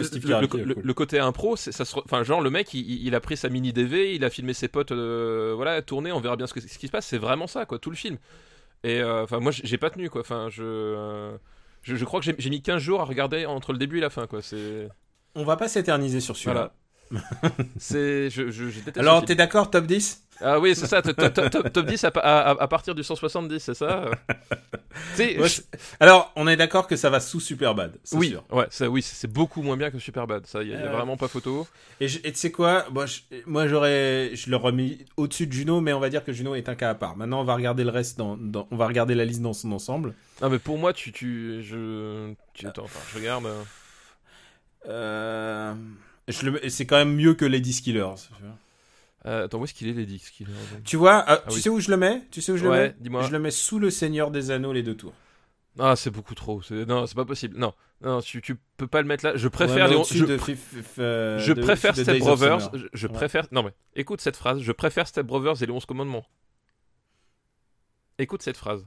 [0.64, 0.93] le- cool.
[0.93, 4.23] côté impro, ça enfin, genre le mec, il, il a pris sa mini DV, il
[4.23, 6.91] a filmé ses potes, euh, voilà, tourné, on verra bien ce, que- ce qui se
[6.91, 7.06] passe.
[7.07, 8.18] C'est vraiment ça, quoi, tout le film.
[8.83, 10.21] Et euh, enfin, moi, j'ai pas tenu, quoi.
[10.21, 11.37] Enfin, je, euh,
[11.83, 14.09] je, je crois que j'ai- mis 15 jours à regarder entre le début et la
[14.09, 14.41] fin, quoi.
[14.41, 14.89] C'est,
[15.35, 16.73] On va pas s'éterniser sur celui-là.
[17.11, 17.21] voilà.
[17.79, 18.99] je, je.
[18.99, 21.01] Alors, t'es d'accord, top 10 Ah oui, c'est ça.
[21.01, 24.05] Top, top- top- top 10 à, pa- à, à partir du 170, c'est ça?
[25.99, 28.43] Alors, on est d'accord que ça va sous Superbad, c'est oui, sûr.
[28.51, 30.45] ouais, ça, oui, c'est beaucoup moins bien que Superbad.
[30.45, 31.68] Ça, il y, a- Euh, vraiment pas photo.
[31.99, 32.85] Et, tu sais quoi?
[33.45, 36.68] Moi, j'aurais, je l'aurais mis au-dessus de Juno, mais on va dire que Juno est
[36.69, 37.15] un cas à part.
[37.15, 38.38] Maintenant, on va regarder le reste dans,
[38.72, 40.13] on va regarder la liste dans son ensemble.
[40.41, 42.34] Non, mais pour moi, tu, tu, je,
[42.65, 43.47] attends, je regarde.
[44.88, 45.73] euh.
[46.69, 48.15] C'est quand même mieux que Lady Skillers.
[49.23, 49.27] Tu.
[49.27, 51.61] Euh, attends, où est-ce qu'il est, qu'il est Tu vois euh, Tu oui.
[51.61, 52.22] sais où je le mets?
[52.31, 52.95] Tu sais où je le mets?
[52.99, 53.23] dis-moi.
[53.23, 55.14] Je le mets sous le Seigneur des Anneaux, les deux tours.
[55.80, 56.61] Ah, c'est beaucoup trop.
[56.72, 57.57] Non, c'est pas possible.
[57.57, 59.34] Non, non, tu, tu peux pas le mettre là.
[59.38, 60.03] Je préfère Ouais, les.
[60.19, 60.38] Je, de
[60.99, 62.72] euh, je de- préfère de Step Brothers.
[62.73, 63.14] Je, je Ouais.
[63.14, 63.48] préfère.
[63.53, 64.60] Non, mais écoute cette phrase.
[64.60, 66.26] Je préfère Step Brothers et les 11 commandements.
[68.18, 68.85] Écoute cette phrase.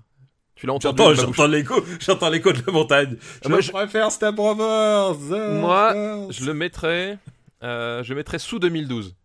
[0.57, 3.17] Tu l'as entendu J'entends, l'écho, j'entends l'écho de la montagne.
[3.43, 5.33] Je moi, je- préfère Step Brothers.
[5.33, 6.27] euh, Moi, euh.
[6.31, 7.19] Je le mettrais.
[7.63, 9.17] euh, je mettrais sous 2012.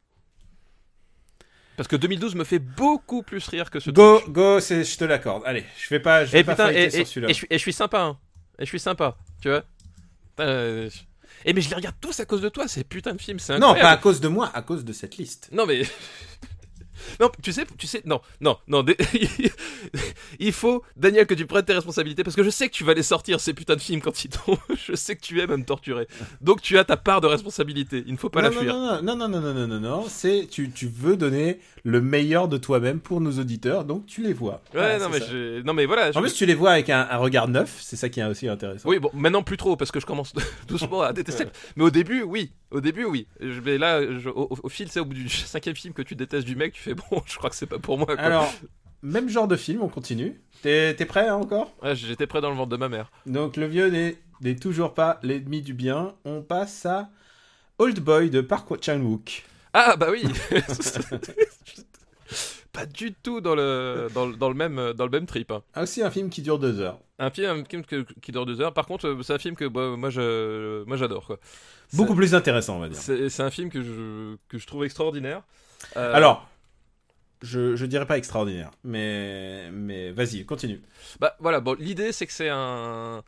[1.80, 4.34] Parce que 2012 me fait beaucoup plus rire que ce Go, truc.
[4.34, 5.44] go, c'est, je te l'accorde.
[5.46, 7.30] Allez, je vais pas, je vais Et pas putain, fighter et, sur celui-là.
[7.30, 8.18] et je suis, et je suis sympa, hein.
[8.60, 9.64] Et je suis sympa, tu vois.
[10.42, 11.00] Euh, je-
[11.46, 13.58] Et mais je les regarde tous à cause de toi, ces putains de films, c'est
[13.60, 15.48] Non, pas à cause de moi, à cause de cette liste.
[15.54, 15.84] Non mais
[17.20, 18.84] Non, tu sais, tu sais, non, non, non.
[18.84, 18.98] Des...
[20.40, 22.94] il faut, Daniel, que tu prennes tes responsabilités parce que je sais que tu vas
[22.94, 24.58] les sortir ces putains de films quand ils tombent.
[24.88, 26.08] je sais que tu aimes me torturer.
[26.42, 28.04] Donc tu as ta part de responsabilité.
[28.06, 28.74] Il ne faut pas non, la non, fuir.
[28.74, 32.58] Non, non, non, non, non, non, non, C'est tu, tu veux donner le meilleur de
[32.58, 34.62] toi-même pour nos auditeurs, donc tu les vois.
[34.74, 35.62] Ouais, ouais non mais je...
[35.62, 36.12] non mais voilà.
[36.12, 36.18] Je...
[36.18, 37.78] En plus, tu les vois avec un, un regard neuf.
[37.82, 38.88] C'est ça qui est aussi intéressant.
[38.88, 40.34] Oui, bon, maintenant plus trop parce que je commence
[40.68, 41.46] doucement à détester.
[41.76, 43.28] mais au début, oui, au début, oui.
[43.40, 46.16] Je vais là, je- au, au fil, c'est au bout du cinquième film que tu
[46.16, 48.06] détestes du mec, tu fais bon, je crois que c'est pas pour moi.
[48.08, 48.20] Quoi.
[48.20, 48.54] Alors,
[49.02, 50.40] même genre de film, on continue.
[50.62, 51.74] T'es, prêt hein, encore?
[51.82, 53.12] Ouais, j'étais prêt dans le ventre de ma mère.
[53.26, 56.16] Donc, le vieux n'est n'est toujours pas l'ennemi du bien.
[56.24, 57.10] On passe à
[57.78, 59.44] Old Boy de Park Chan-wook.
[59.74, 60.24] Ah bah oui
[62.80, 65.52] Pas du tout dans le, dans, le- dans le, même, dans le même trip.
[65.52, 65.62] hein.
[65.74, 67.00] Ah, Aussi un film qui dure deux heures.
[67.20, 68.74] Un film, un film que- qui dure deux heures.
[68.74, 71.26] Par contre, c'est un film que bah, moi, je, moi j'adore.
[71.26, 71.40] quoi.
[71.94, 73.00] Beaucoup plus intéressant, on va dire.
[73.30, 75.42] C'est un film que je, que je trouve extraordinaire.
[75.98, 76.48] Euh, Alors,
[77.42, 80.82] je, je dirais pas extraordinaire, mais, mais vas-y, continue.
[81.20, 83.24] Bah voilà, bon, l'idée c'est que c'est un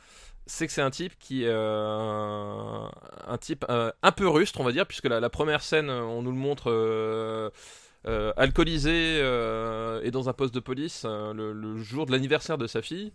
[0.45, 2.87] c'est que c'est un type qui euh,
[3.27, 6.21] un type euh, un peu rustre, on va dire, puisque la, la première scène, on
[6.21, 7.49] nous le montre euh,
[8.07, 8.91] euh, alcoolisé
[9.21, 12.81] euh, et dans un poste de police euh, le, le jour de l'anniversaire de sa
[12.81, 13.11] fille,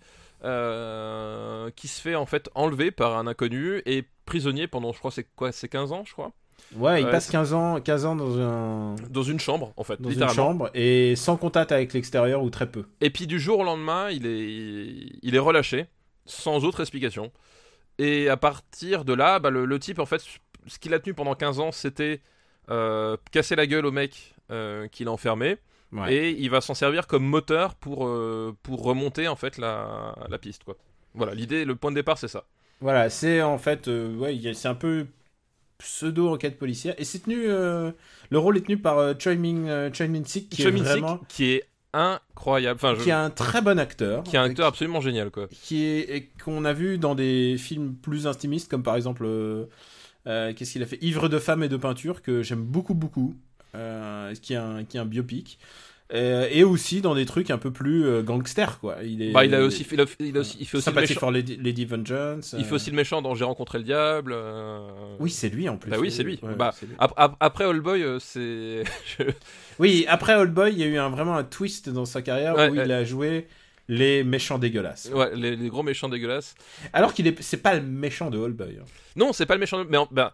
[1.75, 5.27] qui se fait en fait enlever par un inconnu et prisonnier pendant, je crois, c'est
[5.37, 6.33] quoi, c'est 15 ans, je crois,
[6.75, 10.01] Ouais, il passe c'est- 15 ans, 15 ans dans, un, dans une chambre, en fait,
[10.01, 12.85] dans une chambre et sans contact avec l'extérieur ou très peu.
[13.01, 15.87] Et puis du jour au lendemain, il est, il est relâché,
[16.25, 17.31] sans autre explication.
[17.99, 20.23] Et à partir de là, bah, le, le type, en fait,
[20.67, 22.21] ce qu'il a tenu pendant 15 ans, c'était
[23.31, 24.35] casser la gueule au mec
[24.93, 25.57] qu'il a enfermé.
[25.93, 26.13] Ouais.
[26.15, 30.39] Et il va s'en servir comme moteur pour, euh, pour remonter, en fait, la, la
[30.39, 30.77] piste, quoi.
[31.15, 32.45] Voilà, l'idée, le point de départ, c'est ça.
[32.81, 35.07] Voilà, c'est en fait, euh, ouais, c'est un peu
[35.79, 37.91] pseudo enquête policière et c'est tenu, euh,
[38.31, 40.91] le rôle est tenu par euh, Choi Min, euh, Choi Min-sik qui Choi est Min-sik,
[40.91, 42.77] vraiment, qui est incroyable.
[42.83, 45.49] Enfin, je- qui est un très bon acteur, qui est un acteur absolument génial, quoi.
[45.49, 49.67] qui est et qu'on a vu dans des films plus intimistes comme par exemple euh,
[50.27, 50.99] euh, qu'est-ce qu'il a fait?
[51.03, 53.46] Ivre de femmes et de peinture que j'aime beaucoup beaucoup euh,
[54.43, 55.59] qui est un qui est un biopic
[56.15, 59.45] Euh, et aussi dans des trucs un peu plus euh, gangster quoi il est Bah,
[59.45, 61.19] il a aussi fait, il a- il a aussi- il fait aussi le méchant.
[61.19, 64.33] for Lady, Lady Vengeance Il fait euh, aussi le méchant dans J'ai rencontré le diable.
[64.33, 64.87] euh,
[65.19, 66.39] oui c'est lui en plus Bah oui, c'est lui.
[66.45, 66.91] Ouais, Bah, lui.
[67.01, 68.85] Ap- Après All Boy, euh, c'est.
[69.81, 72.55] oui après Old Boy il y a eu un, vraiment un twist dans sa carrière
[72.55, 72.85] Ouais, où ouais.
[72.85, 73.49] il a joué
[73.89, 76.55] les méchants dégueulasses ouais, les, les gros méchants dégueulasses.
[76.93, 78.85] alors qu'il est c'est pas le méchant de Old Boy hein.
[79.17, 79.85] Non, c'est pas le méchant.
[79.89, 80.31] Mais en- ben,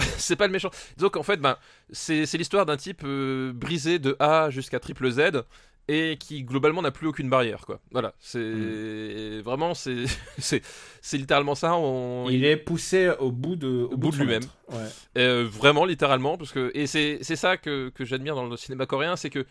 [0.18, 0.70] c'est pas le méchant.
[0.98, 1.56] Donc en fait, ben,
[1.90, 5.42] c'est l'histoire d'un type euh, brisé de A jusqu'à triple Z
[5.88, 7.80] et qui globalement n'a plus aucune barrière, quoi.
[7.90, 9.40] Voilà, c'est Hmm.
[9.40, 10.04] vraiment c'est
[10.38, 11.74] c'est littéralement ça.
[11.74, 12.28] On...
[12.30, 14.44] il est poussé au bout de au, bout de lui-même.
[14.70, 14.78] ouais.
[15.18, 18.86] Euh, vraiment littéralement parce que et c'est c'est ça que, que j'admire dans le cinéma
[18.86, 19.44] coréen, c'est que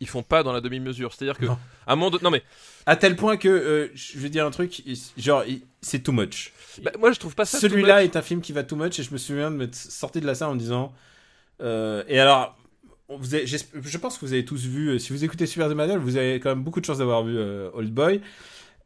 [0.00, 1.14] ils font pas dans la demi-mesure.
[1.14, 1.58] C'est-à-dire que Non.
[1.86, 2.42] à un moment donné- non mais
[2.84, 4.82] À tel point que, euh, je vais dire un truc,
[5.16, 5.42] genre,
[5.80, 6.52] c'est too much.
[6.82, 7.58] Bah, moi je trouve pas ça.
[7.58, 10.20] Celui-là est un film qui va too much et je me souviens de m'être sorti
[10.20, 10.92] de la salle en me disant.
[11.62, 12.56] euh, et alors,
[13.08, 15.72] vous avez- je pense que vous avez tous vu, euh, si vous écoutez Super The
[15.74, 18.20] Manual, vous avez quand même beaucoup de chance d'avoir vu euh, Old Boy.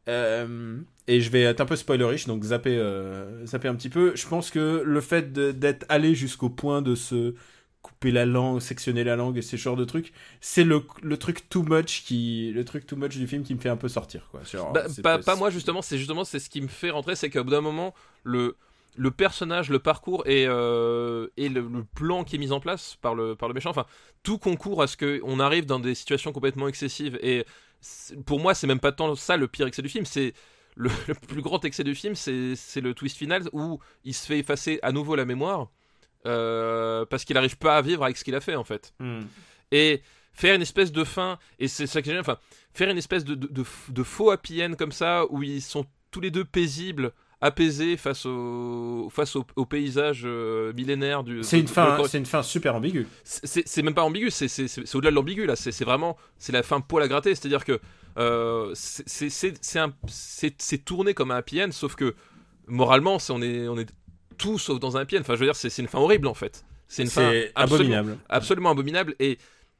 [0.07, 0.77] Euh,
[1.07, 4.13] et je vais être un peu spoilerish, donc zapper, euh, zapper un petit peu.
[4.15, 7.35] Je pense que le fait d'être allé jusqu'au point de se
[7.91, 11.49] couper la langue, sectionner la langue et ces genres de trucs, c'est le, le truc
[11.49, 14.27] too much qui, le truc too much du film qui me fait un peu sortir,
[14.31, 14.43] quoi.
[14.43, 17.29] Genre, Bah, pas, pas moi justement, c'est justement c'est ce qui me fait rentrer, c'est
[17.29, 17.93] qu'au bout d'un moment
[18.23, 18.55] le
[18.97, 22.97] le personnage, le parcours et, euh, et le, le plan qui est mis en place
[23.01, 23.85] par le, par le méchant, enfin,
[24.21, 27.17] tout concourt à ce qu'on arrive dans des situations complètement excessives.
[27.21, 27.45] Et
[28.25, 30.33] pour moi, c'est même pas tant ça le pire excès du film, c'est
[30.75, 34.25] le, le plus grand excès du film, c'est c'est le twist final où il se
[34.25, 35.69] fait effacer à nouveau la mémoire
[36.25, 39.21] euh, parce qu'il n'arrive pas à vivre avec ce qu'il a fait en fait Hmm.
[39.71, 40.01] et
[40.33, 42.37] faire une espèce de fin et c'est ça que j'aime enfin
[42.73, 45.85] faire une espèce de, de, de- de faux happy end comme ça où ils sont
[46.11, 47.11] tous les deux paisibles
[47.43, 52.25] apaisés face au face au, au paysage euh, millénaire du C'est une fin, c'est une
[52.27, 53.07] fin super ambiguë.
[53.23, 54.45] c'est même pas ambigu, c'est
[54.95, 57.79] au-delà de l'ambigu là, c'est vraiment c'est la fin poil à gratter, c'est-à-dire que
[58.17, 62.13] euh, c'est- tourné comme un happy end, sauf que
[62.67, 63.89] moralement on est on est
[64.41, 65.05] tout sauf dans un end.
[65.19, 66.65] Enfin, je veux dire, c'est une fin horrible en fait.
[66.87, 68.17] C'est une fin absolument, abominable.
[68.27, 69.37] absolument abominable et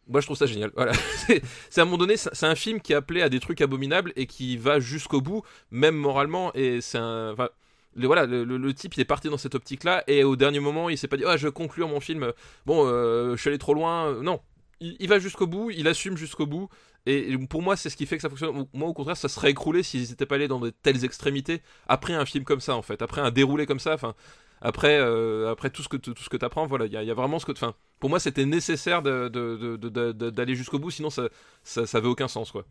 [0.07, 0.71] moi je trouve ça génial.
[0.75, 0.93] Voilà,
[1.69, 4.13] c'est à un moment donné, c'est un film qui est appelé à des trucs abominables
[4.15, 6.53] et qui va jusqu'au bout, même moralement.
[6.53, 7.49] Et c'est un, enfin,
[7.95, 10.59] le, voilà, le, le- le type il est parti dans cette optique-là et au dernier
[10.61, 12.31] moment il s'est pas dit, ah je vais conclure mon film.
[12.65, 14.13] Bon, euh, je suis allé trop loin.
[14.21, 14.39] Non,
[14.79, 16.69] il, il va jusqu'au bout, il assume jusqu'au bout.
[17.07, 18.67] Et pour moi, c'est ce qui fait que ça fonctionne.
[18.73, 22.13] Moi, au contraire, ça serait écroulé s'ils n'étaient pas allés dans de telles extrémités après
[22.13, 23.95] un film comme ça, en fait, après un déroulé comme ça.
[23.95, 24.13] Enfin,
[24.61, 27.13] après, euh, après tout ce que tout ce que t'apprends, voilà, il y, y a
[27.13, 30.91] vraiment ce que, enfin, pour moi, c'était nécessaire de- de- de- de- d'aller jusqu'au bout,
[30.91, 31.23] sinon ça,
[31.63, 32.65] ça, ça avait aucun sens, quoi.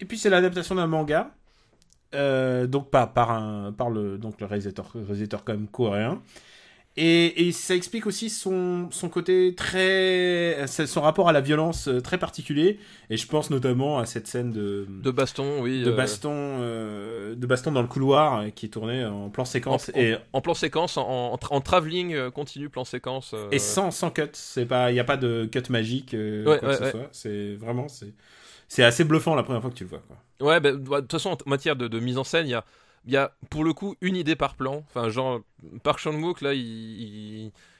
[0.00, 1.30] Et puis c'est l'adaptation d'un manga,
[2.14, 6.20] euh, donc pas par un, par le, donc le réalisateur, réalisateur quand même coréen.
[6.96, 12.00] Et, et ça explique aussi son, son côté très, son rapport à la violence euh,
[12.00, 12.78] très particulier.
[13.10, 15.82] Et je pense notamment à cette scène de, De baston, oui.
[15.82, 19.90] de euh, baston, euh, de baston dans le couloir qui est tourné en plan séquence
[19.94, 23.32] En- et, en plan séquence, en, en, tra- en travelling continu, plan séquence.
[23.34, 24.22] euh, et sans, sans cut.
[24.56, 27.08] Il y a pas de cut magique, euh, Ouais, quoi ouais, que ce soit.
[27.12, 30.02] C'est vraiment, c'est, assez bluffant la première fois que tu le vois.
[30.06, 30.16] Quoi.
[30.48, 32.64] Ouais, bah, de toute façon, en matière de, de mise en scène, il y a.
[33.06, 34.84] il y a pour le coup une idée par plan.
[34.88, 35.40] Enfin, genre,
[35.82, 36.52] Park Chan-wook, là,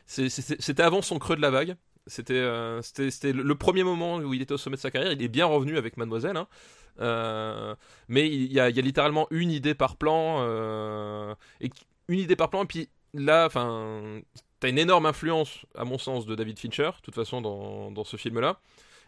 [0.06, 1.76] c'était avant son creux de la vague.
[2.06, 2.80] C'était euh,
[3.22, 5.12] le premier moment où il était au sommet de sa carrière.
[5.12, 6.36] Il est bien revenu avec Mademoiselle.
[6.36, 6.48] hein.
[7.00, 7.74] Euh,
[8.08, 10.38] mais il y, a, il y a littéralement une idée par plan.
[10.40, 11.70] euh, et
[12.08, 12.66] une idée par plan.
[12.66, 14.20] Puis là, enfin,
[14.58, 18.04] t'as une énorme influence, à mon sens, de David Fincher, de toute façon, dans, dans
[18.04, 18.58] ce film-là.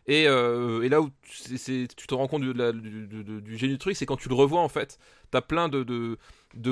[0.06, 1.58] Et, euh, et là où tu
[2.06, 4.68] te rends compte la- du, du génie du truc, c'est quand tu le revois, en
[4.68, 4.98] fait,
[5.30, 6.18] t'as plein de,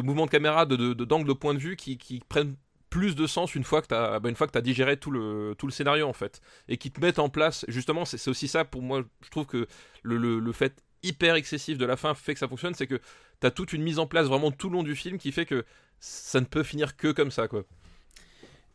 [0.02, 1.96] mouvements de caméra, de, de, de- d'angles de point de vue qui,
[2.28, 2.56] prennent
[2.90, 6.08] plus de sens une fois que t'as bah, t'as digéré tout le tout le scénario
[6.08, 6.40] en fait.
[6.68, 9.68] Et qui te mettent en place justement c'est aussi ça pour moi je trouve que
[10.02, 13.00] le, le, le fait hyper excessif de la fin fait que ça fonctionne c'est que
[13.38, 15.64] t'as toute une mise en place vraiment tout le long du film qui fait que
[16.00, 17.62] ça ne peut finir que comme ça quoi.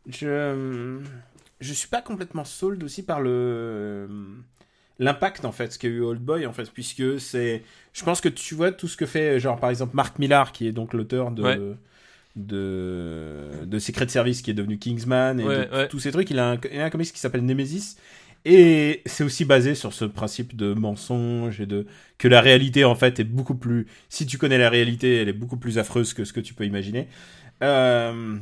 [0.08, 0.98] Je
[1.60, 4.08] je suis pas complètement sold aussi par le
[4.98, 7.62] l'impact en fait ce qu'a eu Old Boy en fait puisque c'est
[7.92, 10.66] je pense que tu vois tout ce que fait genre par exemple Mark Millar qui
[10.66, 11.58] est donc l'auteur de Ouais.
[12.36, 15.88] de de Secret Service qui est devenu Kingsman et Ouais, de ouais.
[15.88, 17.96] tous ces trucs il a un, il a un comics qui s'appelle Nemesis
[18.44, 21.86] et c'est aussi basé sur ce principe de mensonge et de
[22.18, 25.32] que la réalité en fait est beaucoup plus si tu connais la réalité elle est
[25.34, 27.08] beaucoup plus affreuse que ce que tu peux imaginer
[27.62, 28.36] euh,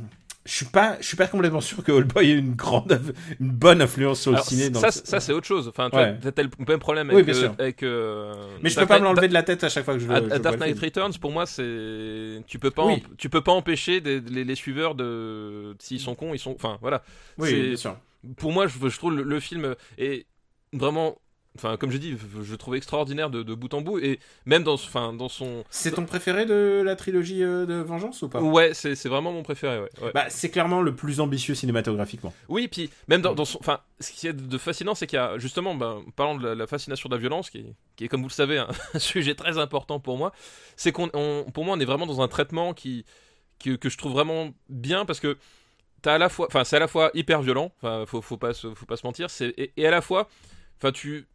[0.45, 3.01] je suis pas je suis pas complètement sûr que Old Boy ait une grande
[3.39, 5.89] une bonne influence sur le Alors, ciné dans ça le- ça c'est autre chose enfin
[5.89, 6.17] tu Ouais.
[6.19, 7.55] t'as le même problème Oui, avec, bien euh, sûr.
[7.57, 9.99] avec, euh, mais je peux pas me l'enlever de la tête à chaque fois que
[9.99, 10.79] je le À- je à vois Dark Knight.
[10.79, 13.01] Returns, pour moi, c'est tu peux pas Oui.
[13.17, 16.77] tu peux pas empêcher des- les, les suiveurs de s'ils sont cons, ils sont enfin
[16.81, 17.01] voilà.
[17.39, 17.97] oui bien sûr
[18.37, 20.25] Pour moi, je, je trouve le, le film est
[20.73, 21.17] vraiment
[21.55, 24.63] enfin comme je dis, je le trouve extraordinaire de, de bout en bout et même
[24.63, 28.41] dans enfin dans son c'est ton préféré de la trilogie euh, de Vengeance ou pas?
[28.41, 29.89] Ouais, c'est vraiment mon préféré ouais.
[30.01, 30.11] ouais.
[30.13, 33.57] bah c'est clairement le plus ambitieux cinématographiquement Oui, puis même dans, dans son.
[33.59, 36.55] Enfin, ce qui est de fascinant, c'est qu'il y a justement, ben, parlant de la,
[36.55, 38.99] la fascination de la violence, qui est, qui est, comme vous le savez, un, un
[38.99, 40.31] sujet très important pour moi,
[40.75, 43.05] c'est qu'on, on- pour moi, on est vraiment dans un traitement qui,
[43.59, 45.37] qui- que je trouve vraiment bien parce que
[46.01, 48.53] t'as à la fois, enfin, c'est à la fois hyper violent, enfin, faut, faut pas,
[48.53, 50.27] se- faut pas se mentir, c'est et, et à la fois,
[50.77, 51.25] enfin, tu,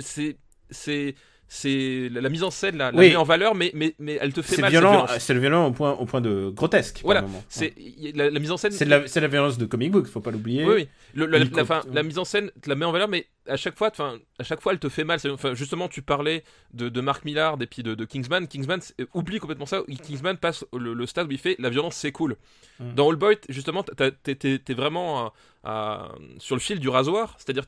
[0.00, 0.36] c'est,
[0.70, 1.14] c'est,
[1.48, 3.10] c'est la, mise en scène, la, la Oui.
[3.10, 4.70] met en valeur, mais, mais, mais elle te fait mal.
[4.70, 7.26] violent c'est le violent au point au point de grotesque Voilà.
[7.50, 7.74] C'est
[8.14, 8.72] la, la mise en scène.
[8.72, 8.86] c'est
[9.20, 10.88] la violence de comic book faut pas l'oublier Oui, oui.
[11.14, 13.08] Le- la, Il la- fin, compte- la mise en scène te la met en valeur,
[13.08, 15.18] mais à chaque fois, enfin, à chaque fois, elle te fait mal.
[15.30, 16.44] Enfin, justement, tu parlais
[16.74, 18.46] de, de Mark Millard et puis de, de Kingsman.
[18.46, 19.82] Kingsman euh, oublie complètement ça.
[20.02, 22.36] Kingsman passe le, le stade où il fait la violence, c'est cool.
[22.78, 22.94] Mm.
[22.94, 25.32] Dans All Boy, justement, t'es vraiment
[25.64, 27.36] sur le fil du rasoir.
[27.38, 27.64] C'est-à-dire,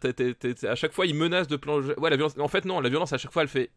[0.69, 1.95] à chaque fois, il menace de plonger.
[1.99, 2.39] Ouais, la violence.
[2.39, 3.71] En fait, non, la violence, à chaque fois, elle fait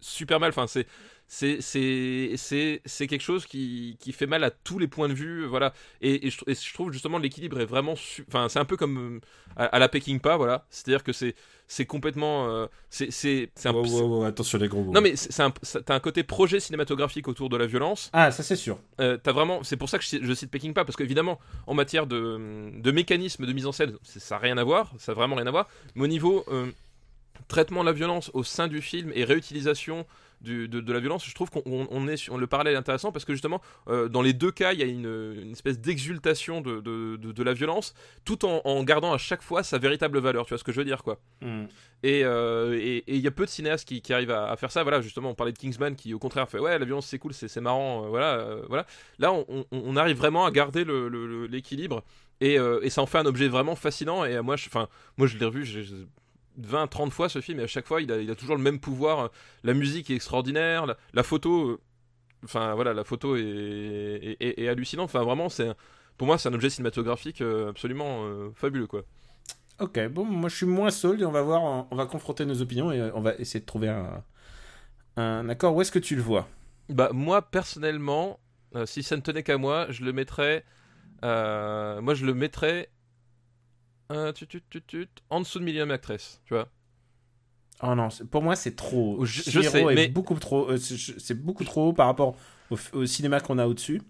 [0.00, 0.50] super mal.
[0.50, 0.86] Enfin, c'est
[1.32, 5.14] c'est c'est c'est c'est quelque chose qui, qui fait mal à tous les points de
[5.14, 5.72] vue voilà.
[6.00, 7.94] Et, et je, et je trouve justement l'équilibre est vraiment
[8.26, 9.20] enfin c'est un peu comme euh,
[9.56, 10.66] à, à la Peking pas voilà.
[10.70, 11.36] C'est à dire que c'est
[11.68, 14.92] c'est complètement euh, c'est c'est Wow, wow, wow, attention les gros mots.
[14.92, 18.10] non mais c'est un t'as un côté projet cinématographique autour de la violence.
[18.12, 18.80] Ah ça c'est sûr.
[19.00, 21.38] Euh, t'as vraiment c'est pour ça que je, je cite Peking pas parce qu'évidemment
[21.68, 25.12] en matière de, de mécanisme de mise en scène ça n'a rien à voir ça
[25.12, 25.68] a vraiment rien à voir.
[25.94, 26.72] Mais au niveau euh,
[27.46, 30.06] traitement de la violence au sein du film et réutilisation
[30.40, 32.78] du- de, de la violence, je trouve qu'on on- on est sur le parallèle est
[32.78, 35.78] intéressant parce que justement, euh, dans les deux cas, il y a une, une espèce
[35.78, 37.94] d'exultation de, de, la violence,
[38.24, 40.46] tout en, en gardant à chaque fois sa véritable valeur.
[40.46, 41.64] Tu vois ce que je veux dire, quoi Hmm.
[42.02, 44.56] et euh, et- et il y a peu de cinéastes qui, qui arrivent à, à
[44.56, 44.82] faire ça.
[44.82, 47.32] Voilà, justement, on parlait de Kingsman qui, au contraire, fait ouais, la violence c'est cool,
[47.34, 48.86] c'est c'est marrant, euh, voilà, voilà.
[49.18, 52.02] Là, on, on- on arrive vraiment à garder le- le- le- l'équilibre
[52.40, 54.24] et, euh, et ça en fait un objet vraiment fascinant.
[54.24, 54.68] Et moi, je,
[55.16, 55.64] moi, je l'ai revu.
[56.60, 58.34] J'ai- j'ai 20, 30 fois ce film et à chaque fois il a, il a
[58.34, 59.30] toujours le même pouvoir
[59.62, 61.80] la musique est extraordinaire la, la photo euh,
[62.44, 65.70] enfin voilà la photo est, est, est- est hallucinante enfin vraiment c'est
[66.18, 69.02] pour moi c'est un objet cinématographique euh, absolument euh, fabuleux quoi
[69.78, 72.60] Ok, bon, moi je suis moins sold et on va voir, on va confronter nos
[72.60, 74.22] opinions et on va essayer de trouver un,
[75.16, 75.74] un accord.
[75.74, 76.48] Où est-ce que tu le vois?
[76.90, 78.40] Bah moi personnellement,
[78.74, 80.64] euh, si ça ne tenait qu'à moi, je le mettrais.
[81.22, 82.90] moi je le mettrais.
[84.10, 86.68] Euh, tut, tut, tut, en dessous de Million Actress, tu vois.
[87.82, 89.16] Oh non, pour moi c'est trop.
[89.20, 90.70] Oh, je- je sais, mais- beaucoup trop.
[90.70, 92.36] euh, c'est beaucoup trop haut par rapport
[92.92, 94.02] au, cinéma qu'on a au-dessus.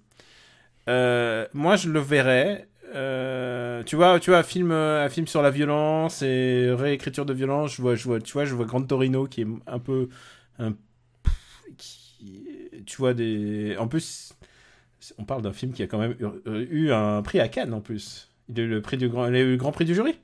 [0.88, 2.68] Euh, moi je le verrais.
[2.94, 7.32] euh, tu vois, tu vois, un film, un film sur la violence et réécriture de
[7.32, 7.74] violence.
[7.76, 10.08] Je vois, je vois, tu vois, je vois Grand Torino qui est un peu,
[10.58, 10.74] un,
[11.78, 13.76] qui, tu vois des.
[13.78, 14.32] En plus,
[15.18, 16.16] on parle d'un film qui a quand même
[16.46, 18.29] eu, eu un prix à Cannes en plus.
[18.52, 20.18] Il a eu le prix du grand, il a eu le Grand Prix du jury.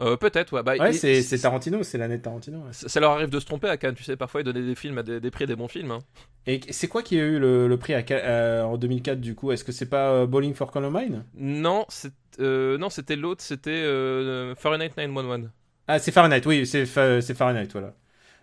[0.00, 0.62] Euh, Peut-être, ouais.
[0.62, 2.58] Bah, Ouais, c'est Tarantino, c'est l'année de Tarantino.
[2.58, 2.72] ouais.
[2.72, 4.16] ça ça leur arrive de se tromper à Cannes, tu sais.
[4.16, 5.90] Parfois ils donnaient des films à des, des prix à des bons films.
[5.90, 6.00] hein.
[6.46, 9.52] Et c'est quoi qui a eu le, le prix à, euh, en 2004 du coup?
[9.52, 11.24] Est-ce que c'est pas euh, Bowling for Columbine?
[11.34, 11.86] Non,
[12.40, 13.82] euh, c'était l'autre, c'était
[14.56, 15.50] Fahrenheit 911.
[15.88, 17.94] Ah, c'est Fahrenheit, oui, c'est Fa- c'est Fahrenheit, voilà.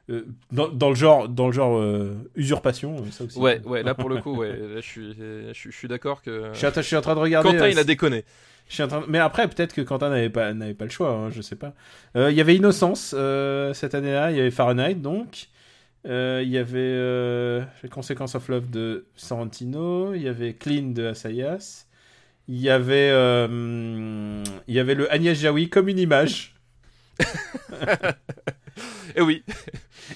[0.09, 3.37] euh, dans, dans le genre, dans le genre euh, usurpation, ça aussi.
[3.37, 6.49] Ouais, ouais, là pour le coup, ouais, là, je suis, je suis, d'accord que.
[6.53, 7.49] Je suis, en train- je suis en train de regarder.
[7.51, 8.25] Quentin, euh, il a déconné.
[8.67, 10.91] Je suis en train de- Mais après, peut-être que Quentin n'avait pas, n'avait pas le
[10.91, 11.73] choix, hein, je sais pas.
[12.15, 15.49] Euh, Il y avait Innocence euh, cette année-là, il y avait Fahrenheit donc.
[16.07, 21.05] Euh, Il y avait Les Consequences of Love de Sorrentino, il y avait Clean de
[21.07, 21.85] Assayas,
[22.47, 26.55] il y avait, il y avait le Agnès Jaoui comme une image.
[29.15, 29.43] Et oui,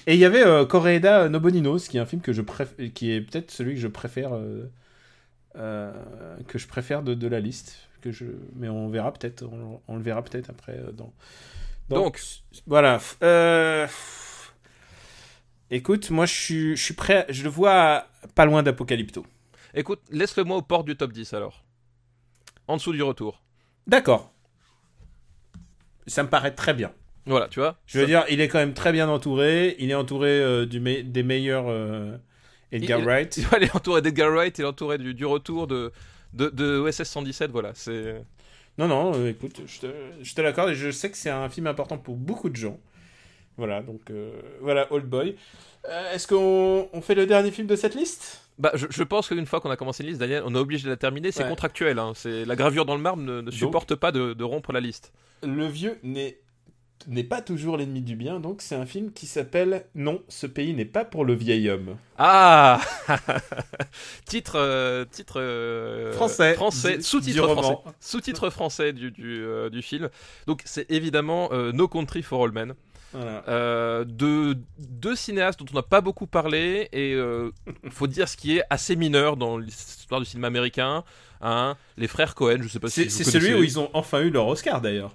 [0.06, 3.20] Et il y avait Koreeda Noboninos, qui est un film que je préf- qui est
[3.20, 4.30] peut-être celui que je préfère,
[5.54, 7.87] que je préfère de, de la liste.
[8.00, 8.24] Que je...
[8.56, 10.72] Mais on verra peut-être, on, on le verra peut-être après.
[10.78, 11.12] euh, dans...
[11.88, 12.20] Donc.
[12.66, 13.00] voilà.
[13.22, 13.86] Euh,
[15.70, 19.26] Écoute, moi je suis, je suis prêt, je le vois pas loin d'Apocalypto.
[19.74, 21.64] écoute, laisse-le moi aux portes du top 10 alors.
[22.68, 23.42] En dessous du retour.
[23.86, 24.32] D'accord.
[26.06, 26.92] Ça me paraît très bien.
[27.26, 27.78] Voilà, tu vois.
[27.86, 29.76] Je veux dire, il est quand même très bien entouré.
[29.78, 32.16] Il est entouré euh, du me- des meilleurs euh,
[32.72, 33.38] Edgar Il- Wright.
[33.50, 35.92] Vois, il est entouré d'Edgar Wright, il est entouré du, du retour de,
[36.32, 37.72] de, de OSS 117, voilà.
[37.74, 38.22] C'est.
[38.78, 39.86] Non, non, euh, écoute, je te,
[40.22, 42.78] je te l'accorde et je sais que c'est un film important pour beaucoup de gens.
[43.56, 44.30] Voilà, donc euh,
[44.60, 45.34] voilà, Old Boy.
[45.88, 48.42] Euh, Est-ce qu'on on fait le dernier film de cette liste?
[48.58, 50.84] Bah, je, je pense qu'une fois qu'on a commencé une liste, Daniel, on est obligé
[50.84, 51.32] de la terminer.
[51.32, 51.48] C'est Ouais.
[51.48, 51.98] contractuel.
[51.98, 52.12] Hein.
[52.14, 55.12] C'est la gravure dans le marbre ne, ne supporte pas de, de rompre la liste.
[55.42, 56.38] Le vieux n'est
[57.06, 60.74] n'est pas toujours l'ennemi du bien, donc c'est un film qui s'appelle Non, ce pays
[60.74, 61.96] n'est pas pour le vieil homme.
[62.18, 62.80] Ah
[64.24, 66.54] Titre, euh, titre euh, Français.
[66.54, 70.08] français, sous-titre français, sous-titre français du, du, euh, du film.
[70.46, 72.74] Donc c'est évidemment euh, No Country for All Men,
[73.12, 73.42] Voilà.
[73.48, 77.50] euh, de deux cinéastes dont on n'a pas beaucoup parlé et euh,
[77.90, 81.04] faut dire ce qui est assez mineur dans l'histoire du cinéma américain.
[81.40, 84.30] Hein, les frères Cohen, je sais pas si C'est celui où ils ont enfin eu
[84.30, 85.14] leur Oscar d'ailleurs.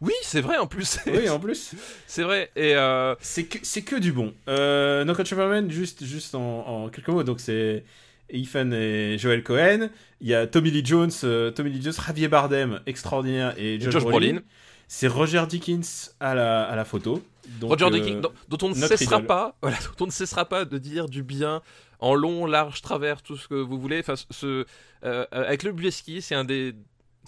[0.00, 0.98] Oui, c'est vrai en plus.
[1.06, 1.74] Oui, en plus.
[2.06, 2.50] c'est vrai.
[2.56, 4.32] Et euh, C'est que, c'est que du bon.
[4.48, 7.84] Euh, no Country Men, juste, juste en, en quelques mots, donc c'est
[8.30, 9.88] Ethan et Joel Cohen.
[10.20, 13.92] Il y a Tommy Lee Jones, euh, Tommy Lee Jones, Javier Bardem, extraordinaire, et Josh,
[13.92, 14.26] Josh Brolin.
[14.34, 14.42] Brolin.
[14.86, 17.22] C'est Roger Dickens à la, à la photo.
[17.60, 19.26] Donc, Roger euh, Dickens, dont, dont on ne cessera idole.
[19.26, 21.62] pas, voilà, dont on ne cessera pas de dire du bien
[22.00, 24.00] en long, large, travers, tout ce que vous voulez.
[24.00, 24.64] Enfin, ce,
[25.04, 26.74] euh, avec le Bieski, c'est un des,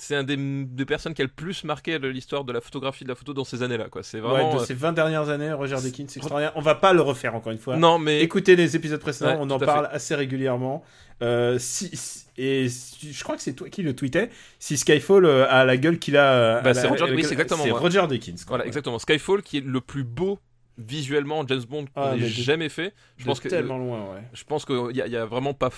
[0.01, 3.09] c'est un des, des personnes qui a le plus marqué l'histoire de la photographie de
[3.11, 4.03] la photo dans ces années-là, quoi.
[4.03, 4.55] C'est Ouais, vraiment.
[4.57, 6.53] de euh, ces 20 dernières années, Roger Dickens, c'est extraordinaire.
[6.57, 7.77] On va pas le refaire encore une fois.
[7.77, 10.83] Non, mais Écoutez les épisodes précédents, Ouais, on en parle assez régulièrement.
[11.23, 14.31] Euh, si, si- et si- je crois que c'est toi qui le tweetais.
[14.59, 17.65] Si Skyfall euh, a la gueule qu'il a, Bah, c'est la- Roger- oui, c'est exactement.
[17.75, 18.45] Roger Dickens.
[18.45, 18.57] quoi.
[18.57, 18.99] voilà, exactement.
[18.99, 20.39] Skyfall, qui est le plus beau
[20.87, 22.95] visuellement James Bond qu'on Ah, ait de- jamais fait.
[23.19, 24.23] Je pense que tellement loin, ouais.
[24.33, 25.71] Je pense qu'il y, a- il y a vraiment pas,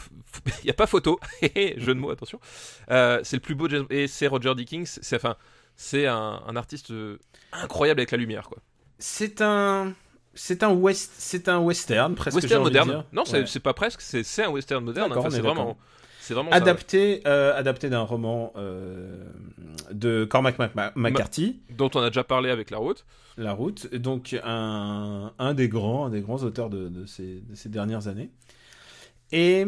[0.63, 2.41] il y a pas photo, jeu de mots, attention.
[2.91, 4.99] Euh, c'est le plus beau James- et c'est Roger Dickens.
[5.03, 5.37] C'est enfin,
[5.77, 7.19] c'est un, un artiste euh,
[7.53, 8.59] incroyable avec la lumière, quoi.
[8.99, 9.93] C'est un,
[10.35, 12.37] c'est un west, c'est un western presque.
[12.37, 13.05] western moderne.
[13.13, 13.61] Non, c'est Ouais.
[13.61, 15.13] pas presque, c'est un western moderne.
[15.17, 15.77] Enfin, c'est vraiment,
[16.23, 16.57] c'est vraiment ça.
[16.57, 19.25] Adapté, euh, adapté d'un roman euh,
[19.93, 23.05] de Cormac Mac- McCarthy, dont on a déjà parlé avec la route.
[23.39, 27.55] La Route, donc un, un des grands, un des grands auteurs de, de ces, de
[27.55, 28.31] ces dernières années.
[29.33, 29.67] Et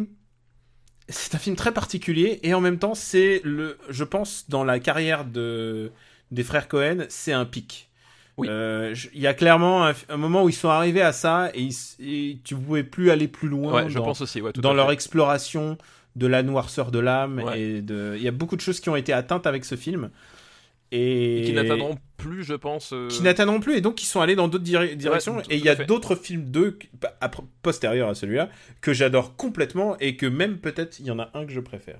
[1.08, 4.78] c'est un film très particulier et en même temps c'est le, je pense dans la
[4.80, 5.92] carrière de
[6.30, 7.90] des frères Cohen, c'est un pic.
[8.36, 8.48] Oui.
[8.50, 11.62] Euh, Il y a clairement un, un moment où ils sont arrivés à ça et,
[11.62, 14.40] ils et tu pouvais plus aller plus loin Ouais, je dans, pense aussi.
[14.40, 14.94] Ouais, dans leur fait.
[14.94, 15.78] exploration
[16.16, 17.60] de la noirceur de l'âme Ouais.
[17.60, 18.14] et de.
[18.16, 20.10] Il y a beaucoup de choses qui ont été atteintes avec ce film
[20.92, 22.92] et, Et qui n'atteindront plus, je pense.
[22.92, 25.64] euh, qui n'atteindront plus et donc qui sont allés dans d'autres directions tout et il
[25.64, 26.78] y a d'autres films d'eux
[27.62, 28.48] postérieurs à celui-là
[28.80, 31.98] que j'adore complètement et que même peut-être il y en a un que je préfère.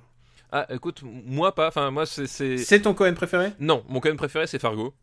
[0.53, 1.67] Ah, écoute, moi pas.
[1.69, 2.29] Enfin, moi c'est.
[2.29, 3.49] c'est- ton Cohen préféré?
[3.59, 4.95] Non, mon quand préféré c'est Fargo.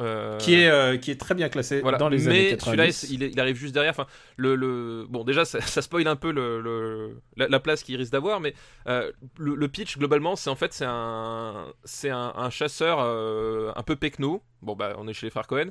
[0.00, 1.98] Euh, qui est euh, qui est très bien classé Voilà.
[1.98, 3.10] dans les années mais celui-là, 90.
[3.12, 3.92] il, il arrive juste derrière.
[3.92, 4.06] Enfin,
[4.36, 5.06] le, le...
[5.08, 8.40] bon, déjà, ça, ça spoil un peu le, le- la, la place qu'il risque d'avoir,
[8.40, 8.54] mais
[8.88, 13.82] euh, le, le pitch globalement, c'est en fait c'est un c'est un, un chasseur un
[13.84, 14.42] peu pecno.
[14.62, 15.68] Bon bah, on est chez les frères Cohen,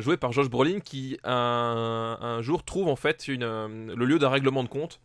[0.00, 4.30] joué par Josh Brolin, qui un, un jour trouve en fait une, le lieu d'un
[4.30, 5.00] règlement de compte.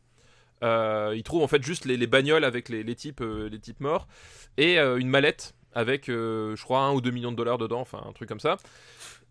[0.61, 4.07] Il trouve en fait juste les, les bagnoles avec les, les types les types morts
[4.57, 8.01] et une mallette avec euh, je crois un ou deux millions de dollars dedans, enfin
[8.07, 8.57] un truc comme ça.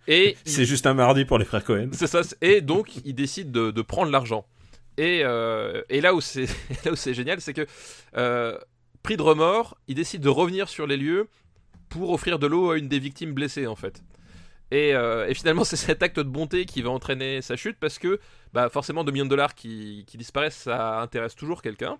[0.07, 1.89] Et il- C'est juste un mardi pour les frères Cohen.
[1.93, 2.21] c'est ça.
[2.41, 4.47] Et donc, il décide de, de prendre l'argent.
[4.97, 6.47] Et, euh, et là où c'est
[6.85, 7.66] là où c'est génial, c'est que
[8.16, 8.57] euh,
[9.03, 11.29] pris de remords, il décide de revenir sur les lieux
[11.89, 14.03] pour offrir de l'eau à une des victimes blessées en fait.
[14.71, 17.99] Et, euh, et finalement, c'est cet acte de bonté qui va entraîner sa chute parce
[17.99, 18.19] que
[18.53, 21.99] bah, forcément 2 millions de dollars qui, qui disparaissent, ça intéresse toujours quelqu'un.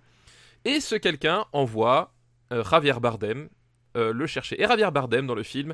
[0.65, 2.11] Et ce quelqu'un envoie
[2.51, 3.49] Javier Bardem
[3.95, 4.61] euh, le chercher.
[4.61, 5.73] Et Javier Bardem dans le film,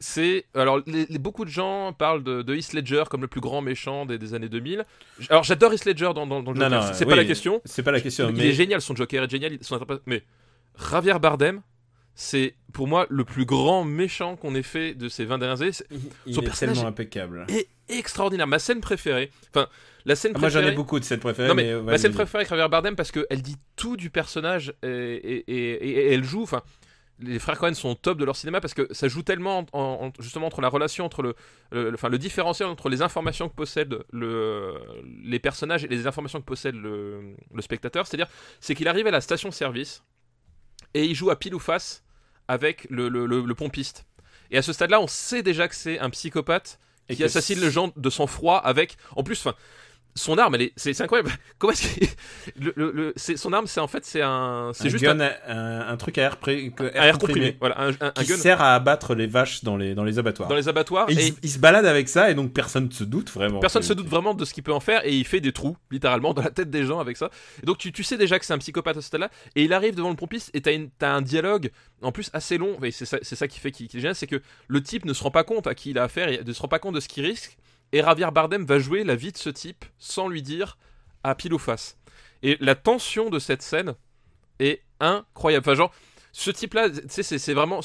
[0.00, 3.40] c'est alors les, les- beaucoup de gens parlent de, de Heath Ledger comme le plus
[3.40, 4.84] grand méchant des, des années 2000.
[5.20, 7.24] J- Alors j'adore Heath Ledger dans, dans, dans le Non, Joker, c'est oui, pas la
[7.24, 7.60] question.
[7.64, 8.28] C'est pas la question.
[8.28, 10.22] il mais est génial, son Joker est génial, son mais
[10.90, 11.62] Javier Bardem,
[12.16, 15.70] c'est pour moi le plus grand méchant qu'on ait fait de ces 20 dernières années.
[16.26, 17.46] Il son est personnage tellement impeccable.
[17.48, 18.46] est extraordinaire.
[18.48, 19.68] Ma scène préférée, enfin
[20.06, 20.72] la scène Ah, moi, j'en préférée.
[20.74, 21.48] ai beaucoup de cette préférée.
[21.48, 24.74] Non mais, mais, ma scène préférée avec Javier Bardem parce qu'elle dit tout du personnage
[24.82, 26.42] et, et- et- et- et elle joue.
[26.42, 26.62] Enfin,
[27.20, 30.06] les frères Cohen sont au top de leur cinéma parce que ça joue tellement en-
[30.06, 31.34] en- justement entre la relation entre le,
[31.70, 34.74] le- le- enfin le différentiel entre les informations que possèdent le,
[35.22, 38.06] les personnages et les informations que possède le, le spectateur.
[38.06, 38.28] C'est-à-dire,
[38.60, 40.02] c'est qu'il arrive à la station-service
[40.94, 42.02] et il joue à pile ou face
[42.48, 43.08] avec le,
[43.54, 44.06] pompiste.
[44.50, 46.78] Et à ce stade-là, on sait déjà que c'est un psychopathe
[47.08, 48.96] Et qui assassine le gens de sang-froid avec.
[49.16, 49.54] En plus, enfin,
[50.16, 51.32] son arme, elle est, c'est incroyable.
[51.58, 52.04] Comment est-ce que
[52.60, 55.96] le, le- son arme, c'est en fait, c'est un, c'est juste gun, un, un, un
[55.96, 57.18] truc à air, pré- air comprimé.
[57.18, 60.04] comprimé Voilà, un, un- un qui gun sert à abattre les vaches dans les, dans
[60.04, 60.48] les abattoirs.
[60.48, 61.10] dans les abattoirs.
[61.10, 63.30] Et Et, il, se- il se balade avec ça et donc personne ne se doute
[63.30, 63.58] vraiment.
[63.60, 65.52] Personne que- se doute vraiment de ce qu'il peut en faire et il fait des
[65.52, 67.30] trous, littéralement, dans la tête des gens avec ça.
[67.62, 69.30] Et donc tu, tu sais déjà que c'est un psychopathe à ce stade-là.
[69.56, 71.70] Et il arrive devant le pompiste et t'as, une- t'as un dialogue,
[72.02, 72.76] en plus assez long.
[72.84, 75.04] Et c'est ça, c'est ça qui fait qu'il qu'il est génial, c'est que le type
[75.04, 76.78] ne se rend pas compte à qui il a affaire, et ne se rend pas
[76.78, 77.56] compte de ce qu'il risque.
[77.94, 80.78] Et Javier Bardem va jouer la vie de ce type sans lui dire
[81.22, 81.96] à pile ou face.
[82.42, 83.94] Et la tension de cette scène
[84.58, 85.64] est incroyable.
[85.64, 85.94] Enfin, genre,
[86.32, 87.78] ce type-là, tu sais, c'est, vraiment.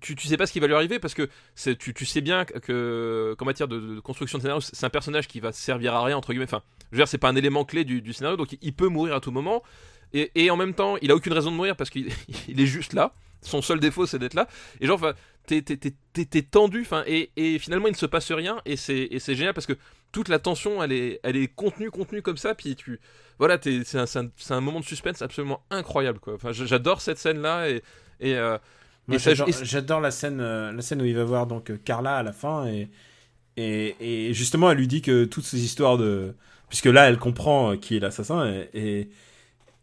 [0.00, 2.44] Tu, tu sais pas ce qui va lui arriver parce que tu, tu sais bien
[2.44, 6.16] que, qu'en matière de, construction de scénario, c'est un personnage qui va servir à rien,
[6.16, 6.44] entre guillemets.
[6.44, 6.62] Enfin,
[6.92, 9.20] je veux dire, c'est pas un élément clé du, scénario, donc il, peut mourir à
[9.20, 9.64] tout moment.
[10.12, 12.12] Et, en même temps, il a aucune raison de mourir parce qu'il
[12.48, 13.12] il est juste là.
[13.40, 14.46] Son seul défaut, c'est d'être là.
[14.80, 15.00] Et genre,
[15.46, 18.60] t'es, tendu, enfin, et, et finalement, il ne se passe rien.
[18.64, 19.76] Et c'est, génial parce que
[20.12, 22.54] toute la tension, elle est, elle est contenue, contenue comme ça.
[22.54, 23.00] Puis tu,
[23.38, 26.34] voilà, c'est, un, un, moment de suspense absolument incroyable, quoi.
[26.34, 27.82] Enfin, j'adore cette scène-là et,
[28.20, 28.58] et, euh,
[29.10, 32.32] et j'adore, la scène, euh, la scène où il va voir donc Carla à la
[32.32, 32.88] fin et,
[33.56, 33.96] et,
[34.28, 36.34] et justement elle lui dit que toutes ces histoires de,
[36.68, 39.00] puisque là elle comprend euh, qui est l'assassin et, et,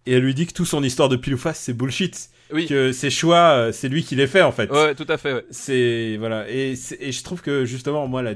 [0.06, 2.68] et elle lui dit que toute son histoire de pile ou face c'est bullshit, oui,
[2.68, 4.72] que ses choix euh, c'est lui qui les fait en fait.
[4.72, 5.34] ouais, tout à fait.
[5.34, 5.46] Ouais.
[5.52, 8.34] C'est voilà et, et je trouve que justement moi la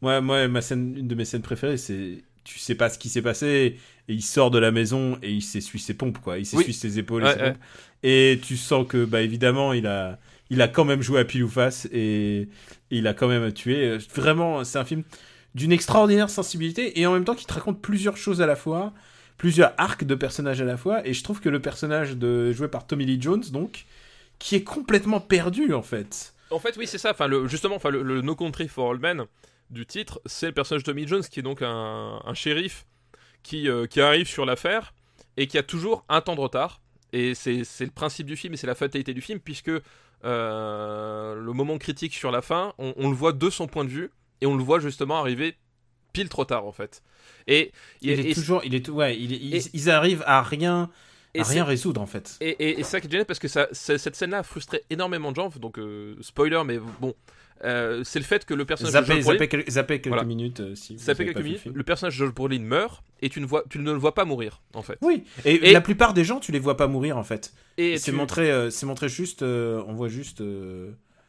[0.00, 3.08] moi moi ma scène une de mes scènes préférées c'est tu sais pas ce qui
[3.08, 3.76] s'est passé
[4.08, 6.72] et il sort de la maison et il s'essuie ses pompes quoi il s'essuie Oui.
[6.72, 7.52] ses épaules et Ouais, ses ouais.
[7.52, 7.62] pompes
[8.04, 10.18] et tu sens que bah évidemment il a
[10.50, 12.48] il a quand même joué à pile ou face et, et
[12.90, 15.02] il a quand même tué vraiment c'est un film
[15.54, 18.92] d'une extraordinaire sensibilité et en même temps qui te raconte plusieurs choses à la fois
[19.38, 22.68] plusieurs arcs de personnages à la fois et je trouve que le personnage de joué
[22.68, 23.86] par Tommy Lee Jones donc
[24.38, 27.10] qui est complètement perdu en fait En fait, oui, c'est ça.
[27.10, 29.24] Enfin, le, justement, enfin, le, No Country for All Men
[29.70, 32.86] du titre, c'est le personnage de Tommy Jones qui est donc un, un shérif
[33.42, 34.94] qui, euh, qui arrive sur l'affaire
[35.36, 36.80] et qui a toujours un temps de retard.
[37.12, 39.70] Et c'est le principe du film et c'est la fatalité du film, puisque
[40.24, 44.10] euh, le moment critique sur la fin, on le voit de son point de vue
[44.40, 45.56] et on le voit justement arriver
[46.18, 47.02] pile trop tard en fait.
[47.46, 47.72] Et,
[48.02, 49.32] il et- est et- toujours il est ouais il
[49.74, 50.90] ils, arrivent à rien
[51.38, 54.16] à rien résoudre en fait Et, c'est ça qui est génial parce que ça, cette
[54.16, 55.50] scène-là a frustré énormément de gens.
[55.60, 57.14] Donc, euh, spoiler, mais bon,
[57.64, 60.24] euh, c'est le fait que le personnage de Brolin, quel- zappez quelques Voilà.
[60.24, 63.46] minutes euh, si quelques le minutes, le personnage de Joel Brolin meurt et tu ne,
[63.46, 64.98] vois, tu ne le vois pas mourir en fait.
[65.02, 67.98] oui et, Et- la plupart des gens tu les vois pas mourir en fait Et,
[67.98, 70.40] c'est tu- montré euh, c'est montré juste on voit juste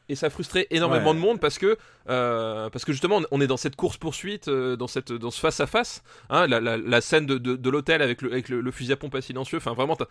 [0.10, 1.15] et ça a frustré énormément Ouais.
[1.15, 1.77] de monde parce que,
[2.10, 5.60] euh, parce que justement on- est dans cette course poursuite, dans, cette, dans ce face
[5.60, 6.03] à face.
[6.30, 8.91] hein, la, la- la scène de, de, de l'hôtel avec, le, avec le, le fusil
[8.91, 9.57] à pompe à silencieux.
[9.57, 10.06] Enfin vraiment, t'as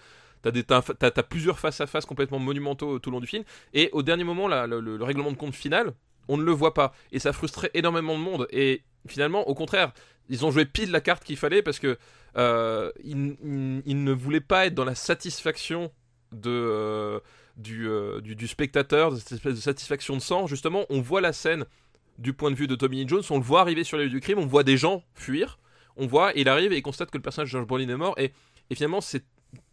[0.44, 3.26] as, des- t'as- t'as- t'as plusieurs face à face complètement monumentaux tout le long du
[3.26, 3.44] film.
[3.74, 5.92] Et au dernier moment, là, le, le- le règlement de compte final,
[6.28, 6.92] on ne le voit pas.
[7.12, 8.46] Et ça frustrait énormément de monde.
[8.50, 9.92] Et finalement, au contraire,
[10.28, 11.96] ils ont joué pile la carte qu'il fallait parce que
[12.36, 15.90] euh, ils, ils- ils ne voulaient pas être dans la satisfaction
[16.32, 17.20] de, euh,
[17.58, 20.46] du, euh, du, spectateur, de cette espèce de satisfaction de sang.
[20.46, 21.64] Justement, on voit la scène
[22.18, 24.10] du point de vue de Tommy Lee Jones, on le voit arriver sur les lieux
[24.10, 25.58] du crime, on voit des gens fuir,
[25.96, 28.14] on voit, il arrive et il constate que le personnage de George Brolin est mort.
[28.18, 28.32] Et,
[28.74, 29.24] finalement, c'est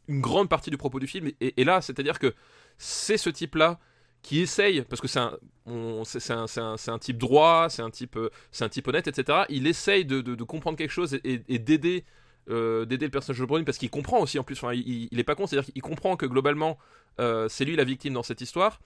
[0.07, 1.31] une grande partie du propos du film.
[1.41, 2.33] Et, là, c'est-à-dire que
[2.77, 3.79] c'est ce type-là
[4.21, 8.87] qui essaye, parce que c'est un, type droit, c'est un type, euh, c'est un type
[8.87, 9.43] honnête, etc.
[9.49, 12.05] Il essaye de, comprendre quelque chose et d'aider,
[12.49, 14.55] euh, d'aider le personnage de Brolin parce qu'il comprend aussi en plus.
[14.55, 16.77] Enfin, il, il- il est pas con, c'est-à-dire qu'il comprend que globalement,
[17.19, 18.79] euh, c'est lui la victime dans cette histoire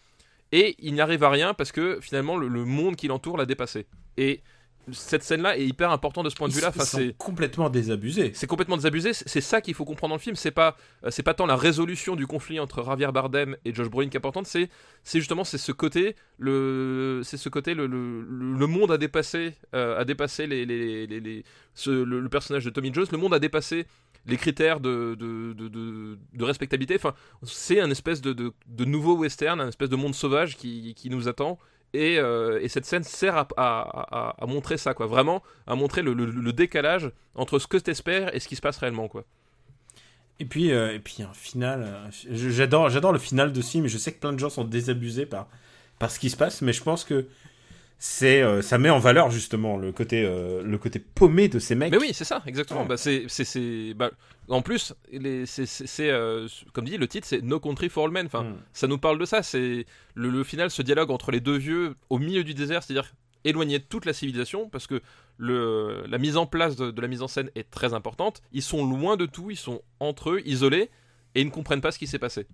[0.52, 3.46] et il n'y arrive à rien parce que finalement le, le monde qui l'entoure l'a
[3.46, 3.86] dépassé.
[4.18, 4.42] Et
[4.92, 6.70] cette scène-là est hyper importante de ce point de vue-là.
[6.70, 9.14] Enfin, c'est complètement désabusés c'est complètement désabusé.
[9.14, 10.36] C'est ça qu'il faut comprendre dans le film.
[10.36, 13.90] C'est pas, euh, c'est pas tant la résolution du conflit entre Javier Bardem et Josh
[13.90, 14.48] Brolin qui est importante.
[14.48, 14.70] C'est,
[15.04, 20.00] c'est justement c'est ce côté, le, c'est ce côté, le, le, monde a dépassé, euh,
[20.00, 21.44] a dépassé les, les, les, les-
[21.74, 23.08] ce- le, le personnage de Tommy Jones.
[23.12, 23.86] Le monde a dépassé
[24.26, 26.96] les critères de, de, de, de, de respectabilité.
[26.96, 27.14] Enfin,
[27.44, 28.54] c'est un espèce de,
[28.86, 31.58] nouveau western, un espèce de monde sauvage qui, qui nous attend.
[31.94, 35.08] Et, euh, et cette scène sert à, montrer ça, quoi.
[35.08, 39.08] Vraiment, à montrer le, décalage entre ce que t'espères et ce qui se passe réellement,
[39.08, 39.24] quoi.
[40.42, 41.84] Et puis, euh, et puis un final.
[41.84, 43.88] euh, J'adore, j'adore le final de ce film.
[43.88, 45.48] Je sais que plein de gens sont désabusés par,
[45.98, 47.28] par ce qui se passe, mais je pense que
[48.02, 51.76] c'est, euh, ça met en valeur justement le côté, euh, le côté paumé de ces
[51.76, 51.92] mecs.
[51.92, 52.82] Mais oui, c'est ça, exactement.
[52.84, 52.88] Ouais.
[52.88, 54.10] Bah, c'est, c'est, bah,
[54.48, 54.94] en plus,
[55.46, 58.26] c'est, euh, comme dit, le titre, c'est No Country for All Men.
[58.28, 58.56] Enfin, Mm.
[58.74, 59.44] ça nous parle de ça.
[59.44, 59.86] C'est
[60.16, 63.12] le, le final, ce dialogue entre les deux vieux au milieu du désert, c'est-à-dire
[63.44, 65.02] éloigné de toute la civilisation, parce que
[65.38, 68.42] le, la mise en place de, de la mise en scène est très importante.
[68.54, 70.90] Ils sont loin de tout, ils sont entre eux, isolés,
[71.36, 72.48] et ils ne comprennent pas ce qui s'est passé.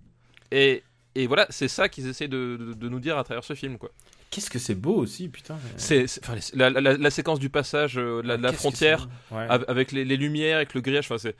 [0.52, 0.82] Et,
[1.14, 3.78] et voilà, c'est ça qu'ils essaient de, de- de nous dire à travers ce film,
[3.78, 3.90] quoi.
[4.30, 5.56] Qu'est-ce que c'est beau aussi, putain.
[5.76, 9.08] C'est, c'est- enfin, les- la, la- la séquence du passage, euh, la, que frontière.
[9.30, 9.46] Ouais.
[9.48, 11.06] Avec les, les lumières, avec le grillage.
[11.06, 11.36] Enfin, c'est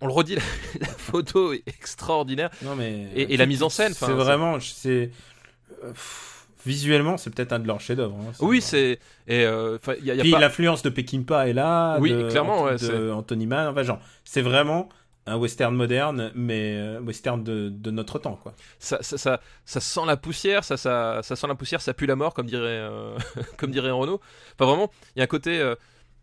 [0.00, 0.36] on le redit,
[0.80, 2.48] la, photo est extraordinaire.
[2.62, 5.10] Non mais Et- et la mise en scène, c'est vraiment, c'est
[5.84, 5.92] euh,
[6.64, 8.16] visuellement, c'est peut-être un de leurs chefs-d'œuvre.
[8.20, 10.82] hein, Oui, c'est et euh, enfin, il y a, il y a Puis pas- l'influence
[10.82, 11.98] de Peckinpah est là.
[12.00, 13.68] Oui, de, clairement, ouais, de Anthony Mann.
[13.68, 14.88] Enfin, genre, c'est vraiment
[15.26, 18.54] un western moderne, mais euh, western de, notre temps, quoi.
[18.78, 22.34] ça, ça, ça, sent la poussière, ça, ça, sent la poussière, ça pue la mort,
[22.34, 23.16] comme dirait, euh,
[23.56, 24.20] comme dirait Renault.
[24.54, 25.60] Enfin, vraiment, il y a un côté.
[25.60, 25.76] euh,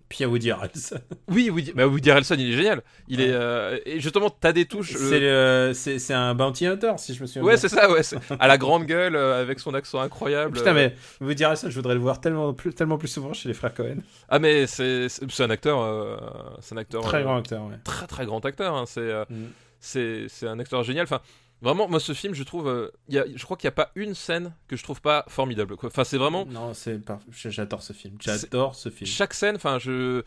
[0.09, 0.97] Puis il y a Woody Harrelson.
[1.27, 2.81] oui, Woody, bah, Woody Harrelson, il est génial.
[3.07, 3.27] Il Ouais.
[3.27, 4.95] est euh, et justement, t'as des touches.
[4.99, 7.57] euh, C'est un bounty hunter, si je me souviens Ouais, bien.
[7.61, 8.01] c'est ça, ouais.
[8.39, 10.57] À la grande gueule, euh, avec son accent incroyable.
[10.57, 13.53] Putain, mais Woody Harrelson, je voudrais le voir tellement plus, tellement plus souvent chez les
[13.53, 13.97] frères Cohen.
[14.29, 15.07] Ah, mais c'est
[15.39, 16.57] un acteur.
[16.61, 17.03] c'est un acteur.
[17.03, 17.75] Très grand acteur, ouais.
[17.83, 18.75] Très, très grand acteur.
[18.75, 19.13] hein, C'est.
[19.29, 20.47] Mm.
[20.47, 21.03] un acteur génial.
[21.03, 21.21] Enfin,
[21.61, 23.91] vraiment, moi, ce film, je trouve, euh, y a, je crois qu'il n'y a pas
[23.95, 25.75] une scène que je trouve pas formidable.
[25.75, 25.87] Quoi.
[25.87, 26.99] Enfin, c'est vraiment Non, c'est.
[27.31, 28.15] J'adore ce film.
[28.19, 29.07] J'adore ce film.
[29.09, 29.55] chaque scène.
[29.55, 30.23] Enfin, je,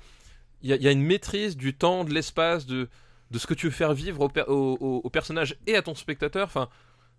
[0.62, 2.88] il y y a une maîtrise du temps, de l'espace, de
[3.30, 5.80] de ce que tu veux faire vivre au, per- au, au- au personnage et à
[5.80, 6.46] ton spectateur.
[6.46, 6.68] Enfin,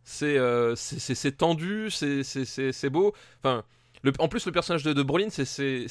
[0.04, 3.14] c'est euh, c'est- tendu, c'est beau.
[3.40, 3.64] Enfin,
[4.04, 5.88] le, en plus, le personnage de, de Brolin, c'est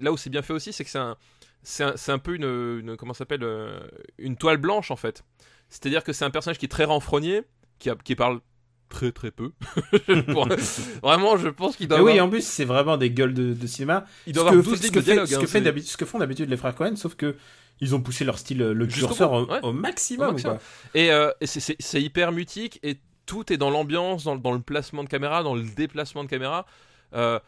[0.00, 1.16] là où c'est bien fait aussi, c'est que c'est un
[1.62, 2.44] c'est un, un peu une,
[2.88, 3.80] une comment s'appelle euh,
[4.18, 5.24] une toile blanche en fait.
[5.70, 7.42] C'est-à-dire que c'est un personnage qui est très renfrogné,
[7.78, 8.40] qui, a- qui parle
[8.88, 9.52] très très peu.
[11.02, 13.66] Vraiment, je pense qu'il doit Mais oui, en plus, c'est vraiment des gueules de, de
[13.66, 14.04] cinéma.
[14.26, 15.26] il doit ce avoir que, 12 ce lignes que de fait- dialogue.
[15.28, 17.36] ce, que hein, fait ce que font d'habitude les frères Cohen, sauf que
[17.80, 19.60] ils ont poussé leur style, euh, le curseur au, ouais.
[19.62, 20.28] au maximum.
[20.28, 20.58] Au maximum.
[20.58, 21.00] quoi.
[21.00, 25.04] Et, euh, et c'est- hyper mutique et tout est dans l'ambiance, dans, dans le placement
[25.04, 26.66] de caméra, dans le déplacement de caméra.
[27.14, 27.38] Euh,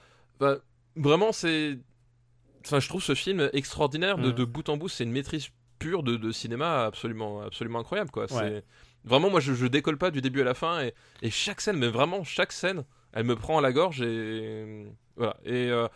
[0.41, 0.59] bah,
[0.97, 1.79] vraiment, c'est.
[2.65, 4.35] Enfin, je trouve ce film extraordinaire de, Mm.
[4.35, 4.89] de bout en bout.
[4.89, 5.49] C'est une maîtrise
[5.83, 8.11] pure de, de cinéma absolument, absolument incroyable.
[8.11, 8.33] Quoi.
[8.33, 8.63] Ouais.
[9.05, 11.77] Vraiment moi, je, je décolle pas du début à la fin et, et chaque scène,
[11.79, 14.87] mais vraiment chaque scène, elle me prend à la gorge et
[15.17, 15.37] voilà.
[15.45, 15.89] Et euh,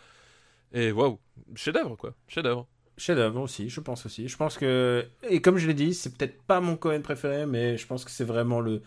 [0.72, 1.18] et waouh,
[1.54, 2.66] chef-d'œuvre quoi, chef-d'œuvre.
[2.98, 4.26] Chef-d'œuvre aussi, je pense aussi.
[4.28, 5.06] Je pense que.
[5.30, 8.10] Et comme je l'ai dit, c'est peut-être pas mon Cohen préféré, mais je pense que
[8.10, 8.82] c'est vraiment le,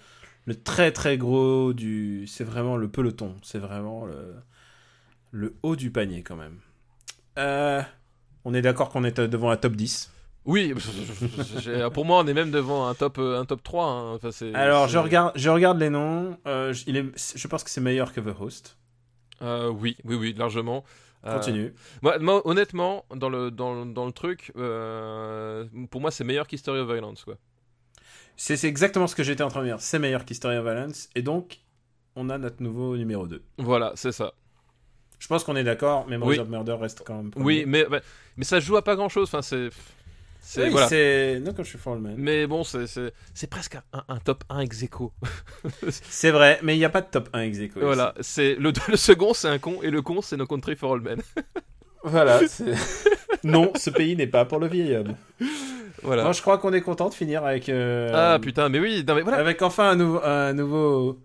[0.45, 2.25] le très très gros du.
[2.27, 3.35] C'est vraiment le peloton.
[3.43, 4.35] C'est vraiment le,
[5.31, 6.59] le haut du panier quand même.
[7.37, 7.81] Euh,
[8.45, 10.11] On est d'accord qu'on est devant un top 10.
[10.49, 10.73] Oui,
[11.59, 13.85] j'ai- pour moi, on est même devant un top, euh, un top 3.
[13.85, 14.13] hein.
[14.23, 16.37] Enfin, Alors, je regarde, je regarde les noms.
[16.47, 17.05] euh, je- il est,
[17.37, 18.77] je pense que c'est meilleur que The Host.
[19.41, 20.83] Euh, oui, oui, oui, largement.
[21.25, 21.73] Euh, Continue.
[22.01, 26.79] moi, moi, honnêtement, dans le, dans, dans le truc, euh, pour moi, c'est meilleur qu'History
[26.79, 27.23] of Violence.
[27.25, 27.35] Quoi.
[28.37, 29.79] C'est exactement ce que j'étais en train de dire.
[29.81, 31.09] C'est meilleur qu'History of Violence.
[31.15, 31.59] Et donc,
[32.15, 33.43] on a notre nouveau numéro 2.
[33.59, 34.33] Voilà, c'est ça.
[35.19, 36.39] Je pense qu'on est d'accord, mais Oui.
[36.39, 37.31] of Murder reste quand même.
[37.35, 37.85] Oui, mais,
[38.37, 39.27] mais ça joue à pas grand chose.
[39.27, 39.69] Enfin, c'est.
[40.39, 41.39] C'est- Oui, voilà.
[41.39, 42.15] Non, quand je suis for All Men.
[42.17, 43.11] Mais bon, c'est-
[43.49, 44.83] presque un, un top 1 ex.
[45.89, 48.71] C'est vrai, mais il n'y a pas de top 1 ex aequo Voilà, c'est le,
[48.87, 51.21] le second, c'est un con, et le con, c'est No Country for All Men.
[52.03, 52.39] Voilà.
[53.43, 55.15] non, ce pays n'est pas pour le vieil homme.
[56.01, 56.23] voilà.
[56.23, 57.67] Bon, je crois qu'on est content de finir avec.
[57.67, 59.37] euh, Ah putain, mais oui, non, mais voilà.
[59.39, 61.19] Avec enfin un nouveau, un nouveau,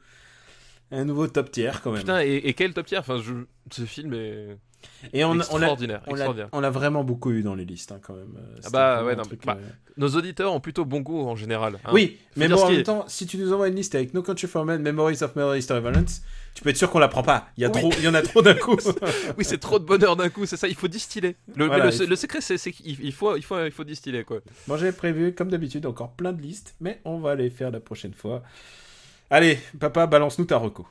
[0.90, 2.00] un nouveau top tier quand même.
[2.00, 3.32] Putain, et, et quel top tier Enfin, je,
[3.70, 4.58] ce film est
[5.12, 6.00] Et on, extraordinaire.
[6.06, 6.48] on l'a, extraordinaire.
[6.52, 8.34] on l'a vraiment beaucoup eu dans les listes hein, quand même.
[8.36, 11.26] Euh, c'était bah, ouais, un non, truc, bah, euh, Nos auditeurs ont plutôt bon goût
[11.26, 11.76] en général.
[11.84, 11.90] hein.
[11.92, 12.84] Oui, mais bon, en même est.
[12.84, 15.58] temps, si tu nous envoies une liste avec No Country for Men, Memories of Murder,
[15.58, 16.22] History Violence,
[16.54, 17.48] tu peux être sûr qu'on la prend pas.
[17.56, 17.80] Il y, a Oui.
[17.80, 18.76] trop, il y en a trop d'un coup.
[19.38, 21.36] Oui, c'est trop de bonheur d'un coup, c'est ça, il faut distiller.
[21.56, 23.84] Le, Voilà, mais le, il le secret, c'est qu'il il faut, il, faut, il faut
[23.84, 24.38] distiller, quoi.
[24.68, 27.80] Bon, j'avais prévu, comme d'habitude, encore plein de listes, mais on va les faire la
[27.80, 28.42] prochaine fois.
[29.30, 30.86] Allez, papa, balance-nous ta reco.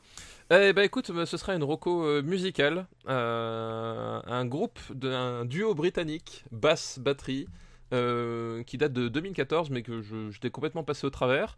[0.52, 2.86] Eh ben écoute, ce sera une roco euh, musicale.
[3.07, 7.48] euh, un groupe, d'un duo britannique, basse, batterie,
[7.94, 10.02] euh, qui date de 2014, mais que
[10.32, 11.57] j'étais complètement passé au travers.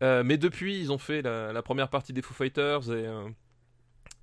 [0.00, 2.90] Mais depuis, ils ont fait la, première partie des Foo Fighters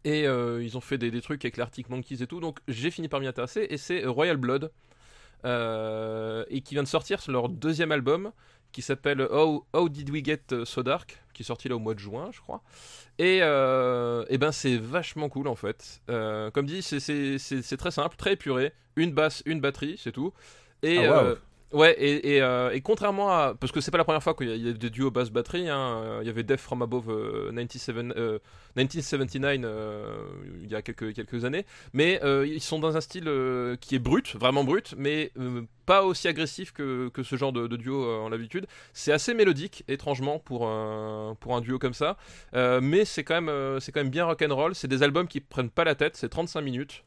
[0.06, 2.40] et, ils ont fait des, trucs avec l'Arctic Monkeys et tout.
[2.40, 4.72] Donc j'ai fini par m'y intéresser et c'est Royal Blood.
[5.46, 8.32] et qui vient de sortir leur deuxième album
[8.72, 11.94] qui s'appelle How, How Did We Get So Dark, qui est sorti là au mois
[11.94, 12.62] de juin, je crois.
[13.20, 16.02] Et, euh, et ben c'est vachement cool en fait.
[16.10, 18.74] Euh, comme dit, c'est- c'est c'est très simple, très épuré.
[18.96, 20.34] Une basse, une batterie, c'est tout.
[20.84, 21.36] Et Ah, wow.
[21.74, 24.70] Ouais, et, euh, et contrairement à, parce que c'est pas la première fois qu'il y,
[24.70, 25.70] a- des duos basse batterie.
[25.70, 28.40] hein, euh, Il y avait Death from Above euh, 97, euh,
[28.76, 30.18] 1979 euh,
[30.62, 31.66] il y a quelques quelques années.
[31.94, 33.30] Mais ils sont dans un style
[33.82, 35.32] qui est brut, vraiment brut, mais
[35.86, 38.66] pas aussi agressif que, que ce genre de, duo en l'habitude.
[38.94, 42.18] C'est assez mélodique, étrangement, pour un, pour un duo comme ça.
[42.54, 44.76] Mais c'est quand, même, c'est quand même bien rock'n'roll.
[44.76, 46.16] C'est des albums qui prennent pas la tête.
[46.16, 47.04] C'est 35 minutes,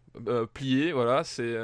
[0.55, 1.25] pliés, voilà.
[1.25, 1.57] C'est.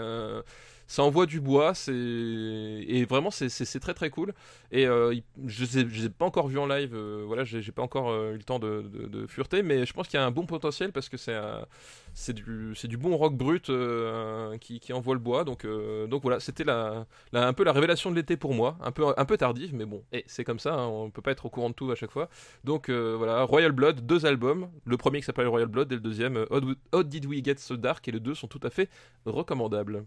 [0.86, 4.32] Ça envoie du bois, c'est et vraiment c'est- très très cool.
[4.70, 5.14] Et euh,
[5.46, 8.32] je ne les ai pas encore vus en live, euh, voilà, j'ai pas encore euh,
[8.32, 10.92] eu le temps de, de, fureter, mais je pense qu'il y a un bon potentiel
[10.92, 15.44] parce que c'est du du bon rock brut euh, qui, qui envoie le bois.
[15.44, 15.66] Donc
[16.08, 19.24] donc voilà, c'était la, un peu la révélation de l'été pour moi, un peu un
[19.24, 21.70] peu tardive, mais bon, et c'est comme ça, hein, on peut pas être au courant
[21.70, 22.28] de tout à chaque fois.
[22.64, 26.46] Donc voilà, Royal Blood, deux albums, le premier qui s'appelle Royal Blood et le deuxième
[26.92, 28.88] How Did We Get So Dark, et les deux sont tout à fait
[29.24, 30.04] recommandables.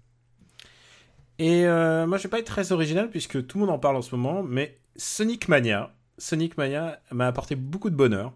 [1.40, 3.96] Et euh, moi, je vais pas être très original puisque tout le monde en parle
[3.96, 8.34] en ce moment, mais Sonic Mania, Sonic Mania m'a apporté beaucoup de bonheur.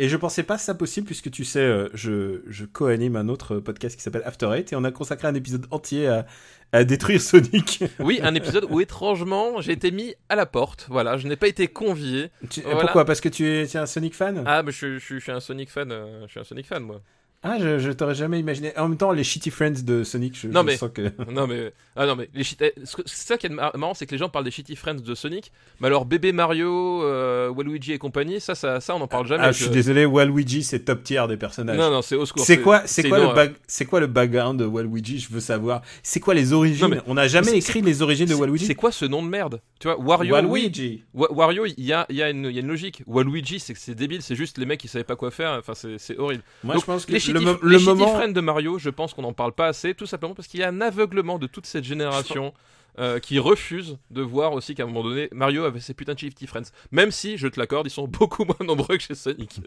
[0.00, 3.58] Et je pensais pas ça possible puisque tu sais, euh, je, je co-anime un autre
[3.58, 6.26] podcast qui s'appelle After Eight et on a consacré un épisode entier à,
[6.72, 7.84] à détruire Sonic.
[8.00, 10.86] Oui, un épisode où étrangement j'ai été mis à la porte.
[10.90, 12.30] Voilà, je n'ai pas été convié.
[12.50, 12.80] Tu- Voilà.
[12.80, 13.04] Pourquoi?
[13.04, 14.42] Parce que tu es, tu es un Sonic fan?
[14.46, 15.92] Ah, mais je, je- je suis un Sonic fan.
[15.92, 17.00] euh, je suis un Sonic fan, moi.
[17.46, 18.72] Ah, je, je t'aurais jamais imaginé.
[18.78, 21.12] En même temps, les shitty friends de Sonic, je, Non, je mais- sens que.
[21.30, 24.06] non mais ah non mais les shit- eh, c'est ça qui est mar- marrant, c'est
[24.06, 27.92] que les gens parlent des shitty friends de Sonic, mais alors bébé Mario, euh, Waluigi
[27.92, 29.44] et compagnie, ça, ça, ça, on en parle jamais.
[29.44, 31.76] Ah, je suis désolé, Waluigi, c'est top tier des personnages.
[31.76, 32.44] Non non, c'est au secours.
[32.44, 35.82] C'est quoi, c'est quoi le c'est quoi le background de Waluigi Je veux savoir.
[36.02, 36.82] C'est quoi les origines?
[36.82, 38.64] Non, mais- On n'a jamais écrit les origines de Waluigi.
[38.66, 39.60] C'est quoi ce nom de merde?
[39.80, 40.40] Tu vois, Wario, oui.
[40.42, 41.04] Waluigi.
[41.12, 43.02] Wa- Wario, il y a, y, a une- y a une logique.
[43.06, 45.52] Waluigi, c'est débile, c'est juste les mecs qui savaient pas quoi faire.
[45.58, 46.42] Enfin, c'est c'est horrible.
[46.62, 48.14] Moi, Donc, je pense que les le, mo- les le moment.
[48.14, 50.62] friends de Mario, je pense qu'on n'en parle pas assez, tout simplement parce qu'il y
[50.62, 52.52] a un aveuglement de toute cette génération
[53.00, 56.18] euh, qui refuse de voir aussi qu'à un moment donné, Mario avait ses putains de
[56.20, 56.70] shitty friends.
[56.92, 59.60] Même si, je te l'accorde, ils sont beaucoup moins nombreux que chez Sonic.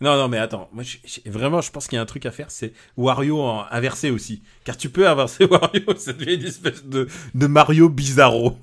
[0.00, 0.68] Non, non, mais attends.
[0.72, 3.40] Moi, je- je- vraiment, je pense qu'il y a un truc à faire, c'est Wario
[3.40, 4.42] en inversé aussi.
[4.64, 8.56] Car tu peux inverser Wario, ça devient une espèce de, de Mario bizarro.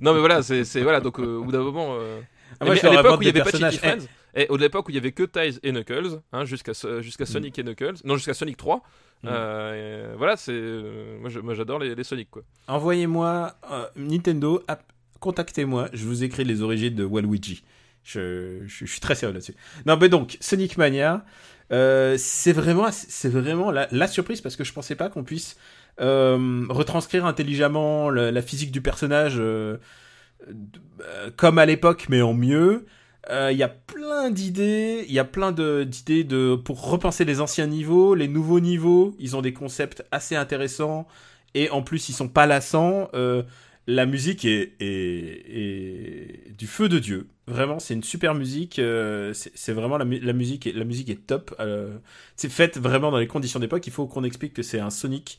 [0.00, 1.00] non, mais voilà, c'est voilà.
[1.00, 1.96] Donc, euh, au bout d'un moment.
[1.98, 2.20] euh,
[2.60, 3.98] Ah, moi, mais je à l'époque où il n'y avait pas de Shitty personnages.
[4.00, 7.02] Friends, et au l'époque où il y avait que Tails et Knuckles, hein, jusqu'à so-
[7.02, 8.82] jusqu'à Sonic et Knuckles, non jusqu'à Sonic 3.
[9.22, 9.28] Mm.
[9.30, 12.42] euh, voilà, c'est euh, moi j'adore les, les Sonic quoi.
[12.68, 14.62] Envoyez-moi euh, Nintendo,
[15.20, 17.62] contactez-moi, je vous écris les origines de Waluigi.
[18.02, 19.54] Je, je, je suis très sérieux là-dessus.
[19.84, 21.24] Non, mais donc Sonic Mania,
[21.70, 25.58] euh, c'est vraiment, c'est vraiment la, la surprise parce que je pensais pas qu'on puisse
[26.00, 29.76] euh, retranscrire intelligemment la, la physique du personnage euh,
[31.02, 32.86] euh, comme à l'époque, mais en mieux.
[33.28, 37.40] Euh, Il y a plein d'idées, il y a plein d'idées de pour repenser les
[37.40, 39.14] anciens niveaux, les nouveaux niveaux.
[39.18, 41.06] Ils ont des concepts assez intéressants
[41.54, 43.08] et en plus ils sont pas lassants.
[43.14, 43.42] Euh,
[43.86, 44.72] la musique est,
[46.56, 47.28] du feu de dieu.
[47.46, 48.78] Vraiment, c'est une super musique.
[48.78, 50.66] euh, c'est vraiment la, mu- la musique.
[50.66, 51.54] Est, la musique est top.
[51.60, 51.98] euh,
[52.36, 53.86] c'est fait vraiment dans les conditions d'époque.
[53.86, 55.38] Il faut qu'on explique que c'est un Sonic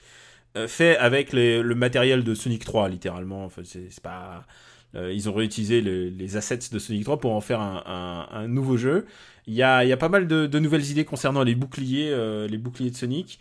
[0.58, 3.46] euh, fait avec le matériel de Sonic 3, littéralement.
[3.46, 4.46] Enfin, c'est pas.
[4.96, 8.28] Euh, ils ont réutilisé le- les assets de Sonic 3 pour en faire un, un-
[8.38, 9.06] un nouveau jeu.
[9.48, 12.48] Il y a, y a pas mal de, de nouvelles idées concernant les boucliers, euh,
[12.48, 13.40] les boucliers de Sonic.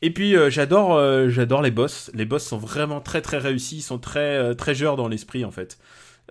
[0.00, 2.10] Et puis euh, j'adore, euh, j'adore les boss.
[2.14, 5.44] Les boss sont vraiment très très réussis, ils sont très euh, très joueurs dans l'esprit
[5.44, 5.78] en fait,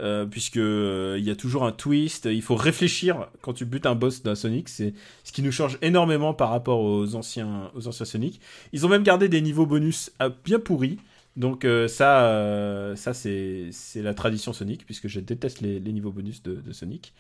[0.02, 2.26] euh, puisque il y a toujours un twist.
[2.30, 4.68] Il faut réfléchir quand tu butes un boss d'un Sonic.
[4.70, 4.94] C'est
[5.24, 8.42] ce qui nous change énormément par rapport aux anciens aux anciens Sonic.
[8.74, 10.98] Ils ont même gardé des niveaux bonus euh, bien pourris.
[11.38, 15.92] Donc euh, ça, euh, ça c'est c'est la tradition Sonic, puisque je déteste les, les
[15.94, 17.14] niveaux bonus de, de Sonic.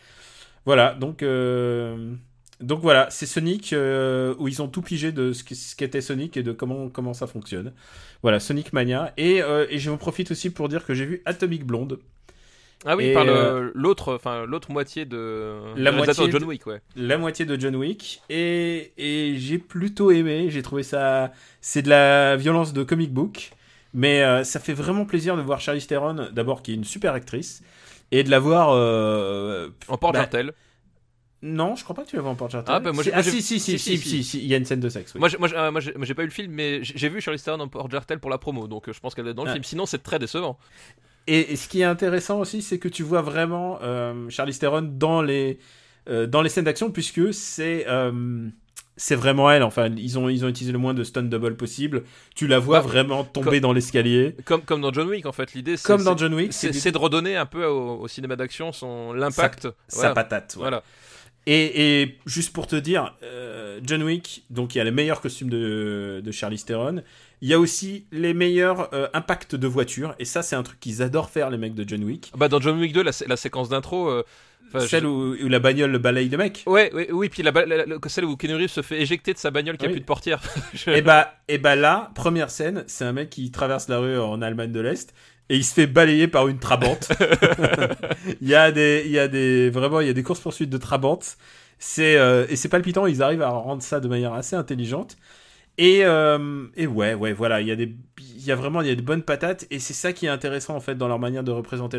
[0.65, 2.13] Voilà, donc euh,
[2.59, 6.51] donc voilà, c'est Sonic où ils ont tout pigé de ce qu'était Sonic et de
[6.51, 7.73] comment comment ça fonctionne.
[8.21, 9.13] Voilà, Sonic Mania.
[9.17, 9.38] Et,
[9.69, 11.99] et je m'en profite aussi pour dire que j'ai vu Atomic Blonde.
[12.83, 16.65] Ah oui, Et, par le- l'autre, enfin l'autre moitié de La moitié de John Wick,
[16.65, 16.81] ouais.
[16.95, 20.47] la moitié de John Wick et, et j'ai plutôt aimé.
[20.49, 21.31] J'ai trouvé ça.
[21.61, 23.51] C'est de la violence de comic book,
[23.93, 27.13] mais euh, ça fait vraiment plaisir de voir Charlize Theron, d'abord qui est une super
[27.13, 27.61] actrice,
[28.11, 28.69] et de la voir.
[28.72, 30.53] euh, En porte bah, jartel
[31.43, 33.23] Non, je crois pas que tu la vois en porte Ah, bah, moi, j'ai- ah
[33.23, 35.13] si si si si, si si, il y a une scène de sexe.
[35.15, 35.19] oui.
[35.19, 37.59] Moi, j'ai- moi, euh, moi, j'ai pas eu le film, mais j'ai vu Charlize Theron
[37.59, 39.53] en porte jartel pour la promo, donc je pense qu'elle est dans le Ah.
[39.53, 39.63] film.
[39.63, 40.57] Sinon, c'est très décevant.
[41.27, 43.80] Et, et ce qui est intéressant aussi, c'est que tu vois vraiment
[44.30, 45.57] Charlize Theron dans les
[46.27, 47.85] dans les scènes d'action, puisque c'est
[49.03, 49.64] c'est vraiment elle.
[49.64, 52.03] Enfin, ils ont, ils ont utilisé le moins de stun double possible.
[52.36, 54.36] Tu la vois Bah, vraiment tomber comme- dans l'escalier.
[54.45, 56.98] Comme, comme dans John Wick, en fait, l'idée, c'est Comme dans John Wick, c'est de
[56.99, 59.68] redonner un peu au, au cinéma d'action son l'impact.
[59.88, 60.14] sa Voilà.
[60.14, 60.53] patate.
[60.56, 60.61] ouais.
[60.61, 60.84] Voilà.
[61.48, 65.22] Et, et juste pour te dire, euh, John Wick, donc il y a les meilleurs
[65.22, 67.02] costumes de, de Charlize Theron.
[67.41, 70.13] Il y a aussi les meilleurs euh, impacts de voiture.
[70.19, 72.31] Et ça, c'est un truc qu'ils adorent faire, les mecs de John Wick.
[72.38, 74.09] Bah, dans John Wick 2, la, sé- la séquence d'intro.
[74.09, 74.23] euh,
[74.68, 76.63] enfin, Celle je- où, où la bagnole balaye le mec.
[76.68, 79.39] Ouais, ouais, oui, puis la, ba- la- la- celle où Reeves se fait éjecter de
[79.39, 79.93] sa bagnole qui a Oui.
[79.95, 80.39] plus de portière.
[80.73, 84.19] Je- Et bah, et bah là, première scène, c'est un mec qui traverse la rue
[84.19, 85.13] en Allemagne de l'Est
[85.49, 87.09] et il se fait balayer par une Trabante.
[88.41, 90.69] il y a des, il y a des, vraiment, il y a des courses poursuites
[90.69, 91.38] de Trabante.
[91.80, 93.07] C'est euh, et c'est palpitant.
[93.07, 95.18] Ils arrivent à rendre ça de manière assez intelligente.
[95.77, 98.88] Et, euh, et ouais, ouais, voilà, il y a des, il y a vraiment, il
[98.88, 101.18] y a des bonnes patates et c'est ça qui est intéressant en fait dans leur
[101.19, 101.98] manière de représenter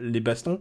[0.00, 0.58] les bastons,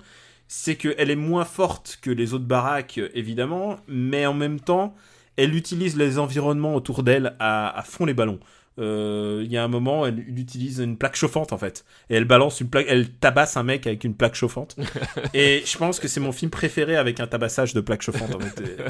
[0.48, 4.96] c'est qu'elle est moins forte que les autres baraques évidemment, mais en même temps,
[5.38, 8.40] elle utilise les environnements autour d'elle à fond les ballons.
[8.80, 12.16] Euh, Il y a un moment, elle, elle utilise une plaque chauffante en fait, et
[12.16, 14.76] elle balance une plaque, elle tabasse un mec avec une plaque chauffante.
[15.34, 18.34] et je pense que c'est mon film préféré avec un tabassage de plaque chauffante.
[18.34, 18.84] En fait.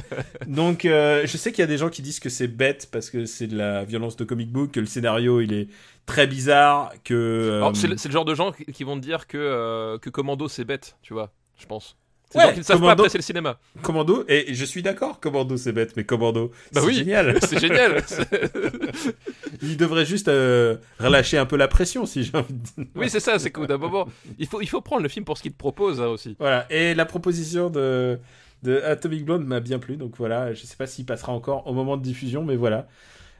[0.47, 3.09] Donc, euh, je sais qu'il y a des gens qui disent que c'est bête parce
[3.09, 5.67] que c'est de la violence de comic book, que le scénario il est
[6.05, 7.13] très bizarre, que.
[7.13, 10.09] euh, Alors, c'est le, c'est le genre de gens qui, vont te dire que, que
[10.09, 11.97] Commando c'est bête, tu vois, je pense.
[12.31, 13.59] C'est Ouais, gens qui ne savent Commando- pas apprécier le cinéma.
[13.81, 16.93] Commando, et je suis d'accord, Commando c'est bête, mais Commando, Bah c'est oui.
[16.95, 17.37] génial.
[17.47, 18.01] C'est génial.
[19.61, 22.85] Il devrait juste euh, relâcher un peu la pression, si j'ai envie de dire.
[22.95, 24.07] oui, c'est ça, c'est qu'au d'un moment,
[24.39, 26.35] il faut, il faut prendre le film pour ce qu'il te propose hein, aussi.
[26.39, 28.17] Voilà, et la proposition de,
[28.63, 31.73] de Atomic Blonde m'a bien plu, donc voilà, je sais pas s'il passera encore au
[31.73, 32.87] moment de diffusion, mais voilà.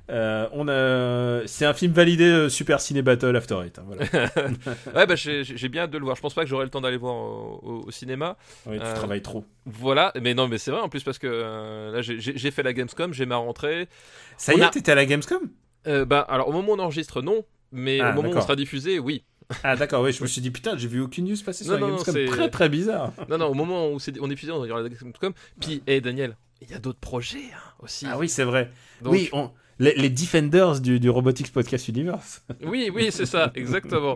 [0.10, 1.46] Euh, on a...
[1.48, 3.80] C'est un film validé euh, Super Ciné Battle After Eight.
[3.80, 4.06] hein, voilà.
[4.96, 6.16] Ouais, bah j'ai bien hâte de le voir.
[6.18, 8.36] Je pense pas que j'aurai le temps d'aller voir au, au- au cinéma.
[8.66, 9.46] Ouais, tu Euh, travailles trop.
[9.66, 13.14] Voilà, mais non, mais c'est vrai en plus parce que là j'ai- fait la Gamescom,
[13.14, 13.88] j'ai ma rentrée.
[14.38, 15.42] Ça y est, a- t'étais à la Gamescom?
[15.86, 17.46] Bah alors au moment où on enregistre, non.
[17.72, 19.24] Mais Ah, au moment où on sera diffusé, oui.
[19.64, 21.80] Ah d'accord, oui, je me suis dit putain, j'ai vu aucune news passer sur Non,
[21.80, 22.14] la non, Gamescom.
[22.14, 23.14] c'est- Très très bizarre.
[23.30, 25.32] Non, non, au moment où c'est- on est diffusé, on aura la Gamescom.
[25.62, 28.06] Puis, hé Daniel, il y a d'autres projets hein, aussi.
[28.10, 28.72] Ah oui, c'est vrai.
[29.02, 29.52] Donc, Oui, on-
[29.82, 32.44] les, les Defenders du, du Robotics Podcast Universe.
[32.66, 34.16] oui, oui, c'est ça, exactement.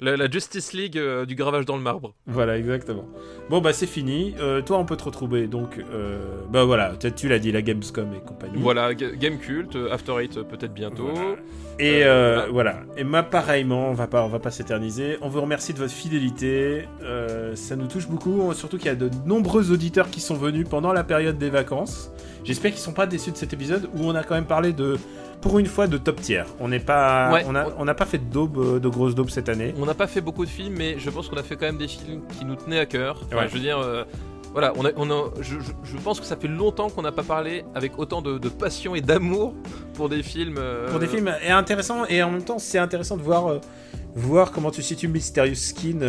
[0.00, 2.14] La, la Justice League euh, du gravage dans le marbre.
[2.26, 3.04] Voilà, exactement.
[3.50, 4.34] Bon, bah c'est fini.
[4.40, 5.48] Euh, toi, on peut te retrouver.
[5.48, 6.20] Donc, euh,
[6.50, 8.54] bah voilà, tu, l'as dit, la Gamescom et compagnie.
[8.56, 11.08] Voilà, Ga- Game Cult, After Eight peut-être bientôt.
[11.12, 11.36] Voilà.
[11.80, 12.80] Et voilà.
[12.96, 15.18] Et ma pareillement, on va pas, on va pas s'éterniser.
[15.22, 16.84] On vous remercie de votre fidélité.
[17.54, 20.92] Ça nous touche beaucoup, surtout qu'il y a de nombreux auditeurs qui sont venus pendant
[20.92, 22.10] la période des vacances.
[22.44, 24.98] J'espère qu'ils sont pas déçus de cet épisode où on a quand même parlé de,
[25.40, 26.42] pour une fois, de top tier.
[26.58, 27.44] On n'est pas, Ouais.
[27.46, 29.74] on a, on n'a pas fait de daube, euh, de grosses daubes cette année.
[29.78, 31.78] On n'a pas fait beaucoup de films, mais je pense qu'on a fait quand même
[31.78, 33.20] des films qui nous tenaient à cœur.
[33.26, 33.48] Enfin, Ouais.
[33.48, 34.04] Je veux dire, euh,
[34.52, 37.22] voilà, on a, on a, je, je- pense que ça fait longtemps qu'on n'a pas
[37.22, 39.54] parlé avec autant de, de passion et d'amour
[39.94, 40.56] pour des films.
[40.58, 43.58] euh, Pour des films et intéressant et en même temps c'est intéressant de voir euh,
[44.16, 46.00] voir comment tu situes Mysterious Skin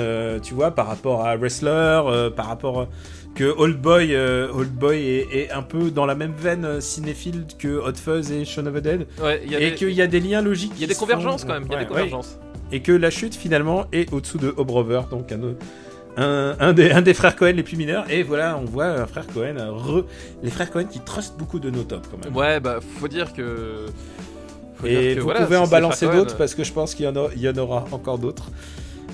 [0.41, 2.01] tu vois par rapport à Wrestler
[2.35, 2.87] par rapport
[3.35, 6.81] que Old Boy euh, Old Boy est, est un peu dans la même veine euh,
[6.81, 9.75] cinéphile que Hot Fuzz et Shaun of the Dead Ouais, il y a et des,
[9.75, 11.63] qu'il y a des liens logiques il y a des convergences font- quand même.
[11.69, 12.37] Y a Ouais, des convergences.
[12.41, 12.77] ouais.
[12.77, 15.39] et que la chute finalement est au-dessous de Obrover donc un,
[16.21, 19.05] un, un des, un des frères Cohen les plus mineurs et voilà on voit un
[19.07, 20.05] frère Cohen euh, re-
[20.43, 23.31] les frères Cohen qui trustent beaucoup de nos tops quand même Ouais, bah faut dire
[23.33, 23.85] que.
[24.75, 27.05] faut Et dire que, vous voilà, pouvez en balancer d'autres parce que je pense qu'il
[27.05, 28.51] y, en a- il y en aura encore d'autres.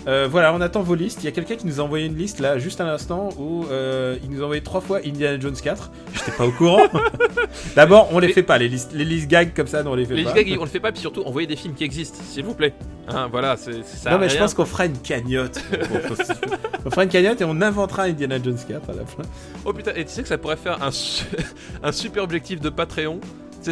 [0.08, 1.20] Euh, voilà, on attend vos listes.
[1.22, 3.66] Il y a quelqu'un qui nous a envoyé une liste là, juste à l'instant, où
[3.66, 5.92] euh, il nous a envoyé trois fois Indiana Jones 4.
[6.14, 6.84] J'étais pas au courant.
[7.76, 9.96] D'abord, on les Mais- fait pas, les listes, les listes gags comme ça, non, on
[9.96, 10.34] les fait Les pas.
[10.34, 12.74] gags, on le fait pas, puis surtout envoyez des films qui existent, s'il vous plaît.
[13.10, 14.12] Hein, voilà, c'est ça.
[14.12, 15.60] non, mais je pense qu'on fera une cagnotte.
[16.86, 19.24] on fera une cagnotte et on inventera Indiana Jones 4 à la fin.
[19.66, 21.26] Oh putain, et tu sais que ça pourrait faire un, su-
[21.84, 23.20] un super objectif de Patreon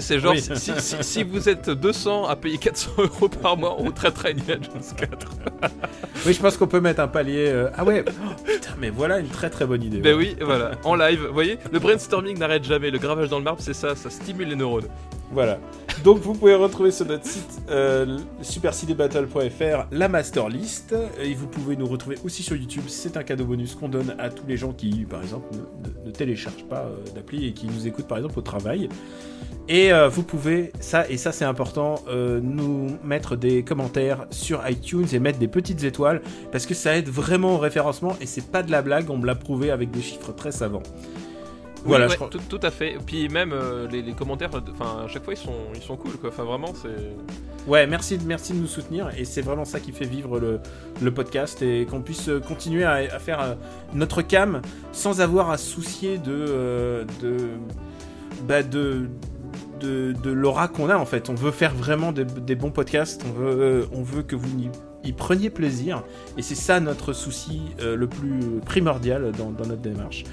[0.02, 0.42] c'est genre, Oui.
[0.42, 4.30] si, si- si- si vous êtes 200 à payer 400 euros par mois, on traitera
[4.30, 5.28] Indiana Jones 4.
[6.26, 7.48] Oui, je pense qu'on peut mettre un palier.
[7.50, 8.12] euh, Ah ouais, oh,
[8.44, 10.00] putain, mais voilà une très très bonne idée.
[10.00, 10.36] Ben ouais.
[10.38, 11.26] oui, voilà, en live.
[11.28, 12.90] Vous voyez, le brainstorming n'arrête jamais.
[12.92, 14.88] Le gravage dans le marbre, c'est ça, ça stimule les neurones.
[15.32, 15.58] Voilà.
[16.04, 21.76] Donc vous pouvez retrouver sur notre site euh, supercinébattle.fr la master list et vous pouvez
[21.76, 22.84] nous retrouver aussi sur YouTube.
[22.88, 25.48] C'est un cadeau bonus qu'on donne à tous les gens qui, par exemple,
[26.06, 28.90] ne téléchargent pas euh, d'appli et qui nous écoutent par exemple au travail.
[29.68, 34.62] Et euh, vous pouvez, ça et ça c'est important, euh, nous mettre des commentaires sur
[34.70, 36.22] iTunes et mettre des petites étoiles
[36.52, 39.26] parce que ça aide vraiment au référencement et c'est pas de la blague, on me
[39.26, 40.84] l'a prouvé avec des chiffres très savants.
[40.86, 42.96] Oui, Voilà, ouais, je crois- tout, tout à fait.
[43.08, 46.14] Puis même euh, les, les commentaires, enfin, à chaque fois, ils sont, ils sont cool,
[46.14, 46.30] quoi.
[46.30, 47.68] Enfin, vraiment, c'est.
[47.68, 50.60] Ouais, merci, merci de nous soutenir et c'est vraiment ça qui fait vivre le,
[51.02, 53.54] le podcast et qu'on puisse continuer à, à faire euh,
[53.96, 54.62] notre cam
[54.92, 57.38] sans avoir à soucier de, euh, de,
[58.48, 59.08] bah de,
[59.86, 61.30] de, de l'aura qu'on a en fait.
[61.30, 64.49] On veut faire vraiment de- des bons podcasts, on veut, euh, on veut que vous
[64.60, 66.03] y, y preniez plaisir.
[66.38, 70.24] Et c'est ça notre souci euh, le plus primordial dans, dans notre démarche.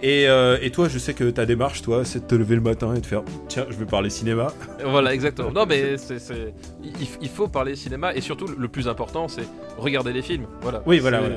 [0.00, 2.60] Et, euh, et toi, je sais que ta démarche, toi, c'est de te lever le
[2.60, 4.52] matin et de faire tiens, je vais parler cinéma.
[4.84, 5.50] Voilà, exactement.
[5.54, 6.54] Non, mais c'est, c'est-
[6.84, 9.42] il, il faut parler cinéma et surtout le plus important, c'est
[9.76, 10.46] regarder les films.
[10.62, 10.82] Voilà.
[10.86, 11.36] Oui, voilà, voilà.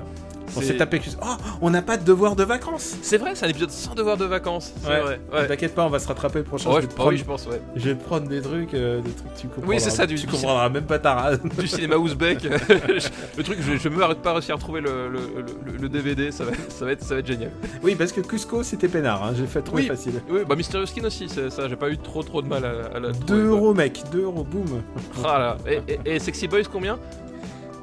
[0.56, 1.02] On s'est tapé.
[1.22, 1.26] Oh,
[1.62, 2.96] on n'a pas de devoir de vacances.
[3.02, 4.74] C'est vrai, c'est un épisode sans devoir de vacances.
[4.88, 5.00] Ouais.
[5.02, 5.20] vrai.
[5.34, 5.48] Ouais.
[5.48, 6.70] T'inquiète pas, on va se rattraper le prochain.
[6.72, 7.62] Ouais, je, bah prendre, oui, je pense, ouais.
[7.76, 9.70] je vais te prendre des trucs, euh, des trucs tu comprendras.
[9.76, 11.42] Oui, c'est ça, du- Tu comprendras même pas ta rade.
[11.58, 12.44] Du cinéma ouzbek.
[13.38, 15.20] le truc, je, je me arrête pas réussi à retrouver le, le,
[15.66, 17.52] le- le DVD, ça va, ça, va être, ça va être génial.
[17.84, 19.24] Oui, parce que Cusco, c'était peinard.
[19.24, 19.34] Hein.
[19.36, 19.88] J'ai fait trop Oui.
[19.88, 20.22] facile.
[20.30, 22.96] Oui, bah Mysterious Skin aussi, c'est ça, j'ai pas eu trop trop de mal à,
[22.96, 23.50] à la 2 trouver, quoi.
[23.50, 24.02] euros, mec.
[24.12, 24.82] 2 euros, boum.
[25.24, 25.58] Ah là.
[25.68, 26.98] Et, et- et Sexy Boys combien?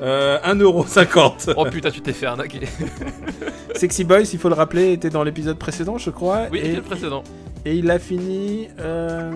[0.00, 1.50] Euh, 1 euro 50.
[1.56, 2.60] Oh putain, tu t'es fait arnaquer.
[3.74, 6.46] Sexy Boys, il faut le rappeler, était dans l'épisode précédent, je crois.
[6.52, 7.22] Oui, et, le précédent.
[7.64, 9.32] et il a fini euh,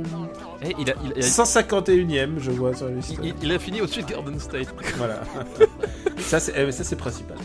[0.62, 3.14] Et il a, il, a, 151ème, je vois sur la liste.
[3.22, 4.68] il- il a fini au-dessus de Garden State.
[4.98, 5.20] Voilà.
[6.18, 7.36] ça, c'est eh, ça, c'est principal.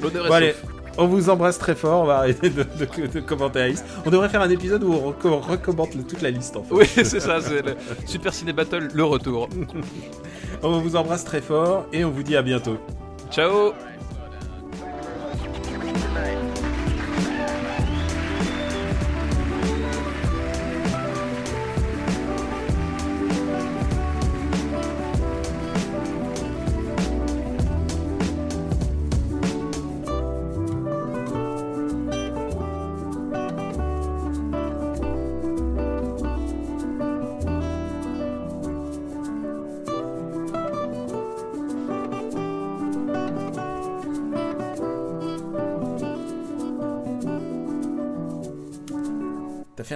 [0.00, 0.81] L'honneur est Bon.
[0.98, 2.02] On vous embrasse très fort.
[2.02, 3.84] On va arrêter de, de- de commenter la liste.
[4.06, 6.62] On devrait faire un épisode où on, reco- on recommande le- toute la liste en
[6.62, 6.74] fait.
[6.74, 9.48] Oui, c'est ça, c'est le Super Ciné Battle, le retour.
[10.64, 12.76] On vous embrasse très fort et on vous dit à bientôt.
[13.32, 13.72] Ciao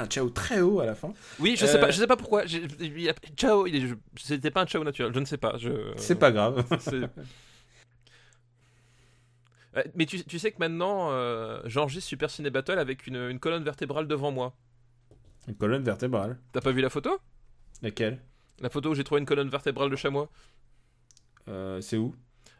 [0.06, 1.12] un ciao très haut à la fin.
[1.38, 2.46] Oui, je sais Euh, pas, je sais pas pourquoi.
[2.46, 3.66] j'ai- il a- Ciao,
[4.16, 5.56] c'était pas un ciao naturel, je ne sais pas.
[5.58, 5.70] Je...
[5.96, 6.64] C'est pas grave.
[9.76, 13.38] Euh, Mais tu, tu sais que maintenant, euh, j'enregistre Super Ciné Battle avec une, une
[13.38, 14.54] colonne vertébrale devant moi.
[15.48, 16.38] Une colonne vertébrale.
[16.52, 17.18] T'as pas vu la photo?
[17.82, 18.20] Laquelle?
[18.60, 20.30] La photo où j'ai trouvé une colonne vertébrale de chamois
[21.48, 22.14] Euh, C'est où?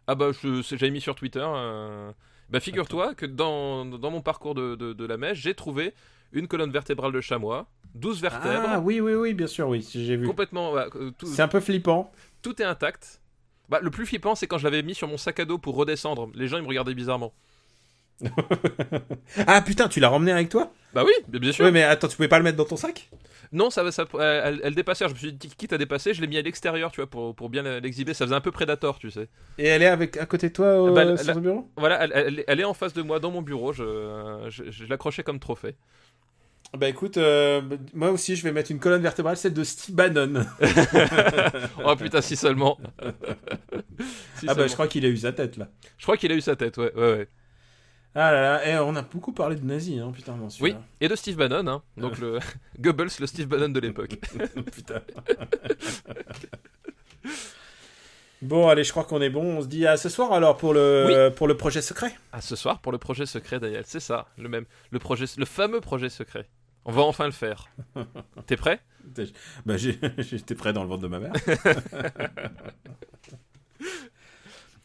[0.06, 1.43] Ah bah, j'avais mis sur Twitter.
[1.44, 2.12] euh,
[2.51, 5.94] Bah, figure-toi que dans, dans mon parcours de, de, de la mèche, j'ai trouvé
[6.38, 10.16] une colonne vertébrale de chamois, 12 vertèbres, Ah oui, oui, oui, bien sûr, oui, j'ai
[10.16, 10.26] vu.
[10.26, 10.76] complètement.
[10.76, 10.88] euh,
[11.24, 12.12] C'est un peu flippant.
[12.42, 13.20] tout est intact.
[13.68, 15.74] Bah, le plus flippant, c'est quand je l'avais mis sur mon sac à dos pour
[15.74, 16.28] redescendre.
[16.34, 17.32] Les gens, ils me regardaient bizarrement.
[19.46, 20.72] ah putain, tu l'as ramené avec toi?
[20.94, 21.64] Bah oui, bien sûr.
[21.64, 23.10] Ouais, mais attends, tu pouvais pas le mettre dans ton sac?
[23.52, 25.06] Non, ça, ça, euh, elle, elle dépassait.
[25.08, 27.34] Je me suis dit, quitte à dépasser, je l'ai mis à l'extérieur, tu vois, pour,
[27.34, 28.14] pour bien l'exhiber.
[28.14, 29.28] Ça faisait un peu Predator, tu sais.
[29.58, 31.70] Et elle est avec à côté de toi au- Bah, sur ton bureau?
[31.76, 33.72] Voilà, elle, elle- elle est en face de moi dans mon bureau.
[33.72, 35.76] Je, je, je l'accrochais comme trophée.
[36.77, 37.62] Bah écoute, euh,
[37.94, 40.44] moi aussi je vais mettre une colonne vertébrale, celle de Steve Bannon.
[41.85, 42.78] Oh putain, si seulement.
[44.36, 44.69] Si ah bah seulement.
[44.69, 45.69] je crois qu'il a eu sa tête là.
[45.97, 47.28] Je crois qu'il a eu sa tête, ouais, ouais, ouais.
[48.15, 51.16] Ah là là, et on a beaucoup parlé de nazis, hein, putain, Oui, et de
[51.16, 51.82] Steve Bannon, hein.
[51.97, 52.39] Donc le
[52.81, 54.16] Goebbels, le Steve Bannon de l'époque.
[54.73, 55.01] putain.
[58.43, 59.59] bon, allez, je crois qu'on est bon.
[59.59, 62.15] On se dit à ce soir alors pour le, pour le projet secret.
[62.32, 65.44] À ce soir pour le projet secret Daniel, c'est ça, le même, le projet, le
[65.44, 66.48] fameux projet secret.
[66.86, 67.68] On va enfin le faire.
[68.46, 68.80] T'es prêt?
[69.66, 69.76] Bah
[70.18, 71.32] j'étais prêt dans le ventre de ma mère.